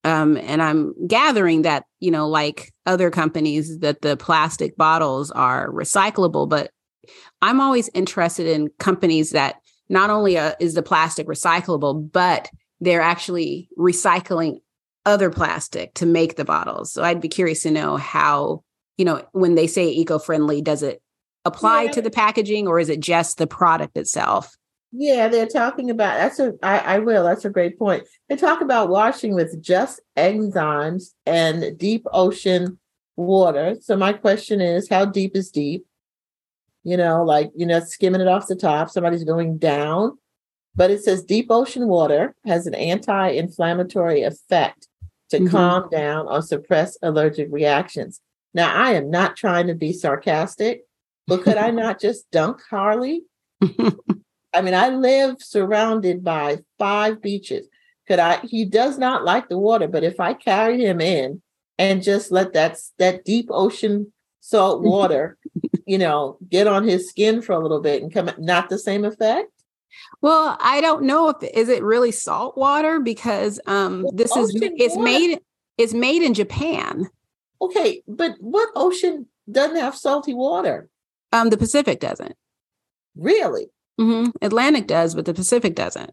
um, 0.04 0.36
and 0.38 0.62
i'm 0.62 0.94
gathering 1.08 1.62
that 1.62 1.86
you 2.02 2.12
know 2.12 2.28
like 2.28 2.74
other 2.86 3.10
companies 3.10 3.80
that 3.80 4.02
the 4.02 4.18
plastic 4.18 4.76
bottles 4.76 5.32
are 5.32 5.72
recyclable 5.72 6.48
but 6.48 6.72
i'm 7.42 7.62
always 7.62 7.90
interested 7.94 8.48
in 8.48 8.70
companies 8.80 9.30
that 9.30 9.56
not 9.90 10.10
only 10.10 10.38
uh, 10.38 10.54
is 10.60 10.74
the 10.74 10.84
plastic 10.84 11.28
recyclable, 11.28 12.12
but 12.12 12.50
they're 12.80 13.02
actually 13.02 13.70
recycling 13.78 14.60
other 15.06 15.30
plastic 15.30 15.94
to 15.96 16.06
make 16.06 16.36
the 16.36 16.46
bottles. 16.46 16.92
So 16.94 17.04
I'd 17.04 17.22
be 17.22 17.28
curious 17.28 17.64
to 17.64 17.72
know 17.72 17.98
how, 17.98 18.64
you 18.98 19.06
know, 19.06 19.26
when 19.32 19.56
they 19.56 19.68
say 19.68 19.90
eco-friendly, 19.90 20.62
does 20.62 20.84
it 20.84 21.02
apply 21.46 21.84
yeah. 21.84 21.92
to 21.92 22.02
the 22.02 22.10
packaging 22.10 22.68
or 22.68 22.80
is 22.80 22.90
it 22.90 23.00
just 23.00 23.38
the 23.38 23.48
product 23.48 23.98
itself? 23.98 24.56
Yeah, 24.96 25.28
they're 25.28 25.48
talking 25.48 25.90
about 25.90 26.18
that's 26.18 26.40
a 26.40 26.54
I, 26.62 26.78
I 26.78 27.00
will, 27.00 27.24
that's 27.24 27.46
a 27.46 27.50
great 27.50 27.80
point. 27.80 28.08
They 28.30 28.36
talk 28.36 28.62
about 28.62 28.90
washing 28.90 29.34
with 29.34 29.60
just 29.62 30.00
enzymes 30.16 31.14
and 31.26 31.78
deep 31.78 32.06
ocean 32.14 32.78
water. 33.16 33.76
So 33.82 33.98
my 33.98 34.14
question 34.14 34.62
is 34.62 34.88
how 34.88 35.06
deep 35.06 35.36
is 35.36 35.50
deep? 35.50 35.86
You 36.84 36.98
know, 36.98 37.24
like, 37.24 37.52
you 37.56 37.66
know, 37.66 37.80
skimming 37.80 38.22
it 38.22 38.28
off 38.28 38.48
the 38.48 38.56
top. 38.56 38.90
Somebody's 38.90 39.24
going 39.24 39.58
down. 39.58 40.18
But 40.76 40.92
it 40.92 41.04
says 41.04 41.24
deep 41.24 41.48
ocean 41.50 41.88
water 41.88 42.36
has 42.46 42.66
an 42.66 42.74
anti 42.74 43.30
inflammatory 43.30 44.24
effect 44.24 44.88
to 45.30 45.38
mm-hmm. 45.38 45.48
calm 45.48 45.90
down 45.90 46.28
or 46.28 46.42
suppress 46.42 46.98
allergic 47.02 47.48
reactions. 47.52 48.22
Now, 48.54 48.74
I 48.74 48.94
am 48.94 49.10
not 49.10 49.36
trying 49.36 49.68
to 49.68 49.76
be 49.76 49.94
sarcastic. 49.94 50.86
but 51.28 51.44
could 51.44 51.58
I 51.58 51.72
not 51.72 52.00
just 52.00 52.30
dunk 52.32 52.62
Harley? 52.70 53.24
I 54.54 54.62
mean, 54.62 54.74
I 54.74 54.90
live 54.90 55.38
surrounded 55.40 56.24
by 56.24 56.60
five 56.78 57.22
beaches. 57.22 57.68
Could 58.08 58.20
I? 58.20 58.40
He 58.40 58.66
does 58.66 58.98
not 58.98 59.24
like 59.24 59.50
the 59.50 59.58
water, 59.58 59.88
but 59.88 60.04
if 60.04 60.20
I 60.20 60.34
carried 60.34 60.80
him 60.80 61.00
in 61.02 61.42
and 61.80 62.04
just 62.04 62.32
let 62.32 62.54
that 62.54 62.78
that 63.00 63.26
deep 63.26 63.48
ocean 63.50 64.12
salt 64.42 64.82
water, 64.84 65.38
you 65.86 65.98
know, 65.98 66.38
get 66.50 66.68
on 66.68 66.84
his 66.84 67.10
skin 67.10 67.42
for 67.42 67.54
a 67.54 67.60
little 67.60 67.82
bit 67.82 68.02
and 68.02 68.14
come, 68.14 68.30
not 68.38 68.70
the 68.70 68.80
same 68.80 69.06
effect. 69.06 69.50
Well, 70.22 70.58
I 70.60 70.82
don't 70.82 71.04
know 71.04 71.30
if 71.30 71.44
is 71.54 71.70
it 71.70 71.84
really 71.84 72.12
salt 72.12 72.58
water 72.58 73.00
because 73.00 73.60
um 73.68 74.08
this 74.14 74.36
is 74.36 74.52
it's 74.56 74.96
water. 74.96 75.06
made 75.06 75.40
it's 75.78 75.94
made 75.94 76.24
in 76.24 76.34
Japan. 76.34 77.08
Okay, 77.62 78.04
but 78.08 78.36
what 78.40 78.70
ocean 78.76 79.28
doesn't 79.50 79.78
have 79.78 79.96
salty 79.96 80.34
water? 80.34 80.90
Um, 81.32 81.50
the 81.50 81.58
Pacific 81.58 82.00
doesn't. 82.00 82.36
Really? 83.16 83.70
Mm-hmm. 84.00 84.32
Atlantic 84.42 84.88
does, 84.88 85.16
but 85.16 85.26
the 85.26 85.34
Pacific 85.34 85.76
doesn't. 85.76 86.12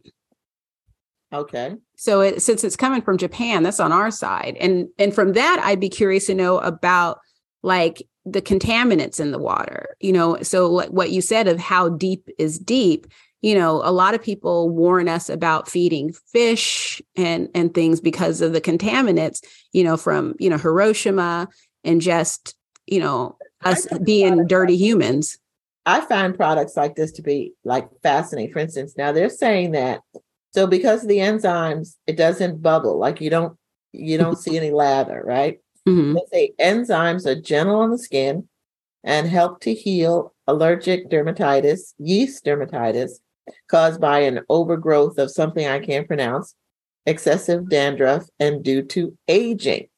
Okay. 1.32 1.76
So 1.96 2.20
it, 2.20 2.42
since 2.42 2.64
it's 2.64 2.76
coming 2.76 3.02
from 3.02 3.16
Japan, 3.16 3.62
that's 3.62 3.80
on 3.80 3.92
our 3.92 4.10
side, 4.10 4.56
and 4.60 4.88
and 4.98 5.14
from 5.14 5.34
that, 5.34 5.60
I'd 5.62 5.80
be 5.80 5.88
curious 5.88 6.26
to 6.26 6.34
know 6.34 6.58
about 6.58 7.20
like 7.62 8.02
the 8.24 8.42
contaminants 8.42 9.20
in 9.20 9.30
the 9.30 9.38
water. 9.38 9.96
You 10.00 10.12
know, 10.12 10.42
so 10.42 10.70
like 10.70 10.90
what 10.90 11.10
you 11.10 11.20
said 11.20 11.48
of 11.48 11.58
how 11.58 11.88
deep 11.88 12.28
is 12.38 12.58
deep. 12.58 13.06
You 13.42 13.54
know, 13.54 13.80
a 13.82 13.92
lot 13.92 14.14
of 14.14 14.22
people 14.22 14.68
warn 14.68 15.08
us 15.08 15.30
about 15.30 15.68
feeding 15.68 16.12
fish 16.32 17.00
and 17.16 17.48
and 17.54 17.72
things 17.72 18.00
because 18.00 18.40
of 18.40 18.52
the 18.52 18.60
contaminants. 18.60 19.44
You 19.72 19.84
know, 19.84 19.96
from 19.96 20.34
you 20.38 20.50
know 20.50 20.58
Hiroshima 20.58 21.48
and 21.84 22.00
just 22.00 22.54
you 22.86 23.00
know 23.00 23.36
us 23.62 23.86
being 24.04 24.46
dirty 24.46 24.76
humans. 24.76 25.38
I 25.86 26.02
find 26.02 26.36
products 26.36 26.76
like 26.76 26.94
this 26.94 27.12
to 27.12 27.22
be 27.22 27.54
like 27.64 27.88
fascinating. 28.02 28.52
For 28.52 28.58
instance, 28.58 28.94
now 28.98 29.12
they're 29.12 29.30
saying 29.30 29.72
that 29.72 30.02
so 30.52 30.66
because 30.66 31.02
of 31.02 31.08
the 31.08 31.18
enzymes, 31.18 31.96
it 32.06 32.16
doesn't 32.16 32.62
bubble. 32.62 32.98
Like 32.98 33.20
you 33.20 33.30
don't 33.30 33.56
you 33.92 34.18
don't 34.18 34.38
see 34.38 34.56
any 34.56 34.70
lather, 34.70 35.22
right? 35.24 35.60
Mm-hmm. 35.88 36.14
They 36.14 36.22
say 36.32 36.54
enzymes 36.60 37.26
are 37.26 37.40
gentle 37.40 37.76
on 37.76 37.90
the 37.90 37.98
skin 37.98 38.48
and 39.02 39.26
help 39.26 39.60
to 39.60 39.74
heal 39.74 40.34
allergic 40.46 41.08
dermatitis, 41.08 41.94
yeast 41.98 42.44
dermatitis, 42.44 43.12
caused 43.68 44.00
by 44.00 44.20
an 44.20 44.40
overgrowth 44.48 45.18
of 45.18 45.30
something 45.30 45.66
I 45.66 45.78
can't 45.78 46.06
pronounce, 46.06 46.54
excessive 47.06 47.68
dandruff, 47.68 48.28
and 48.38 48.62
due 48.62 48.82
to 48.82 49.16
aging. 49.28 49.88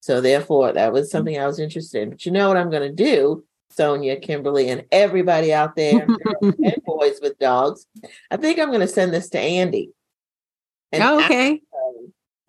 So 0.00 0.20
therefore, 0.20 0.72
that 0.72 0.92
was 0.92 1.10
something 1.10 1.38
I 1.38 1.46
was 1.46 1.58
interested 1.58 2.02
in. 2.02 2.10
But 2.10 2.26
you 2.26 2.32
know 2.32 2.48
what 2.48 2.56
I'm 2.56 2.70
going 2.70 2.88
to 2.88 3.04
do, 3.04 3.44
Sonia, 3.70 4.18
Kimberly, 4.18 4.68
and 4.68 4.84
everybody 4.90 5.52
out 5.52 5.76
there, 5.76 6.06
and 6.42 6.82
boys 6.84 7.18
with 7.22 7.38
dogs. 7.38 7.86
I 8.30 8.36
think 8.36 8.58
I'm 8.58 8.68
going 8.68 8.80
to 8.80 8.88
send 8.88 9.12
this 9.12 9.28
to 9.30 9.38
Andy. 9.38 9.90
Oh, 10.92 11.24
okay. 11.24 11.60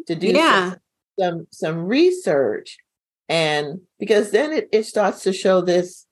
To 0.08 0.16
do 0.16 0.28
yeah. 0.28 0.76
Some, 1.22 1.48
some 1.52 1.86
research, 1.86 2.78
and 3.30 3.82
because 4.00 4.32
then 4.32 4.52
it, 4.52 4.70
it 4.72 4.86
starts 4.86 5.24
to 5.24 5.34
show 5.34 5.62
this, 5.62 6.06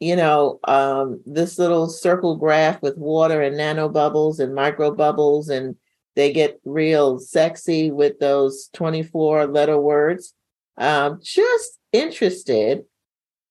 you 0.00 0.16
know, 0.16 0.60
um, 0.64 1.20
this 1.26 1.58
little 1.58 1.88
circle 1.88 2.36
graph 2.36 2.80
with 2.82 2.96
water 2.96 3.42
and 3.42 3.56
nano 3.56 3.88
bubbles 3.88 4.40
and 4.40 4.54
micro 4.54 4.94
bubbles, 4.94 5.48
and 5.48 5.76
they 6.16 6.32
get 6.32 6.60
real 6.64 7.18
sexy 7.18 7.90
with 7.90 8.18
those 8.18 8.68
24 8.74 9.46
letter 9.46 9.78
words 9.78 10.34
um, 10.76 11.20
just 11.22 11.78
interested 11.92 12.84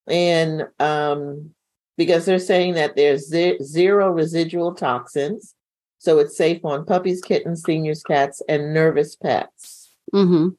in 0.10 0.64
um, 0.80 1.52
because 1.98 2.26
they're 2.26 2.40
saying 2.40 2.74
that 2.76 2.96
there's 2.96 3.28
ze- 3.28 3.62
zero 3.62 4.10
residual 4.10 4.74
toxins. 4.74 5.56
So 6.00 6.18
it's 6.18 6.36
safe 6.36 6.66
on 6.66 6.86
puppies, 6.86 7.22
kittens, 7.22 7.64
seniors, 7.64 8.02
cats, 8.02 8.42
and 8.50 8.74
nervous 8.74 9.16
pets. 9.16 9.94
Mm-hmm. 10.14 10.50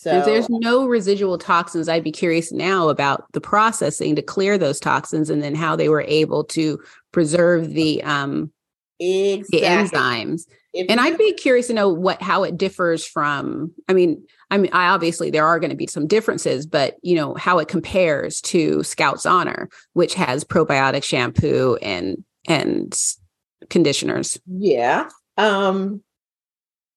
So 0.00 0.16
if 0.16 0.26
there's 0.26 0.48
no 0.48 0.86
residual 0.86 1.38
toxins, 1.38 1.88
I'd 1.88 2.04
be 2.04 2.12
curious 2.12 2.52
now 2.52 2.88
about 2.88 3.24
the 3.32 3.40
processing 3.40 4.14
to 4.14 4.22
clear 4.22 4.56
those 4.56 4.78
toxins 4.78 5.28
and 5.28 5.42
then 5.42 5.56
how 5.56 5.74
they 5.74 5.88
were 5.88 6.04
able 6.06 6.44
to 6.44 6.78
preserve 7.10 7.70
the 7.70 8.00
um 8.04 8.52
exactly. 9.00 9.58
the 9.58 9.66
enzymes. 9.66 10.42
If 10.72 10.86
and 10.88 11.00
I'd 11.00 11.18
be 11.18 11.32
curious 11.32 11.66
to 11.66 11.72
know 11.72 11.88
what 11.88 12.22
how 12.22 12.44
it 12.44 12.56
differs 12.56 13.04
from. 13.04 13.72
I 13.88 13.92
mean, 13.92 14.24
I 14.52 14.58
mean, 14.58 14.70
I 14.72 14.86
obviously 14.90 15.30
there 15.30 15.44
are 15.44 15.58
going 15.58 15.70
to 15.70 15.76
be 15.76 15.88
some 15.88 16.06
differences, 16.06 16.64
but 16.64 16.94
you 17.02 17.16
know 17.16 17.34
how 17.34 17.58
it 17.58 17.66
compares 17.66 18.40
to 18.42 18.84
Scout's 18.84 19.26
Honor, 19.26 19.68
which 19.94 20.14
has 20.14 20.44
probiotic 20.44 21.02
shampoo 21.02 21.76
and 21.82 22.22
and 22.46 22.96
conditioners. 23.68 24.38
Yeah. 24.46 25.08
Um 25.36 26.04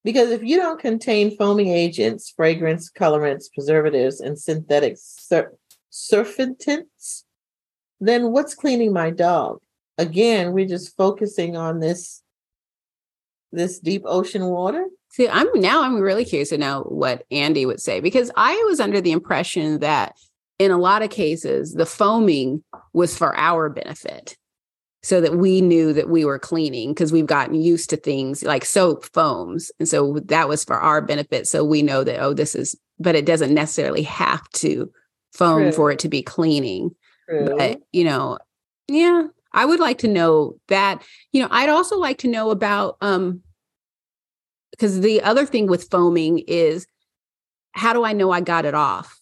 because 0.04 0.32
if 0.32 0.44
you 0.44 0.58
don't 0.58 0.80
contain 0.80 1.36
foaming 1.36 1.70
agents, 1.70 2.34
fragrance, 2.36 2.90
colorants, 2.90 3.46
preservatives, 3.54 4.20
and 4.20 4.40
synthetic 4.40 4.96
sur- 4.98 5.56
surfactants, 5.92 7.24
then 8.00 8.32
what's 8.32 8.56
cleaning 8.56 8.94
my 8.94 9.12
dog? 9.12 9.60
Again, 9.98 10.54
we're 10.54 10.68
just 10.68 10.96
focusing 10.96 11.56
on 11.56 11.80
this 11.80 12.24
this 13.52 13.80
deep 13.80 14.04
ocean 14.06 14.46
water? 14.46 14.86
See, 15.10 15.28
I'm 15.28 15.48
now 15.56 15.84
I'm 15.84 16.00
really 16.00 16.26
curious 16.26 16.50
to 16.50 16.58
know 16.58 16.84
what 16.84 17.26
Andy 17.32 17.66
would 17.66 17.82
say 17.82 18.00
because 18.00 18.32
I 18.36 18.56
was 18.70 18.80
under 18.80 19.02
the 19.02 19.12
impression 19.12 19.80
that 19.80 20.16
in 20.58 20.72
a 20.72 20.78
lot 20.78 21.02
of 21.02 21.10
cases 21.10 21.74
the 21.74 21.86
foaming 21.86 22.64
was 22.94 23.18
for 23.18 23.36
our 23.36 23.70
benefit 23.70 24.38
so 25.04 25.20
that 25.20 25.36
we 25.36 25.62
knew 25.62 25.94
that 25.94 26.10
we 26.10 26.24
were 26.26 26.40
cleaning 26.40 26.92
because 26.92 27.12
we've 27.12 27.26
gotten 27.26 27.56
used 27.56 27.90
to 27.90 27.98
things 27.98 28.44
like 28.44 28.66
soap 28.66 29.06
foams 29.06 29.72
and 29.80 29.88
so 29.88 30.20
that 30.26 30.48
was 30.48 30.64
for 30.64 30.78
our 30.78 31.02
benefit 31.02 31.48
so 31.48 31.64
we 31.64 31.82
know 31.82 32.04
that 32.04 32.20
oh 32.20 32.34
this 32.34 32.56
is 32.56 32.76
but 33.00 33.16
it 33.16 33.26
doesn't 33.26 33.54
necessarily 33.54 34.04
have 34.04 34.48
to 34.50 34.92
foam 35.34 35.64
True. 35.64 35.72
for 35.72 35.92
it 35.92 36.00
to 36.00 36.10
be 36.10 36.22
cleaning 36.22 36.92
True. 37.28 37.56
but 37.58 37.82
you 37.92 38.04
know 38.04 38.38
yeah 38.88 39.28
I 39.54 39.66
would 39.66 39.80
like 39.80 40.00
to 40.00 40.08
know 40.08 40.56
that. 40.68 41.04
You 41.32 41.42
know, 41.42 41.48
I'd 41.52 41.70
also 41.70 41.98
like 41.98 42.20
to 42.20 42.28
know 42.28 42.52
about 42.52 42.98
um 43.02 43.42
because 44.72 45.02
the 45.02 45.22
other 45.22 45.46
thing 45.46 45.68
with 45.68 45.90
foaming 45.90 46.40
is 46.40 46.88
how 47.74 47.94
do 47.94 48.04
I 48.04 48.14
know 48.14 48.32
I 48.32 48.42
got 48.42 48.66
it 48.66 48.74
off? 48.74 49.20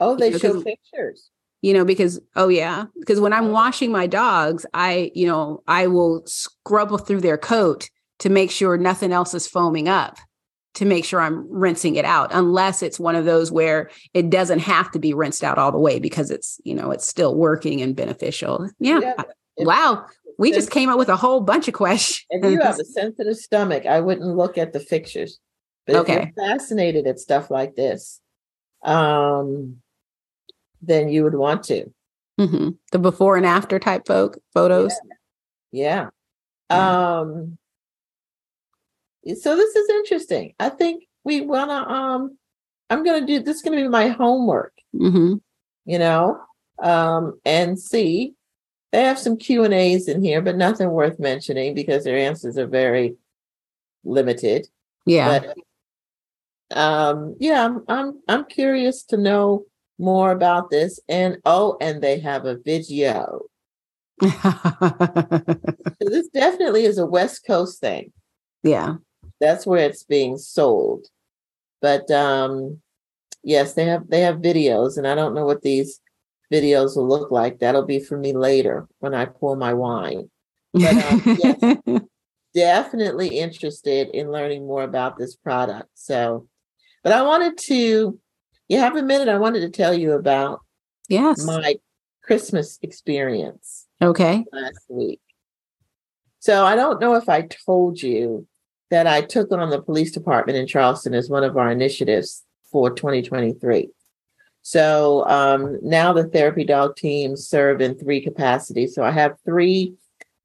Oh, 0.00 0.16
they 0.16 0.26
you 0.26 0.32
know, 0.32 0.38
show 0.38 0.62
pictures. 0.62 1.30
You 1.60 1.74
know, 1.74 1.84
because 1.84 2.20
oh 2.36 2.48
yeah, 2.48 2.86
because 2.98 3.20
when 3.20 3.32
I'm 3.32 3.50
washing 3.50 3.90
my 3.90 4.06
dogs, 4.06 4.64
I, 4.74 5.10
you 5.14 5.26
know, 5.26 5.62
I 5.66 5.88
will 5.88 6.22
scrub 6.26 7.06
through 7.06 7.20
their 7.20 7.38
coat 7.38 7.90
to 8.20 8.28
make 8.28 8.50
sure 8.50 8.76
nothing 8.76 9.12
else 9.12 9.34
is 9.34 9.48
foaming 9.48 9.88
up 9.88 10.18
to 10.78 10.84
make 10.84 11.04
sure 11.04 11.20
I'm 11.20 11.44
rinsing 11.50 11.96
it 11.96 12.04
out, 12.04 12.30
unless 12.32 12.84
it's 12.84 13.00
one 13.00 13.16
of 13.16 13.24
those 13.24 13.50
where 13.50 13.90
it 14.14 14.30
doesn't 14.30 14.60
have 14.60 14.90
to 14.92 15.00
be 15.00 15.12
rinsed 15.12 15.42
out 15.42 15.58
all 15.58 15.72
the 15.72 15.78
way 15.78 15.98
because 15.98 16.30
it's, 16.30 16.60
you 16.62 16.72
know, 16.72 16.92
it's 16.92 17.04
still 17.04 17.34
working 17.34 17.82
and 17.82 17.96
beneficial. 17.96 18.70
Yeah. 18.78 19.00
yeah 19.00 19.22
wow. 19.56 20.06
We 20.38 20.52
just 20.52 20.70
came 20.70 20.88
up 20.88 20.96
with 20.98 21.08
a 21.08 21.16
whole 21.16 21.40
bunch 21.40 21.66
of 21.66 21.74
questions. 21.74 22.24
If 22.30 22.52
you 22.52 22.60
have 22.60 22.78
a 22.78 22.84
sensitive 22.84 23.36
stomach, 23.36 23.86
I 23.86 23.98
wouldn't 23.98 24.36
look 24.36 24.56
at 24.56 24.72
the 24.72 24.78
fixtures. 24.78 25.40
But 25.84 25.96
okay. 25.96 26.12
if 26.12 26.30
you're 26.36 26.48
fascinated 26.48 27.08
at 27.08 27.18
stuff 27.18 27.50
like 27.50 27.74
this, 27.74 28.20
um, 28.84 29.78
then 30.80 31.08
you 31.08 31.24
would 31.24 31.34
want 31.34 31.64
to. 31.64 31.92
Mm-hmm. 32.40 32.70
The 32.92 32.98
before 32.98 33.36
and 33.36 33.46
after 33.46 33.78
type 33.78 34.06
folk 34.06 34.38
photos. 34.54 34.92
Yeah. 35.72 36.10
yeah. 36.70 37.18
Um, 37.18 37.58
so 39.40 39.56
this 39.56 39.76
is 39.76 39.88
interesting. 39.90 40.54
I 40.58 40.68
think 40.68 41.04
we 41.24 41.40
wanna 41.40 41.74
um 41.74 42.38
I'm 42.90 43.04
gonna 43.04 43.26
do 43.26 43.40
this 43.40 43.56
is 43.56 43.62
gonna 43.62 43.76
be 43.76 43.88
my 43.88 44.08
homework. 44.08 44.72
Mm-hmm. 44.94 45.34
You 45.84 45.98
know, 45.98 46.40
um, 46.82 47.40
and 47.44 47.78
see. 47.78 48.34
They 48.90 49.02
have 49.02 49.18
some 49.18 49.36
Q 49.36 49.64
and 49.64 49.74
A's 49.74 50.08
in 50.08 50.22
here, 50.22 50.40
but 50.40 50.56
nothing 50.56 50.88
worth 50.88 51.18
mentioning 51.18 51.74
because 51.74 52.04
their 52.04 52.16
answers 52.16 52.56
are 52.56 52.66
very 52.66 53.16
limited. 54.02 54.66
Yeah. 55.04 55.40
But, 56.70 56.78
um, 56.78 57.36
yeah, 57.38 57.66
I'm, 57.66 57.84
I'm 57.86 58.20
I'm 58.28 58.44
curious 58.46 59.02
to 59.10 59.18
know 59.18 59.66
more 59.98 60.30
about 60.30 60.70
this. 60.70 61.00
And 61.08 61.38
oh, 61.44 61.76
and 61.80 62.02
they 62.02 62.20
have 62.20 62.44
a 62.44 62.56
video. 62.56 63.42
so 64.22 64.30
this 66.00 66.28
definitely 66.28 66.84
is 66.84 66.98
a 66.98 67.06
West 67.06 67.44
Coast 67.46 67.80
thing. 67.80 68.12
Yeah 68.62 68.96
that's 69.40 69.66
where 69.66 69.86
it's 69.86 70.04
being 70.04 70.36
sold. 70.36 71.06
But 71.80 72.10
um, 72.10 72.80
yes, 73.42 73.74
they 73.74 73.84
have 73.84 74.08
they 74.08 74.20
have 74.22 74.36
videos, 74.36 74.96
and 74.98 75.06
I 75.06 75.14
don't 75.14 75.34
know 75.34 75.44
what 75.44 75.62
these 75.62 76.00
videos 76.52 76.96
will 76.96 77.08
look 77.08 77.30
like. 77.30 77.58
That'll 77.58 77.86
be 77.86 78.00
for 78.00 78.18
me 78.18 78.32
later 78.32 78.88
when 78.98 79.14
I 79.14 79.26
pour 79.26 79.56
my 79.56 79.74
wine. 79.74 80.30
But 80.72 80.94
um, 81.04 81.22
yes, 81.86 82.02
definitely 82.54 83.38
interested 83.38 84.08
in 84.08 84.32
learning 84.32 84.66
more 84.66 84.82
about 84.82 85.18
this 85.18 85.36
product. 85.36 85.88
So, 85.94 86.48
but 87.04 87.12
I 87.12 87.22
wanted 87.22 87.56
to, 87.68 88.18
you 88.68 88.78
have 88.78 88.96
a 88.96 89.02
minute? 89.02 89.28
I 89.28 89.38
wanted 89.38 89.60
to 89.60 89.70
tell 89.70 89.94
you 89.94 90.12
about 90.12 90.60
yes 91.08 91.44
my 91.44 91.76
Christmas 92.22 92.78
experience 92.82 93.86
Okay. 94.00 94.44
last 94.52 94.84
week. 94.88 95.20
So 96.40 96.64
I 96.64 96.76
don't 96.76 97.00
know 97.00 97.14
if 97.14 97.28
I 97.28 97.42
told 97.42 98.00
you 98.00 98.46
that 98.90 99.06
I 99.06 99.22
took 99.22 99.50
on 99.50 99.70
the 99.70 99.82
police 99.82 100.12
department 100.12 100.58
in 100.58 100.66
Charleston 100.66 101.14
as 101.14 101.28
one 101.28 101.44
of 101.44 101.56
our 101.56 101.70
initiatives 101.70 102.44
for 102.70 102.90
2023. 102.90 103.90
So 104.62 105.26
um, 105.26 105.78
now 105.82 106.12
the 106.12 106.24
therapy 106.24 106.64
dog 106.64 106.96
teams 106.96 107.48
serve 107.48 107.80
in 107.80 107.98
three 107.98 108.20
capacities. 108.20 108.94
So 108.94 109.02
I 109.02 109.10
have 109.10 109.36
three 109.44 109.94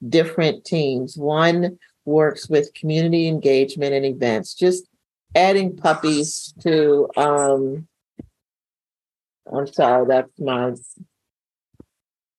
different 0.07 0.65
teams. 0.65 1.17
One 1.17 1.77
works 2.05 2.49
with 2.49 2.73
community 2.73 3.27
engagement 3.27 3.93
and 3.93 4.05
events, 4.05 4.53
just 4.53 4.87
adding 5.35 5.75
puppies 5.75 6.53
to. 6.61 7.09
Um, 7.17 7.87
I'm 9.51 9.67
sorry, 9.67 10.07
that's 10.07 10.39
my 10.39 10.73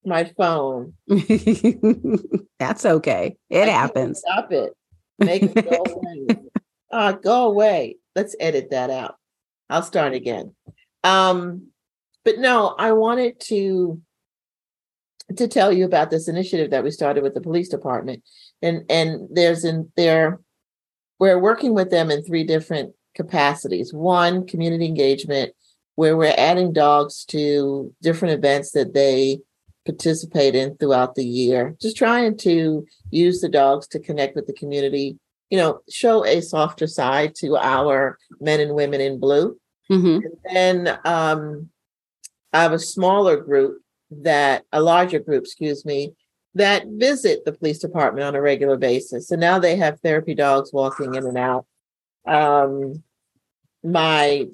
my 0.05 0.25
phone. 0.37 0.95
That's 2.59 2.85
okay. 2.85 3.37
It 3.49 3.69
I 3.69 3.73
happens. 3.73 4.19
Stop 4.19 4.53
it. 4.53 4.73
Make 5.19 5.43
it 5.43 5.55
go 5.55 5.83
away. 5.95 6.27
Uh, 6.93 7.13
go 7.13 7.47
away. 7.47 7.97
Let's 8.15 8.37
edit 8.39 8.71
that 8.71 8.91
out. 8.91 9.17
I'll 9.71 9.83
start 9.83 10.13
again. 10.13 10.55
Um, 11.03 11.69
but 12.25 12.39
no, 12.39 12.75
I 12.79 12.93
wanted 12.93 13.41
to 13.45 14.01
to 15.37 15.49
tell 15.49 15.73
you 15.73 15.87
about 15.87 16.11
this 16.11 16.29
initiative 16.29 16.71
that 16.71 16.85
we 16.85 16.91
started 16.91 17.23
with 17.23 17.35
the 17.35 17.41
police 17.41 17.69
department. 17.69 18.23
And 18.63 18.85
and 18.91 19.29
there's 19.31 19.65
in 19.65 19.91
there 19.97 20.41
we're 21.19 21.39
working 21.39 21.75
with 21.75 21.91
them 21.91 22.11
in 22.11 22.23
three 22.23 22.45
different 22.45 22.95
capacities. 23.15 23.93
One, 23.93 24.47
community 24.47 24.87
engagement, 24.87 25.53
where 25.97 26.17
we're 26.17 26.35
adding 26.37 26.73
dogs 26.73 27.25
to 27.27 27.93
different 28.03 28.35
events 28.35 28.73
that 28.73 28.95
they 28.95 29.41
participate 29.85 30.55
in 30.55 30.77
throughout 30.77 31.15
the 31.15 31.25
year, 31.25 31.77
just 31.81 31.97
trying 31.97 32.37
to 32.39 32.87
use 33.11 33.41
the 33.41 33.49
dogs 33.49 33.87
to 33.89 34.01
connect 34.01 34.35
with 34.35 34.47
the 34.47 34.53
community, 34.53 35.19
you 35.51 35.59
know, 35.59 35.81
show 35.91 36.25
a 36.25 36.41
softer 36.41 36.87
side 36.87 37.35
to 37.37 37.57
our 37.57 38.19
men 38.41 38.61
and 38.61 38.75
women 38.75 39.01
in 39.01 39.21
blue. 39.21 39.59
Mhm. 39.91 40.23
And 40.25 40.37
then 40.53 40.99
um, 41.05 41.71
I 42.53 42.63
have 42.63 42.73
a 42.73 42.79
smaller 42.79 43.37
group 43.37 43.83
that, 44.11 44.65
a 44.73 44.81
larger 44.81 45.19
group, 45.19 45.45
excuse 45.45 45.85
me, 45.85 46.15
that 46.55 46.87
visit 46.87 47.45
the 47.45 47.53
police 47.53 47.79
department 47.79 48.25
on 48.25 48.35
a 48.35 48.41
regular 48.41 48.77
basis. 48.77 49.29
So 49.29 49.37
now 49.37 49.59
they 49.59 49.77
have 49.77 50.01
therapy 50.01 50.35
dogs 50.35 50.73
walking 50.73 51.15
in 51.15 51.27
and 51.27 51.37
out. 51.37 51.67
Um, 52.27 53.03
my 53.83 54.47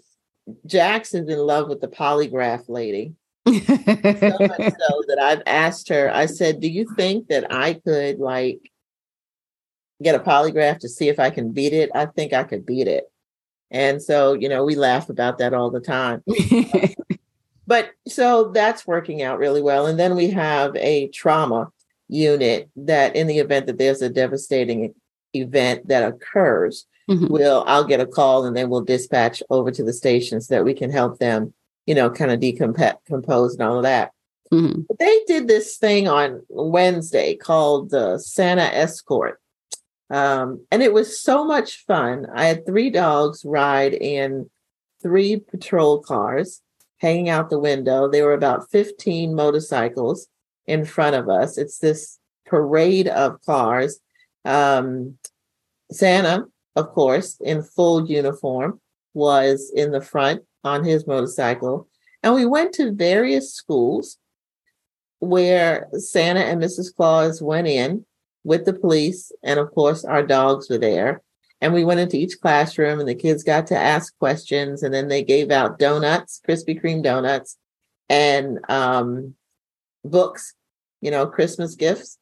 Is 0.72 1.14
in 1.14 1.38
love 1.38 1.68
with 1.68 1.80
the 1.80 1.88
polygraph 1.88 2.68
lady 2.68 3.14
so 3.46 3.52
much 3.52 3.62
so 3.68 5.02
that 5.08 5.18
I've 5.20 5.42
asked 5.46 5.88
her, 5.88 6.10
I 6.12 6.26
said, 6.26 6.60
Do 6.60 6.68
you 6.68 6.86
think 6.96 7.28
that 7.28 7.52
I 7.52 7.74
could 7.74 8.18
like 8.18 8.60
get 10.02 10.14
a 10.14 10.20
polygraph 10.20 10.78
to 10.80 10.88
see 10.88 11.08
if 11.08 11.18
I 11.18 11.30
can 11.30 11.52
beat 11.52 11.72
it? 11.72 11.90
I 11.94 12.06
think 12.06 12.32
I 12.32 12.44
could 12.44 12.64
beat 12.66 12.88
it. 12.88 13.04
And 13.70 14.02
so, 14.02 14.34
you 14.34 14.48
know, 14.48 14.64
we 14.64 14.74
laugh 14.74 15.08
about 15.08 15.38
that 15.38 15.54
all 15.54 15.70
the 15.70 15.80
time. 15.80 16.22
But 17.70 17.92
so 18.08 18.50
that's 18.52 18.84
working 18.84 19.22
out 19.22 19.38
really 19.38 19.62
well. 19.62 19.86
And 19.86 19.96
then 19.96 20.16
we 20.16 20.30
have 20.30 20.74
a 20.74 21.06
trauma 21.10 21.68
unit 22.08 22.68
that, 22.74 23.14
in 23.14 23.28
the 23.28 23.38
event 23.38 23.66
that 23.68 23.78
there's 23.78 24.02
a 24.02 24.10
devastating 24.10 24.92
event 25.34 25.86
that 25.86 26.02
occurs, 26.02 26.86
Mhm. 27.08 27.30
will 27.30 27.64
I'll 27.66 27.84
get 27.84 28.00
a 28.00 28.06
call 28.06 28.44
and 28.44 28.56
then 28.56 28.68
we'll 28.70 28.82
dispatch 28.82 29.42
over 29.50 29.70
to 29.70 29.82
the 29.82 29.92
station 29.92 30.40
so 30.40 30.54
that 30.54 30.64
we 30.64 30.74
can 30.74 30.90
help 30.90 31.18
them, 31.18 31.52
you 31.86 31.94
know, 31.94 32.10
kind 32.10 32.30
of 32.30 32.40
decompose 32.40 33.54
and 33.54 33.62
all 33.62 33.76
of 33.78 33.82
that. 33.84 34.12
Mhm. 34.52 34.86
But 34.86 34.98
they 34.98 35.22
did 35.26 35.48
this 35.48 35.76
thing 35.76 36.08
on 36.08 36.42
Wednesday 36.48 37.34
called 37.36 37.90
the 37.90 38.18
Santa 38.18 38.62
Escort. 38.74 39.40
Um, 40.10 40.66
and 40.72 40.82
it 40.82 40.92
was 40.92 41.20
so 41.20 41.44
much 41.44 41.84
fun. 41.86 42.26
I 42.34 42.46
had 42.46 42.66
three 42.66 42.90
dogs 42.90 43.44
ride 43.44 43.94
in 43.94 44.50
three 45.02 45.36
patrol 45.36 46.00
cars 46.00 46.62
hanging 46.98 47.28
out 47.28 47.48
the 47.48 47.58
window. 47.60 48.08
There 48.08 48.24
were 48.24 48.34
about 48.34 48.70
15 48.70 49.34
motorcycles 49.34 50.26
in 50.66 50.84
front 50.84 51.16
of 51.16 51.28
us. 51.28 51.56
It's 51.58 51.78
this 51.78 52.18
parade 52.44 53.08
of 53.08 53.40
cars. 53.46 54.00
Um, 54.44 55.16
Santa, 55.92 56.46
of 56.76 56.90
course, 56.90 57.38
in 57.40 57.62
full 57.62 58.08
uniform, 58.08 58.80
was 59.14 59.72
in 59.74 59.90
the 59.90 60.00
front 60.00 60.42
on 60.64 60.84
his 60.84 61.06
motorcycle. 61.06 61.88
And 62.22 62.34
we 62.34 62.46
went 62.46 62.72
to 62.74 62.92
various 62.92 63.52
schools 63.54 64.18
where 65.18 65.88
Santa 65.94 66.40
and 66.40 66.62
Mrs. 66.62 66.94
Claus 66.94 67.42
went 67.42 67.66
in 67.66 68.04
with 68.44 68.64
the 68.64 68.72
police. 68.72 69.32
And 69.42 69.58
of 69.58 69.70
course, 69.72 70.04
our 70.04 70.22
dogs 70.22 70.70
were 70.70 70.78
there. 70.78 71.22
And 71.60 71.74
we 71.74 71.84
went 71.84 72.00
into 72.00 72.16
each 72.16 72.40
classroom 72.40 73.00
and 73.00 73.08
the 73.08 73.14
kids 73.14 73.42
got 73.42 73.66
to 73.68 73.76
ask 73.76 74.16
questions. 74.18 74.82
And 74.82 74.94
then 74.94 75.08
they 75.08 75.22
gave 75.22 75.50
out 75.50 75.78
donuts, 75.78 76.40
Krispy 76.48 76.80
Kreme 76.80 77.02
donuts, 77.02 77.58
and 78.08 78.58
um, 78.68 79.34
books, 80.04 80.54
you 81.00 81.10
know, 81.10 81.26
Christmas 81.26 81.74
gifts. 81.74 82.18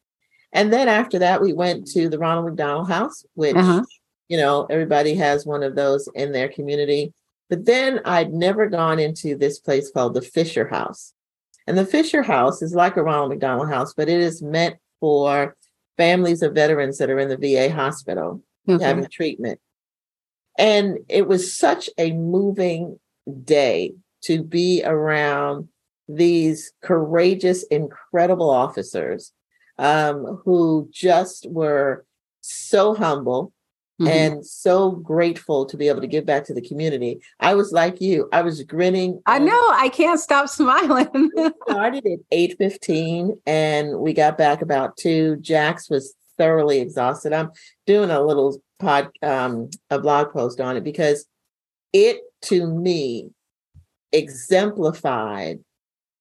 And 0.51 0.73
then 0.73 0.89
after 0.89 1.19
that, 1.19 1.41
we 1.41 1.53
went 1.53 1.87
to 1.91 2.09
the 2.09 2.17
Ronald 2.19 2.47
McDonald 2.47 2.89
House, 2.89 3.25
which, 3.35 3.55
Uh-huh. 3.55 3.83
You 4.29 4.37
know, 4.37 4.65
everybody 4.69 5.15
has 5.15 5.45
one 5.45 5.63
of 5.63 5.75
those 5.75 6.07
in 6.15 6.31
their 6.31 6.47
community. 6.47 7.13
But 7.49 7.65
then 7.65 7.99
I'd 8.05 8.31
never 8.31 8.67
gone 8.67 8.99
into 8.99 9.35
this 9.35 9.59
place 9.59 9.91
called 9.91 10.13
the 10.13 10.21
Fisher 10.21 10.67
House. 10.67 11.13
And 11.67 11.77
the 11.77 11.85
Fisher 11.85 12.21
House 12.21 12.61
is 12.61 12.73
like 12.73 12.95
a 12.95 13.03
Ronald 13.03 13.29
McDonald 13.31 13.69
House, 13.69 13.93
but 13.93 14.07
it 14.07 14.19
is 14.19 14.41
meant 14.41 14.75
for 14.99 15.55
families 15.97 16.41
of 16.43 16.53
veterans 16.53 16.99
that 16.99 17.09
are 17.09 17.19
in 17.19 17.27
the 17.29 17.37
VA 17.37 17.73
hospital 17.73 18.41
Okay. 18.67 18.83
having 18.83 19.07
treatment. 19.07 19.59
And 20.57 20.99
it 21.09 21.27
was 21.27 21.57
such 21.57 21.89
a 21.97 22.11
moving 22.11 22.99
day 23.43 23.93
to 24.23 24.43
be 24.43 24.83
around 24.85 25.69
these 26.07 26.71
courageous, 26.83 27.63
incredible 27.63 28.49
officers 28.49 29.31
um, 29.79 30.41
who 30.45 30.87
just 30.91 31.49
were 31.49 32.05
so 32.41 32.93
humble 32.93 33.53
Mhm. 33.99 34.07
and 34.07 34.45
so 34.45 34.91
grateful 34.91 35.65
to 35.65 35.75
be 35.75 35.89
able 35.89 35.99
to 36.01 36.07
give 36.07 36.25
back 36.25 36.45
to 36.45 36.53
the 36.53 36.61
community. 36.61 37.19
I 37.39 37.53
was 37.55 37.71
like 37.73 37.99
you, 37.99 38.29
I 38.31 38.41
was 38.41 38.63
grinning. 38.63 39.21
I 39.25 39.39
know. 39.39 39.69
I 39.73 39.89
can't 39.89 40.19
stop 40.19 40.47
smiling. 40.59 41.29
started 41.69 42.05
at 42.05 42.19
8.15 42.31 43.39
and 43.45 43.99
we 43.99 44.13
got 44.13 44.37
back 44.37 44.61
about 44.61 44.95
2 44.97 45.37
jax 45.41 45.89
was 45.89 46.15
thoroughly 46.37 46.79
exhausted 46.79 47.33
i'm 47.33 47.51
doing 47.85 48.09
a 48.09 48.21
little 48.21 48.61
pod 48.79 49.09
um 49.21 49.69
a 49.89 49.99
blog 49.99 50.31
post 50.31 50.61
on 50.61 50.77
it 50.77 50.85
because 50.85 51.25
it 51.91 52.21
to 52.41 52.65
me 52.65 53.29
exemplified 54.13 55.59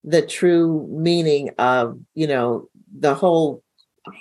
the 0.02 0.22
true 0.22 0.86
meaning 0.90 1.50
of 1.58 1.98
you 2.14 2.26
know 2.26 2.68
the 2.98 3.14
whole 3.14 3.62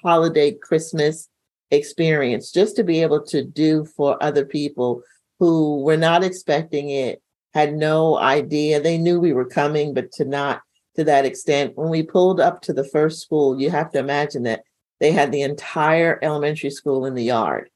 holiday 0.03 0.51
christmas 0.51 1.29
experience 1.71 2.51
just 2.51 2.75
to 2.75 2.83
be 2.83 3.01
able 3.01 3.23
to 3.25 3.43
do 3.43 3.85
for 3.85 4.21
other 4.21 4.45
people 4.45 5.01
who 5.39 5.81
were 5.81 5.97
not 5.97 6.23
expecting 6.23 6.89
it 6.89 7.21
had 7.53 7.73
no 7.73 8.17
idea 8.17 8.79
they 8.79 8.97
knew 8.97 9.19
we 9.19 9.33
were 9.33 9.45
coming 9.45 9.93
but 9.93 10.11
to 10.11 10.25
not 10.25 10.61
to 10.95 11.03
that 11.03 11.25
extent. 11.25 11.73
When 11.75 11.89
we 11.89 12.03
pulled 12.03 12.39
up 12.39 12.61
to 12.63 12.73
the 12.73 12.83
first 12.83 13.21
school, 13.21 13.59
you 13.59 13.69
have 13.69 13.91
to 13.91 13.99
imagine 13.99 14.43
that 14.43 14.63
they 14.99 15.11
had 15.11 15.31
the 15.31 15.43
entire 15.43 16.19
elementary 16.21 16.71
school 16.71 17.05
in 17.05 17.13
the 17.13 17.23
yard 17.23 17.69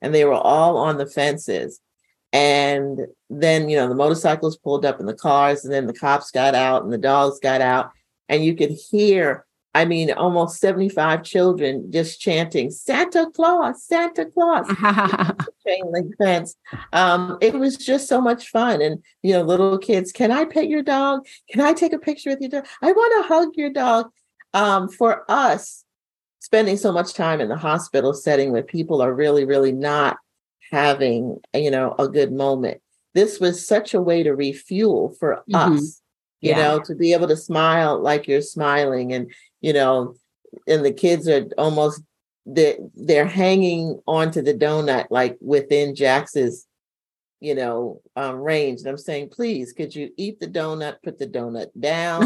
and 0.00 0.14
they 0.14 0.24
were 0.24 0.34
all 0.34 0.76
on 0.76 0.98
the 0.98 1.06
fences. 1.06 1.80
And 2.32 3.00
then, 3.30 3.68
you 3.68 3.76
know, 3.76 3.88
the 3.88 3.94
motorcycles 3.94 4.58
pulled 4.58 4.84
up 4.84 4.98
in 4.98 5.06
the 5.06 5.14
cars, 5.14 5.64
and 5.64 5.72
then 5.72 5.86
the 5.86 5.94
cops 5.94 6.32
got 6.32 6.56
out 6.56 6.82
and 6.82 6.92
the 6.92 6.98
dogs 6.98 7.38
got 7.38 7.60
out. 7.60 7.90
And 8.28 8.44
you 8.44 8.56
could 8.56 8.72
hear, 8.90 9.46
I 9.74 9.84
mean, 9.84 10.12
almost 10.12 10.60
75 10.60 11.24
children 11.24 11.90
just 11.90 12.20
chanting, 12.20 12.70
Santa 12.70 13.28
Claus, 13.34 13.82
Santa 13.84 14.24
Claus 14.26 14.68
chain 15.66 15.82
link 15.90 16.14
fence. 16.16 16.54
Um, 16.92 17.38
it 17.40 17.54
was 17.54 17.76
just 17.76 18.08
so 18.08 18.20
much 18.20 18.48
fun. 18.50 18.80
And 18.80 19.02
you 19.22 19.32
know, 19.32 19.42
little 19.42 19.78
kids, 19.78 20.12
can 20.12 20.30
I 20.30 20.44
pet 20.44 20.68
your 20.68 20.82
dog? 20.82 21.26
Can 21.50 21.60
I 21.60 21.72
take 21.72 21.92
a 21.92 21.98
picture 21.98 22.30
with 22.30 22.40
your 22.40 22.50
dog? 22.50 22.66
I 22.82 22.92
want 22.92 23.24
to 23.24 23.28
hug 23.34 23.48
your 23.56 23.70
dog. 23.70 24.10
Um, 24.52 24.88
for 24.88 25.24
us, 25.28 25.84
spending 26.38 26.76
so 26.76 26.92
much 26.92 27.12
time 27.14 27.40
in 27.40 27.48
the 27.48 27.56
hospital 27.56 28.14
setting 28.14 28.52
where 28.52 28.62
people 28.62 29.02
are 29.02 29.12
really, 29.12 29.44
really 29.44 29.72
not 29.72 30.18
having, 30.70 31.38
you 31.52 31.70
know, 31.72 31.96
a 31.98 32.06
good 32.06 32.32
moment. 32.32 32.80
This 33.14 33.40
was 33.40 33.66
such 33.66 33.94
a 33.94 34.00
way 34.00 34.22
to 34.22 34.30
refuel 34.32 35.14
for 35.18 35.42
Mhm. 35.50 35.74
us, 35.76 36.02
you 36.40 36.50
Yeah. 36.50 36.56
know, 36.58 36.80
to 36.80 36.94
be 36.94 37.12
able 37.12 37.26
to 37.28 37.36
smile 37.36 37.98
like 38.00 38.28
you're 38.28 38.40
smiling 38.42 39.12
and, 39.12 39.32
you 39.64 39.72
know, 39.72 40.14
and 40.68 40.84
the 40.84 40.92
kids 40.92 41.26
are 41.26 41.46
almost 41.56 42.02
they're, 42.44 42.76
they're 42.94 43.24
hanging 43.24 43.98
onto 44.06 44.42
the 44.42 44.52
donut 44.52 45.06
like 45.08 45.38
within 45.40 45.94
Jax's, 45.94 46.66
you 47.40 47.54
know, 47.54 48.02
um, 48.14 48.36
range. 48.36 48.80
And 48.80 48.90
I'm 48.90 48.98
saying, 48.98 49.30
please, 49.30 49.72
could 49.72 49.94
you 49.94 50.10
eat 50.18 50.38
the 50.38 50.48
donut, 50.48 50.96
put 51.02 51.18
the 51.18 51.26
donut 51.26 51.68
down, 51.80 52.20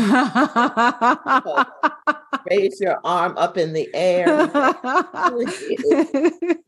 raise 2.51 2.80
your 2.80 2.99
arm 3.05 3.39
up 3.39 3.57
in 3.57 3.72
the 3.72 3.89
air. 3.95 4.26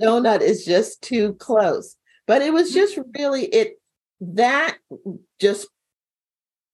donut 0.01 0.41
is 0.41 0.65
just 0.65 1.03
too 1.03 1.35
close. 1.35 1.97
But 2.29 2.43
it 2.43 2.53
was 2.53 2.73
just 2.73 2.97
really 3.19 3.47
it 3.47 3.73
that 4.21 4.77
just 5.41 5.67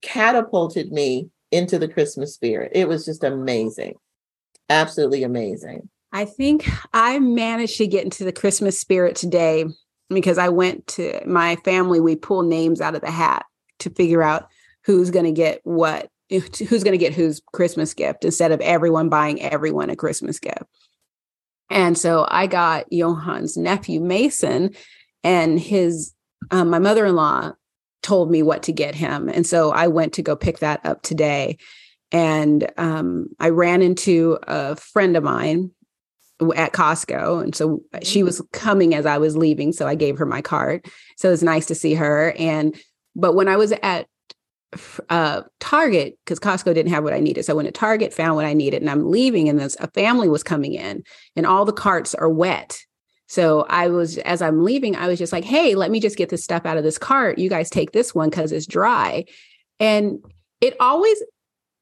catapulted 0.02 0.92
me 0.92 1.30
into 1.50 1.78
the 1.78 1.88
Christmas 1.88 2.34
spirit. 2.34 2.72
It 2.74 2.88
was 2.88 3.04
just 3.04 3.24
amazing. 3.24 3.94
Absolutely 4.68 5.22
amazing. 5.22 5.88
I 6.12 6.24
think 6.24 6.68
I 6.92 7.18
managed 7.18 7.78
to 7.78 7.86
get 7.86 8.04
into 8.04 8.24
the 8.24 8.32
Christmas 8.32 8.80
spirit 8.80 9.16
today 9.16 9.66
because 10.08 10.38
I 10.38 10.48
went 10.48 10.86
to 10.88 11.20
my 11.26 11.56
family, 11.56 12.00
we 12.00 12.16
pull 12.16 12.42
names 12.42 12.80
out 12.80 12.94
of 12.94 13.00
the 13.00 13.10
hat 13.10 13.44
to 13.80 13.90
figure 13.90 14.22
out 14.22 14.48
who's 14.84 15.10
going 15.10 15.24
to 15.24 15.32
get 15.32 15.60
what, 15.64 16.08
who's 16.30 16.84
going 16.84 16.92
to 16.92 16.98
get 16.98 17.14
whose 17.14 17.40
Christmas 17.52 17.92
gift 17.92 18.24
instead 18.24 18.52
of 18.52 18.60
everyone 18.60 19.08
buying 19.08 19.42
everyone 19.42 19.90
a 19.90 19.96
Christmas 19.96 20.38
gift. 20.38 20.62
And 21.70 21.98
so 21.98 22.26
I 22.28 22.46
got 22.46 22.86
Johan's 22.92 23.56
nephew, 23.56 24.00
Mason, 24.00 24.74
and 25.24 25.58
his, 25.58 26.14
um, 26.50 26.70
my 26.70 26.78
mother 26.78 27.06
in 27.06 27.16
law 27.16 27.52
told 28.06 28.30
me 28.30 28.40
what 28.40 28.62
to 28.62 28.72
get 28.72 28.94
him. 28.94 29.28
And 29.28 29.44
so 29.44 29.72
I 29.72 29.88
went 29.88 30.12
to 30.12 30.22
go 30.22 30.36
pick 30.36 30.60
that 30.60 30.80
up 30.84 31.02
today. 31.02 31.58
And 32.12 32.70
um, 32.76 33.26
I 33.40 33.48
ran 33.48 33.82
into 33.82 34.38
a 34.44 34.76
friend 34.76 35.16
of 35.16 35.24
mine 35.24 35.72
at 36.54 36.72
Costco. 36.72 37.42
And 37.42 37.52
so 37.52 37.80
she 38.04 38.22
was 38.22 38.40
mm. 38.40 38.52
coming 38.52 38.94
as 38.94 39.06
I 39.06 39.18
was 39.18 39.36
leaving. 39.36 39.72
So 39.72 39.88
I 39.88 39.96
gave 39.96 40.18
her 40.18 40.26
my 40.26 40.40
card. 40.40 40.86
So 41.16 41.28
it 41.28 41.32
was 41.32 41.42
nice 41.42 41.66
to 41.66 41.74
see 41.74 41.94
her. 41.94 42.32
And, 42.38 42.76
but 43.16 43.34
when 43.34 43.48
I 43.48 43.56
was 43.56 43.72
at 43.82 44.06
uh, 45.08 45.42
Target, 45.58 46.16
because 46.24 46.38
Costco 46.38 46.74
didn't 46.74 46.92
have 46.92 47.02
what 47.02 47.12
I 47.12 47.18
needed. 47.18 47.44
So 47.44 47.54
I 47.54 47.56
went 47.56 47.66
to 47.66 47.72
Target, 47.72 48.14
found 48.14 48.36
what 48.36 48.44
I 48.44 48.52
needed, 48.52 48.82
and 48.82 48.90
I'm 48.90 49.10
leaving. 49.10 49.48
And 49.48 49.58
this, 49.58 49.76
a 49.80 49.90
family 49.90 50.28
was 50.28 50.44
coming 50.44 50.74
in, 50.74 51.02
and 51.34 51.44
all 51.44 51.64
the 51.64 51.72
carts 51.72 52.14
are 52.14 52.30
wet. 52.30 52.85
So 53.26 53.66
I 53.68 53.88
was, 53.88 54.18
as 54.18 54.40
I'm 54.40 54.62
leaving, 54.62 54.94
I 54.94 55.08
was 55.08 55.18
just 55.18 55.32
like, 55.32 55.44
hey, 55.44 55.74
let 55.74 55.90
me 55.90 56.00
just 56.00 56.16
get 56.16 56.28
this 56.28 56.44
stuff 56.44 56.64
out 56.64 56.76
of 56.76 56.84
this 56.84 56.98
cart. 56.98 57.38
You 57.38 57.48
guys 57.48 57.68
take 57.68 57.92
this 57.92 58.14
one 58.14 58.30
because 58.30 58.52
it's 58.52 58.66
dry. 58.66 59.24
And 59.80 60.18
it 60.60 60.76
always 60.80 61.22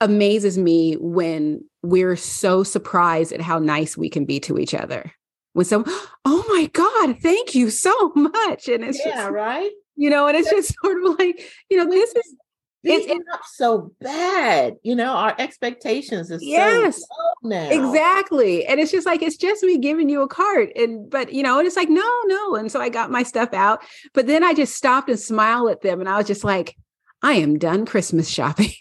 amazes 0.00 0.58
me 0.58 0.94
when 0.94 1.64
we're 1.82 2.16
so 2.16 2.62
surprised 2.62 3.32
at 3.32 3.40
how 3.40 3.58
nice 3.58 3.96
we 3.96 4.08
can 4.08 4.24
be 4.24 4.40
to 4.40 4.58
each 4.58 4.74
other. 4.74 5.12
When 5.52 5.66
some, 5.66 5.84
oh 6.24 6.44
my 6.48 6.66
God, 6.72 7.18
thank 7.20 7.54
you 7.54 7.70
so 7.70 8.12
much. 8.16 8.68
And 8.68 8.82
it's 8.84 8.98
yeah, 9.04 9.16
just, 9.16 9.30
right. 9.30 9.70
You 9.96 10.10
know, 10.10 10.26
and 10.26 10.36
it's 10.36 10.50
just 10.50 10.74
sort 10.82 10.98
of 11.04 11.18
like, 11.18 11.40
you 11.70 11.76
know, 11.76 11.88
this 11.88 12.10
is 12.14 12.36
it's, 12.84 13.06
it's 13.06 13.24
not 13.26 13.44
so 13.46 13.92
bad. 14.00 14.76
You 14.82 14.94
know, 14.94 15.12
our 15.14 15.34
expectations 15.38 16.30
is 16.30 16.42
yes, 16.42 16.98
so 16.98 17.48
now. 17.48 17.70
Exactly. 17.70 18.66
And 18.66 18.78
it's 18.78 18.90
just 18.90 19.06
like 19.06 19.22
it's 19.22 19.36
just 19.36 19.62
me 19.62 19.78
giving 19.78 20.08
you 20.08 20.22
a 20.22 20.28
card. 20.28 20.70
And 20.76 21.08
but 21.08 21.32
you 21.32 21.42
know, 21.42 21.58
and 21.58 21.66
it's 21.66 21.76
like, 21.76 21.88
no, 21.88 22.08
no. 22.26 22.54
And 22.56 22.70
so 22.70 22.80
I 22.80 22.88
got 22.88 23.10
my 23.10 23.22
stuff 23.22 23.54
out. 23.54 23.82
But 24.12 24.26
then 24.26 24.44
I 24.44 24.54
just 24.54 24.74
stopped 24.74 25.08
and 25.08 25.18
smiled 25.18 25.70
at 25.70 25.82
them 25.82 26.00
and 26.00 26.08
I 26.08 26.18
was 26.18 26.26
just 26.26 26.44
like, 26.44 26.76
I 27.22 27.34
am 27.34 27.58
done 27.58 27.86
Christmas 27.86 28.28
shopping. 28.28 28.72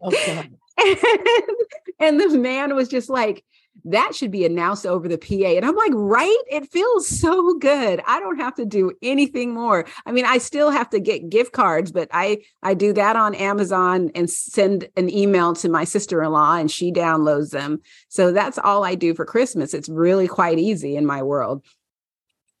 Oh, 0.00 0.08
okay. 0.08 0.50
and, 0.78 1.56
and 2.00 2.20
the 2.20 2.38
man 2.38 2.74
was 2.74 2.88
just 2.88 3.08
like, 3.08 3.44
that 3.84 4.14
should 4.14 4.30
be 4.30 4.44
announced 4.44 4.86
over 4.86 5.08
the 5.08 5.18
PA. 5.18 5.56
And 5.56 5.64
I'm 5.64 5.76
like, 5.76 5.92
right? 5.94 6.38
It 6.50 6.70
feels 6.70 7.08
so 7.08 7.54
good. 7.58 8.00
I 8.06 8.20
don't 8.20 8.38
have 8.38 8.54
to 8.56 8.64
do 8.64 8.92
anything 9.02 9.52
more. 9.54 9.86
I 10.06 10.12
mean, 10.12 10.24
I 10.24 10.38
still 10.38 10.70
have 10.70 10.90
to 10.90 11.00
get 11.00 11.28
gift 11.28 11.52
cards, 11.52 11.92
but 11.92 12.08
I 12.12 12.38
I 12.62 12.74
do 12.74 12.92
that 12.92 13.16
on 13.16 13.34
Amazon 13.34 14.10
and 14.14 14.30
send 14.30 14.88
an 14.96 15.10
email 15.10 15.54
to 15.54 15.68
my 15.68 15.84
sister-in-law 15.84 16.56
and 16.56 16.70
she 16.70 16.92
downloads 16.92 17.50
them. 17.50 17.80
So 18.08 18.32
that's 18.32 18.58
all 18.58 18.84
I 18.84 18.94
do 18.94 19.14
for 19.14 19.24
Christmas. 19.24 19.74
It's 19.74 19.88
really 19.88 20.28
quite 20.28 20.58
easy 20.58 20.96
in 20.96 21.06
my 21.06 21.22
world 21.22 21.62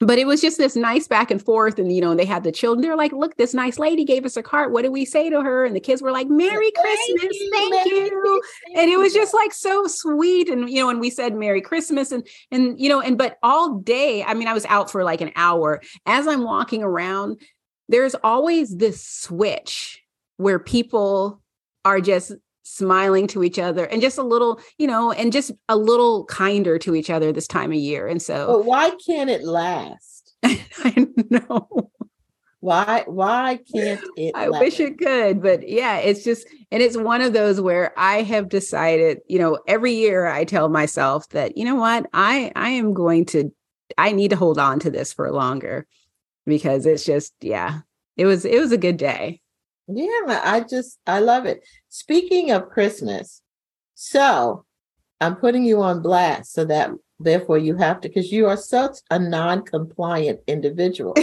but 0.02 0.18
it 0.18 0.26
was 0.26 0.40
just 0.40 0.58
this 0.58 0.74
nice 0.74 1.06
back 1.06 1.30
and 1.30 1.42
forth 1.42 1.78
and 1.78 1.92
you 1.92 2.00
know 2.00 2.10
and 2.10 2.20
they 2.20 2.24
had 2.24 2.42
the 2.42 2.52
children 2.52 2.82
they're 2.82 2.96
like 2.96 3.12
look 3.12 3.36
this 3.36 3.54
nice 3.54 3.78
lady 3.78 4.04
gave 4.04 4.24
us 4.24 4.36
a 4.36 4.42
cart. 4.42 4.72
What 4.72 4.82
did 4.82 4.90
we 4.92 5.04
say 5.04 5.30
to 5.30 5.42
her? 5.42 5.64
And 5.64 5.76
the 5.76 5.80
kids 5.80 6.02
were 6.02 6.10
like 6.10 6.28
merry 6.28 6.70
thank 6.74 6.76
christmas. 6.76 7.38
You, 7.38 7.50
thank 7.52 7.86
merry 7.86 8.06
you. 8.06 8.42
And 8.76 8.90
it 8.90 8.98
was 8.98 9.14
just 9.14 9.32
like 9.32 9.52
so 9.52 9.86
sweet 9.86 10.48
and 10.48 10.68
you 10.68 10.80
know 10.80 10.90
and 10.90 11.00
we 11.00 11.10
said 11.10 11.34
merry 11.34 11.60
christmas 11.60 12.12
and 12.12 12.26
and 12.50 12.78
you 12.80 12.88
know 12.88 13.00
and 13.00 13.16
but 13.16 13.38
all 13.42 13.74
day 13.78 14.24
i 14.24 14.34
mean 14.34 14.48
i 14.48 14.52
was 14.52 14.66
out 14.66 14.90
for 14.90 15.04
like 15.04 15.20
an 15.20 15.32
hour. 15.36 15.80
As 16.06 16.26
i'm 16.26 16.42
walking 16.42 16.82
around 16.82 17.40
there's 17.88 18.14
always 18.16 18.76
this 18.76 19.06
switch 19.06 20.02
where 20.36 20.58
people 20.58 21.40
are 21.84 22.00
just 22.00 22.32
smiling 22.62 23.26
to 23.28 23.42
each 23.44 23.58
other 23.58 23.84
and 23.86 24.00
just 24.02 24.18
a 24.18 24.22
little, 24.22 24.60
you 24.78 24.86
know, 24.86 25.12
and 25.12 25.32
just 25.32 25.52
a 25.68 25.76
little 25.76 26.24
kinder 26.26 26.78
to 26.80 26.94
each 26.94 27.10
other 27.10 27.32
this 27.32 27.48
time 27.48 27.70
of 27.72 27.78
year. 27.78 28.06
And 28.08 28.22
so 28.22 28.46
But 28.46 28.64
why 28.64 28.90
can't 29.06 29.30
it 29.30 29.42
last? 29.44 30.34
I 30.44 31.06
know. 31.30 31.90
Why 32.60 33.04
why 33.06 33.58
can't 33.74 34.04
it 34.16 34.36
I 34.36 34.46
last? 34.46 34.60
wish 34.60 34.80
it 34.80 34.98
could, 34.98 35.42
but 35.42 35.68
yeah, 35.68 35.98
it's 35.98 36.22
just 36.24 36.46
and 36.70 36.82
it's 36.82 36.96
one 36.96 37.20
of 37.20 37.32
those 37.32 37.60
where 37.60 37.92
I 37.98 38.22
have 38.22 38.48
decided, 38.48 39.18
you 39.28 39.38
know, 39.38 39.58
every 39.66 39.92
year 39.94 40.26
I 40.26 40.44
tell 40.44 40.68
myself 40.68 41.28
that, 41.30 41.56
you 41.58 41.64
know 41.64 41.74
what, 41.74 42.06
I 42.14 42.52
I 42.56 42.70
am 42.70 42.94
going 42.94 43.26
to 43.26 43.50
I 43.98 44.12
need 44.12 44.30
to 44.30 44.36
hold 44.36 44.58
on 44.58 44.78
to 44.80 44.90
this 44.90 45.12
for 45.12 45.30
longer 45.32 45.86
because 46.46 46.86
it's 46.86 47.04
just 47.04 47.34
yeah, 47.42 47.80
it 48.16 48.26
was 48.26 48.44
it 48.46 48.60
was 48.60 48.72
a 48.72 48.78
good 48.78 48.96
day. 48.98 49.41
Yeah, 49.88 50.40
I 50.44 50.64
just 50.68 50.98
I 51.06 51.20
love 51.20 51.46
it. 51.46 51.62
Speaking 51.88 52.50
of 52.50 52.68
Christmas, 52.68 53.42
so 53.94 54.64
I'm 55.20 55.36
putting 55.36 55.64
you 55.64 55.82
on 55.82 56.02
blast 56.02 56.52
so 56.52 56.64
that 56.64 56.90
therefore 57.20 57.58
you 57.58 57.76
have 57.76 58.00
to 58.00 58.08
because 58.08 58.32
you 58.32 58.46
are 58.46 58.56
such 58.56 58.98
a 59.10 59.18
non-compliant 59.18 60.40
individual. 60.46 61.14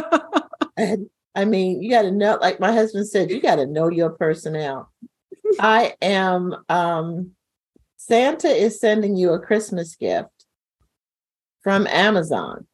and 0.76 1.08
I 1.34 1.44
mean, 1.44 1.82
you 1.82 1.90
got 1.90 2.02
to 2.02 2.10
know, 2.10 2.38
like 2.40 2.60
my 2.60 2.72
husband 2.72 3.08
said, 3.08 3.30
you 3.30 3.40
got 3.40 3.56
to 3.56 3.66
know 3.66 3.90
your 3.90 4.10
personnel. 4.10 4.90
I 5.58 5.94
am 6.00 6.54
um 6.68 7.32
Santa 7.96 8.48
is 8.48 8.80
sending 8.80 9.16
you 9.16 9.32
a 9.32 9.38
Christmas 9.38 9.94
gift 9.96 10.46
from 11.62 11.86
Amazon. 11.86 12.66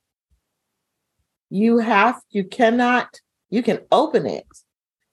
You 1.51 1.79
have 1.79 2.21
you 2.31 2.45
cannot 2.45 3.21
you 3.51 3.63
can 3.63 3.81
open 3.91 4.27
it 4.27 4.47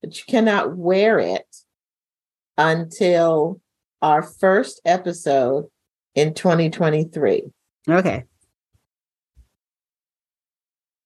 but 0.05 0.17
you 0.19 0.23
cannot 0.27 0.77
wear 0.77 1.17
it 1.17 1.47
until 2.59 3.59
our 4.03 4.21
first 4.21 4.79
episode 4.85 5.65
in 6.13 6.35
2023. 6.35 7.45
Okay. 7.89 8.25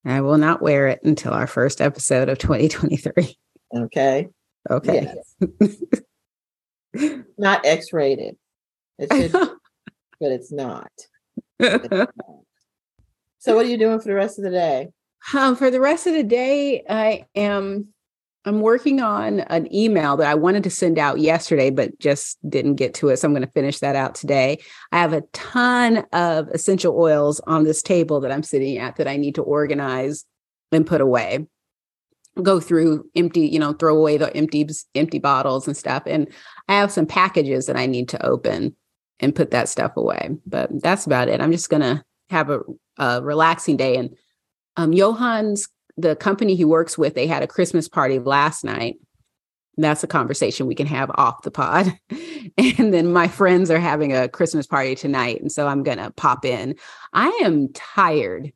I 0.05 0.19
will 0.19 0.37
not 0.37 0.61
wear 0.61 0.89
it 0.89 0.99
until 1.03 1.31
our 1.31 1.47
first 1.47 1.79
episode 1.79 2.27
of 2.27 2.39
2023. 2.39 3.37
Okay. 3.73 4.27
Okay. 4.69 5.13
Yes. 6.93 7.23
not 7.37 7.65
X 7.65 7.93
rated. 7.93 8.35
It 8.97 9.13
should, 9.13 9.31
but 10.19 10.31
it's 10.33 10.51
not. 10.51 10.91
so, 11.61 13.55
what 13.55 13.65
are 13.65 13.69
you 13.69 13.77
doing 13.77 13.99
for 13.99 14.09
the 14.09 14.13
rest 14.13 14.39
of 14.39 14.43
the 14.43 14.51
day? 14.51 14.89
Um, 15.33 15.55
for 15.55 15.71
the 15.71 15.79
rest 15.79 16.05
of 16.05 16.13
the 16.13 16.23
day, 16.23 16.83
I 16.89 17.27
am 17.33 17.93
I'm 18.45 18.61
working 18.61 19.01
on 19.01 19.41
an 19.41 19.73
email 19.73 20.15
that 20.17 20.27
I 20.27 20.35
wanted 20.35 20.63
to 20.63 20.69
send 20.69 20.97
out 20.97 21.19
yesterday, 21.19 21.69
but 21.69 21.99
just 21.99 22.37
didn't 22.49 22.75
get 22.75 22.93
to 22.95 23.09
it. 23.09 23.17
So 23.17 23.27
I'm 23.27 23.33
going 23.33 23.45
to 23.45 23.51
finish 23.51 23.79
that 23.79 23.95
out 23.95 24.15
today. 24.15 24.59
I 24.91 24.99
have 24.99 25.11
a 25.11 25.21
ton 25.33 26.05
of 26.13 26.47
essential 26.49 26.97
oils 26.97 27.41
on 27.41 27.65
this 27.65 27.81
table 27.81 28.21
that 28.21 28.31
I'm 28.31 28.43
sitting 28.43 28.77
at 28.77 28.95
that 28.95 29.07
I 29.07 29.17
need 29.17 29.35
to 29.35 29.43
organize 29.43 30.25
and 30.71 30.87
put 30.87 31.01
away. 31.01 31.47
Go 32.41 32.61
through 32.61 33.09
empty, 33.15 33.41
you 33.41 33.59
know, 33.59 33.73
throw 33.73 33.97
away 33.97 34.17
the 34.17 34.35
empty 34.35 34.67
empty 34.95 35.19
bottles 35.19 35.67
and 35.67 35.75
stuff. 35.75 36.03
And 36.05 36.27
I 36.69 36.75
have 36.75 36.91
some 36.91 37.05
packages 37.05 37.65
that 37.65 37.75
I 37.75 37.85
need 37.85 38.07
to 38.09 38.25
open 38.25 38.75
and 39.19 39.35
put 39.35 39.51
that 39.51 39.67
stuff 39.67 39.97
away. 39.97 40.29
But 40.45 40.69
that's 40.81 41.05
about 41.05 41.27
it. 41.27 41.41
I'm 41.41 41.51
just 41.51 41.69
gonna 41.69 42.05
have 42.29 42.49
a, 42.49 42.61
a 42.97 43.21
relaxing 43.21 43.75
day. 43.75 43.97
And 43.97 44.15
um, 44.77 44.93
Johan's 44.93 45.67
the 45.99 46.15
company 46.15 46.55
he 46.55 46.65
works 46.65 46.97
with, 46.97 47.15
they 47.15 47.27
had 47.27 47.43
a 47.43 47.47
Christmas 47.47 47.87
party 47.87 48.19
last 48.19 48.63
night. 48.63 48.97
That's 49.77 50.03
a 50.03 50.07
conversation 50.07 50.67
we 50.67 50.75
can 50.75 50.87
have 50.87 51.11
off 51.15 51.43
the 51.43 51.51
pod. 51.51 51.97
and 52.57 52.93
then 52.93 53.13
my 53.13 53.27
friends 53.27 53.71
are 53.71 53.79
having 53.79 54.13
a 54.13 54.27
Christmas 54.27 54.67
party 54.67 54.95
tonight. 54.95 55.41
And 55.41 55.51
so 55.51 55.67
I'm 55.67 55.83
going 55.83 55.97
to 55.97 56.11
pop 56.11 56.43
in. 56.45 56.75
I 57.13 57.27
am 57.43 57.71
tired 57.73 58.51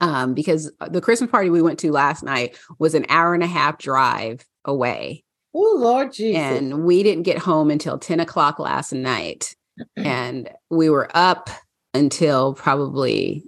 um, 0.00 0.34
because 0.34 0.70
the 0.88 1.00
Christmas 1.00 1.30
party 1.30 1.50
we 1.50 1.62
went 1.62 1.78
to 1.80 1.92
last 1.92 2.22
night 2.22 2.56
was 2.78 2.94
an 2.94 3.06
hour 3.08 3.34
and 3.34 3.42
a 3.42 3.48
half 3.48 3.78
drive 3.78 4.46
away. 4.64 5.24
Oh, 5.54 5.76
Lord 5.78 6.12
Jesus. 6.12 6.40
And 6.40 6.84
we 6.84 7.02
didn't 7.02 7.24
get 7.24 7.38
home 7.38 7.70
until 7.70 7.98
10 7.98 8.20
o'clock 8.20 8.58
last 8.58 8.92
night. 8.92 9.54
and 9.96 10.48
we 10.70 10.88
were 10.88 11.10
up 11.14 11.50
until 11.94 12.54
probably 12.54 13.44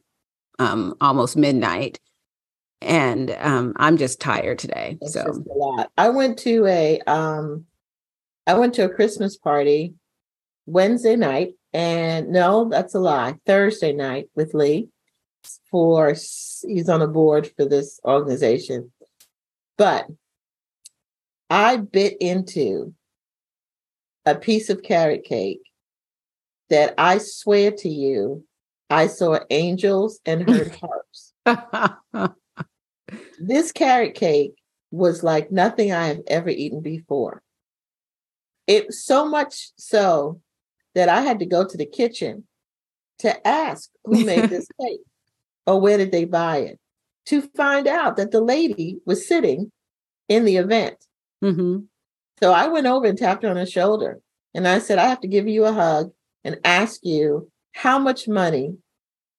um, 0.59 0.95
almost 1.01 1.37
midnight 1.37 1.99
and 2.83 3.37
um, 3.39 3.75
I'm 3.77 3.97
just 3.97 4.21
tired 4.21 4.59
today. 4.59 4.99
It's 5.01 5.15
so 5.15 5.23
a 5.23 5.53
lot. 5.53 5.91
I 5.99 6.09
went 6.09 6.39
to 6.41 6.67
a 6.67 7.01
um 7.07 7.67
I 8.47 8.55
went 8.55 8.75
to 8.75 8.85
a 8.85 8.89
Christmas 8.95 9.37
party 9.37 9.95
Wednesday 10.67 11.17
night, 11.17 11.55
and 11.73 12.31
no, 12.31 12.69
that's 12.69 12.95
a 12.95 13.01
lie. 13.01 13.37
Thursday 13.47 13.93
night 13.93 14.29
with 14.35 14.55
Lee 14.55 14.89
for 15.71 16.15
he's 16.15 16.89
on 16.89 17.03
a 17.03 17.07
board 17.07 17.51
for 17.57 17.65
this 17.65 18.01
organization. 18.05 18.93
But 19.77 20.07
I 21.49 21.77
bit 21.79 22.17
into 22.21 22.95
a 24.27 24.35
piece 24.35 24.71
of 24.71 24.83
carrot 24.83 25.25
cake 25.25 25.63
that 26.69 26.95
I 26.99 27.19
swear 27.19 27.73
to 27.73 27.89
you, 27.89 28.45
I 28.89 29.07
saw 29.07 29.39
angels 29.51 30.21
and 30.25 30.49
heard 30.49 30.77
harps. 31.47 32.37
this 33.41 33.73
carrot 33.73 34.15
cake 34.15 34.55
was 34.91 35.23
like 35.23 35.51
nothing 35.51 35.93
I 35.93 36.09
have 36.09 36.21
ever 36.27 36.51
eaten 36.51 36.81
before. 36.81 37.43
It 38.67 38.93
so 38.93 39.27
much 39.27 39.71
so 39.77 40.41
that 40.95 41.09
I 41.09 41.23
had 41.23 41.39
to 41.41 41.47
go 41.47 41.67
to 41.67 41.77
the 41.77 41.87
kitchen 41.87 42.45
to 43.21 43.47
ask 43.47 43.91
who 44.05 44.25
made 44.25 44.51
this 44.51 44.67
cake 44.81 45.01
or 45.67 45.81
where 45.81 45.99
did 45.99 46.13
they 46.13 46.25
buy 46.25 46.59
it 46.59 46.79
to 47.27 47.43
find 47.57 47.87
out 47.87 48.17
that 48.17 48.31
the 48.31 48.41
lady 48.41 48.99
was 49.07 49.27
sitting 49.27 49.73
in 50.29 50.45
the 50.45 50.57
event. 50.57 50.97
Mm-hmm. 51.43 51.81
So 52.43 52.53
I 52.53 52.69
went 52.69 52.87
over 52.87 53.07
and 53.07 53.19
tapped 53.19 53.43
her 53.43 53.51
on 53.51 53.57
her 53.57 53.67
shoulder 53.67 54.21
and 54.55 54.67
I 54.67 54.79
said, 54.79 54.99
I 54.99 55.07
have 55.07 55.21
to 55.21 55.29
give 55.29 55.49
you 55.49 55.65
a 55.65 55.73
hug 55.73 56.13
and 56.45 56.59
ask 56.65 57.01
you 57.05 57.51
how 57.73 57.99
much 57.99 58.29
money 58.29 58.77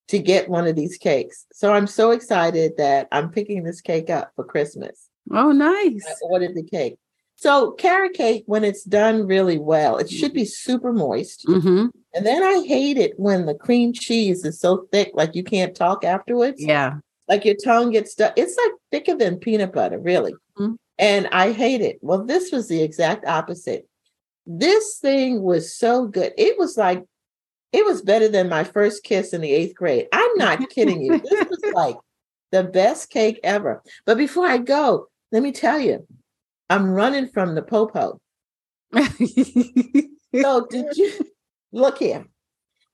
to 0.08 0.18
get 0.18 0.48
one 0.48 0.66
of 0.66 0.76
these 0.76 0.98
cakes. 0.98 1.46
So 1.52 1.72
I'm 1.72 1.86
so 1.86 2.10
excited 2.10 2.72
that 2.76 3.08
I'm 3.12 3.30
picking 3.30 3.62
this 3.62 3.80
cake 3.80 4.10
up 4.10 4.32
for 4.36 4.44
Christmas. 4.44 5.08
Oh, 5.30 5.52
nice. 5.52 6.04
I 6.06 6.14
ordered 6.22 6.54
the 6.54 6.64
cake. 6.64 6.96
So 7.36 7.72
carrot 7.72 8.14
cake, 8.14 8.44
when 8.46 8.62
it's 8.62 8.84
done 8.84 9.26
really 9.26 9.58
well, 9.58 9.96
it 9.96 10.08
should 10.08 10.32
be 10.32 10.44
super 10.44 10.92
moist. 10.92 11.44
Mm-hmm. 11.48 11.86
And 12.14 12.26
then 12.26 12.42
I 12.42 12.64
hate 12.66 12.98
it 12.98 13.18
when 13.18 13.46
the 13.46 13.54
cream 13.54 13.92
cheese 13.92 14.44
is 14.44 14.60
so 14.60 14.86
thick, 14.92 15.10
like 15.14 15.34
you 15.34 15.42
can't 15.42 15.74
talk 15.74 16.04
afterwards. 16.04 16.62
Yeah. 16.62 16.98
Like 17.28 17.44
your 17.44 17.56
tongue 17.64 17.90
gets 17.90 18.12
stuck. 18.12 18.34
It's 18.36 18.56
like 18.56 18.72
thicker 18.90 19.16
than 19.16 19.38
peanut 19.38 19.72
butter, 19.72 19.98
really. 19.98 20.34
Mhm. 20.58 20.76
And 20.98 21.26
I 21.32 21.52
hate 21.52 21.80
it. 21.80 21.98
Well, 22.00 22.24
this 22.24 22.52
was 22.52 22.68
the 22.68 22.82
exact 22.82 23.26
opposite. 23.26 23.88
This 24.46 24.98
thing 24.98 25.42
was 25.42 25.74
so 25.74 26.06
good. 26.06 26.32
It 26.36 26.58
was 26.58 26.76
like, 26.76 27.02
it 27.72 27.84
was 27.84 28.02
better 28.02 28.28
than 28.28 28.48
my 28.48 28.64
first 28.64 29.02
kiss 29.02 29.32
in 29.32 29.40
the 29.40 29.52
eighth 29.52 29.74
grade. 29.74 30.06
I'm 30.12 30.36
not 30.36 30.68
kidding 30.70 31.02
you. 31.02 31.20
This 31.22 31.40
was 31.50 31.64
like 31.72 31.96
the 32.50 32.64
best 32.64 33.10
cake 33.10 33.40
ever. 33.42 33.82
But 34.04 34.18
before 34.18 34.46
I 34.46 34.58
go, 34.58 35.08
let 35.30 35.42
me 35.42 35.52
tell 35.52 35.80
you, 35.80 36.06
I'm 36.68 36.90
running 36.90 37.28
from 37.28 37.54
the 37.54 37.62
popo. 37.62 38.20
So 40.34 40.66
did 40.66 40.96
you 40.96 41.12
look 41.72 41.98
here? 41.98 42.26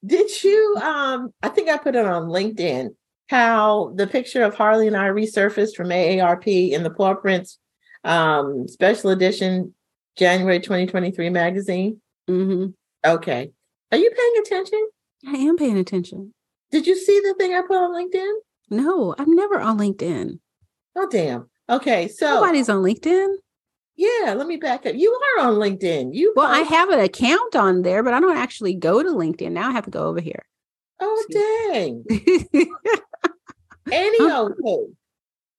Did 0.04 0.42
you 0.44 0.76
um 0.80 1.32
I 1.42 1.48
think 1.48 1.68
I 1.68 1.76
put 1.76 1.96
it 1.96 2.06
on 2.06 2.28
LinkedIn 2.28 2.90
how 3.28 3.92
the 3.94 4.06
picture 4.06 4.42
of 4.42 4.54
Harley 4.54 4.86
and 4.86 4.96
I 4.96 5.08
resurfaced 5.08 5.74
from 5.76 5.88
AARP 5.88 6.70
in 6.70 6.82
the 6.82 6.90
Paw 6.90 7.14
Prints 7.14 7.58
um 8.04 8.68
special 8.68 9.10
edition 9.10 9.74
January 10.16 10.60
2023 10.60 11.30
magazine? 11.30 12.00
hmm 12.26 12.66
Okay. 13.04 13.50
Are 13.90 13.98
you 13.98 14.10
paying 14.10 14.34
attention? 14.44 14.88
I 15.26 15.36
am 15.36 15.56
paying 15.56 15.78
attention. 15.78 16.34
Did 16.70 16.86
you 16.86 16.94
see 16.96 17.20
the 17.20 17.34
thing 17.34 17.54
I 17.54 17.62
put 17.62 17.76
on 17.76 17.92
LinkedIn? 17.92 18.32
No, 18.70 19.14
I'm 19.18 19.34
never 19.34 19.58
on 19.60 19.78
LinkedIn. 19.78 20.38
Oh 20.96 21.08
damn. 21.10 21.48
Okay, 21.70 22.08
so 22.08 22.34
Nobody's 22.34 22.68
on 22.68 22.82
LinkedIn. 22.82 23.34
yeah, 23.96 24.34
let 24.34 24.46
me 24.46 24.56
back 24.56 24.86
up. 24.86 24.94
You 24.94 25.18
are 25.38 25.46
on 25.46 25.54
LinkedIn. 25.54 26.14
You 26.14 26.32
Well, 26.36 26.46
I 26.46 26.60
have 26.60 26.90
an 26.90 27.00
account 27.00 27.56
on 27.56 27.82
there, 27.82 28.02
but 28.02 28.14
I 28.14 28.20
don't 28.20 28.36
actually 28.36 28.74
go 28.74 29.02
to 29.02 29.08
LinkedIn. 29.10 29.52
Now 29.52 29.68
I 29.68 29.72
have 29.72 29.84
to 29.84 29.90
go 29.90 30.06
over 30.06 30.20
here. 30.20 30.44
Oh 31.00 31.24
dang. 31.30 32.04
Any 33.90 34.30
old 34.30 34.52
thing. 34.62 34.96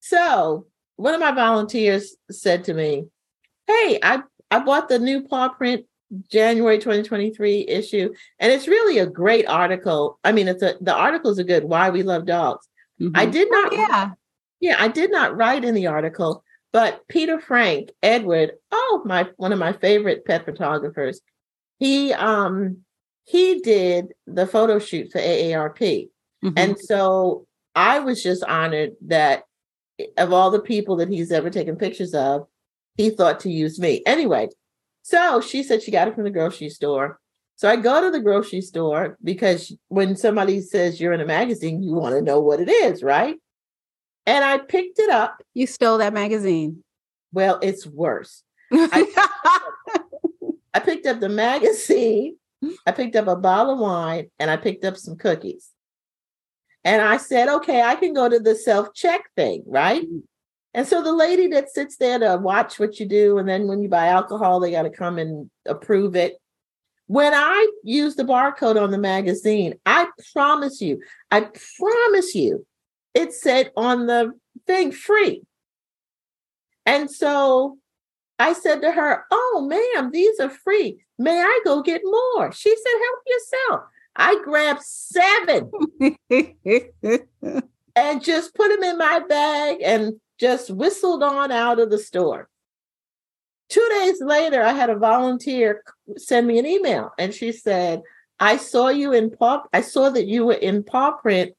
So 0.01 0.67
one 0.97 1.13
of 1.13 1.19
my 1.19 1.31
volunteers 1.31 2.15
said 2.29 2.65
to 2.65 2.73
me, 2.73 3.05
Hey, 3.67 3.99
I, 4.01 4.21
I 4.51 4.59
bought 4.59 4.89
the 4.89 4.99
new 4.99 5.23
paw 5.23 5.49
print 5.49 5.85
January 6.31 6.77
2023 6.79 7.65
issue, 7.67 8.11
and 8.39 8.51
it's 8.51 8.67
really 8.67 8.97
a 8.99 9.05
great 9.05 9.47
article. 9.47 10.19
I 10.23 10.31
mean, 10.31 10.47
it's 10.47 10.63
a 10.63 10.75
the 10.81 10.93
articles 10.95 11.39
are 11.39 11.43
good. 11.43 11.63
Why 11.65 11.89
we 11.89 12.03
love 12.03 12.25
dogs. 12.25 12.67
I 13.15 13.25
Mhm. 13.27 13.31
did 13.31 13.51
not 13.51 13.73
Oh, 13.73 13.75
yeah. 13.77 14.11
yeah, 14.59 14.75
I 14.79 14.87
did 14.87 15.11
not 15.11 15.37
write 15.37 15.63
in 15.63 15.73
the 15.75 15.87
article, 15.87 16.43
but 16.73 17.07
Peter 17.07 17.39
Frank 17.39 17.91
Edward, 18.03 18.53
oh 18.71 19.01
my 19.05 19.29
one 19.37 19.53
of 19.53 19.59
my 19.59 19.73
favorite 19.73 20.25
pet 20.25 20.45
photographers, 20.45 21.21
he 21.77 22.11
um 22.13 22.77
he 23.25 23.59
did 23.61 24.13
the 24.25 24.47
photo 24.47 24.79
shoot 24.79 25.11
for 25.11 25.19
AARP. 25.19 26.09
Mhm. 26.43 26.53
And 26.57 26.79
so 26.79 27.45
I 27.75 27.99
was 27.99 28.23
just 28.23 28.43
honored 28.43 28.95
that 29.07 29.43
of 30.17 30.33
all 30.33 30.49
the 30.49 30.59
people 30.61 30.95
that 30.97 31.09
he's 31.09 31.31
ever 31.31 31.49
taken 31.51 31.75
pictures 31.75 32.13
of, 32.15 32.47
he 32.97 33.11
thought 33.11 33.41
to 33.41 33.51
use 33.51 33.79
me. 33.79 34.01
Anyway, 34.05 34.49
so 35.01 35.41
she 35.41 35.63
said 35.63 35.81
she 35.81 35.91
got 35.91 36.07
it 36.07 36.15
from 36.15 36.23
the 36.23 36.29
grocery 36.29 36.69
store. 36.69 37.19
So 37.55 37.67
I 37.67 37.75
go 37.75 38.01
to 38.01 38.11
the 38.11 38.21
grocery 38.21 38.61
store 38.61 39.17
because 39.23 39.75
when 39.89 40.15
somebody 40.15 40.61
says 40.61 41.01
you're 41.01 41.13
in 41.13 41.21
a 41.21 41.25
magazine, 41.25 41.83
you 41.83 41.93
want 41.93 42.15
to 42.15 42.21
know 42.21 42.39
what 42.39 42.61
it 42.61 42.69
is, 42.69 43.03
right? 43.03 43.35
And 44.25 44.45
I 44.45 44.59
picked 44.59 44.99
it 44.99 45.09
up. 45.09 45.41
you 45.53 45.67
stole 45.67 45.97
that 45.97 46.13
magazine. 46.13 46.83
Well, 47.33 47.59
it's 47.61 47.85
worse. 47.85 48.43
I 48.71 49.61
picked 50.83 51.07
up 51.07 51.19
the 51.19 51.29
magazine, 51.29 52.37
I 52.85 52.91
picked 52.91 53.15
up 53.15 53.27
a 53.27 53.35
bottle 53.35 53.73
of 53.73 53.79
wine, 53.79 54.29
and 54.39 54.51
I 54.51 54.57
picked 54.57 54.85
up 54.85 54.97
some 54.97 55.17
cookies. 55.17 55.69
And 56.83 57.01
I 57.01 57.17
said, 57.17 57.49
okay, 57.49 57.81
I 57.81 57.95
can 57.95 58.13
go 58.13 58.29
to 58.29 58.39
the 58.39 58.55
self 58.55 58.93
check 58.93 59.23
thing, 59.35 59.63
right? 59.65 60.05
And 60.73 60.87
so 60.87 61.01
the 61.01 61.13
lady 61.13 61.47
that 61.47 61.71
sits 61.71 61.97
there 61.97 62.19
to 62.19 62.37
watch 62.37 62.79
what 62.79 62.99
you 62.99 63.07
do, 63.07 63.37
and 63.37 63.49
then 63.49 63.67
when 63.67 63.81
you 63.81 63.89
buy 63.89 64.07
alcohol, 64.07 64.59
they 64.59 64.71
got 64.71 64.83
to 64.83 64.89
come 64.89 65.17
and 65.17 65.49
approve 65.65 66.15
it. 66.15 66.35
When 67.07 67.33
I 67.33 67.67
use 67.83 68.15
the 68.15 68.23
barcode 68.23 68.81
on 68.81 68.91
the 68.91 68.99
magazine, 68.99 69.73
I 69.85 70.07
promise 70.31 70.79
you, 70.79 71.01
I 71.31 71.47
promise 71.79 72.35
you, 72.35 72.67
it 73.15 73.33
said 73.33 73.71
on 73.75 74.05
the 74.05 74.33
thing 74.67 74.91
free. 74.91 75.41
And 76.85 77.09
so 77.09 77.79
I 78.37 78.53
said 78.53 78.81
to 78.81 78.91
her, 78.91 79.25
Oh, 79.31 79.67
ma'am, 79.67 80.11
these 80.11 80.39
are 80.39 80.49
free. 80.49 80.99
May 81.17 81.41
I 81.41 81.59
go 81.65 81.81
get 81.81 82.01
more? 82.03 82.51
She 82.51 82.69
said, 82.69 82.93
Help 83.03 83.19
yourself. 83.27 83.81
I 84.15 84.41
grabbed 84.43 84.83
seven 84.83 85.71
and 87.95 88.23
just 88.23 88.53
put 88.53 88.69
them 88.69 88.83
in 88.83 88.97
my 88.97 89.19
bag 89.27 89.77
and 89.83 90.19
just 90.39 90.69
whistled 90.69 91.23
on 91.23 91.51
out 91.51 91.79
of 91.79 91.89
the 91.89 91.97
store. 91.97 92.49
Two 93.69 93.87
days 93.99 94.21
later, 94.21 94.63
I 94.63 94.73
had 94.73 94.89
a 94.89 94.97
volunteer 94.97 95.83
send 96.17 96.47
me 96.47 96.57
an 96.57 96.65
email 96.65 97.11
and 97.19 97.33
she 97.33 97.51
said, 97.51 98.01
I 98.39 98.57
saw 98.57 98.87
you 98.87 99.13
in 99.13 99.29
paw, 99.29 99.63
I 99.73 99.81
saw 99.81 100.09
that 100.09 100.25
you 100.25 100.45
were 100.45 100.53
in 100.53 100.83
paw 100.83 101.11
print 101.11 101.53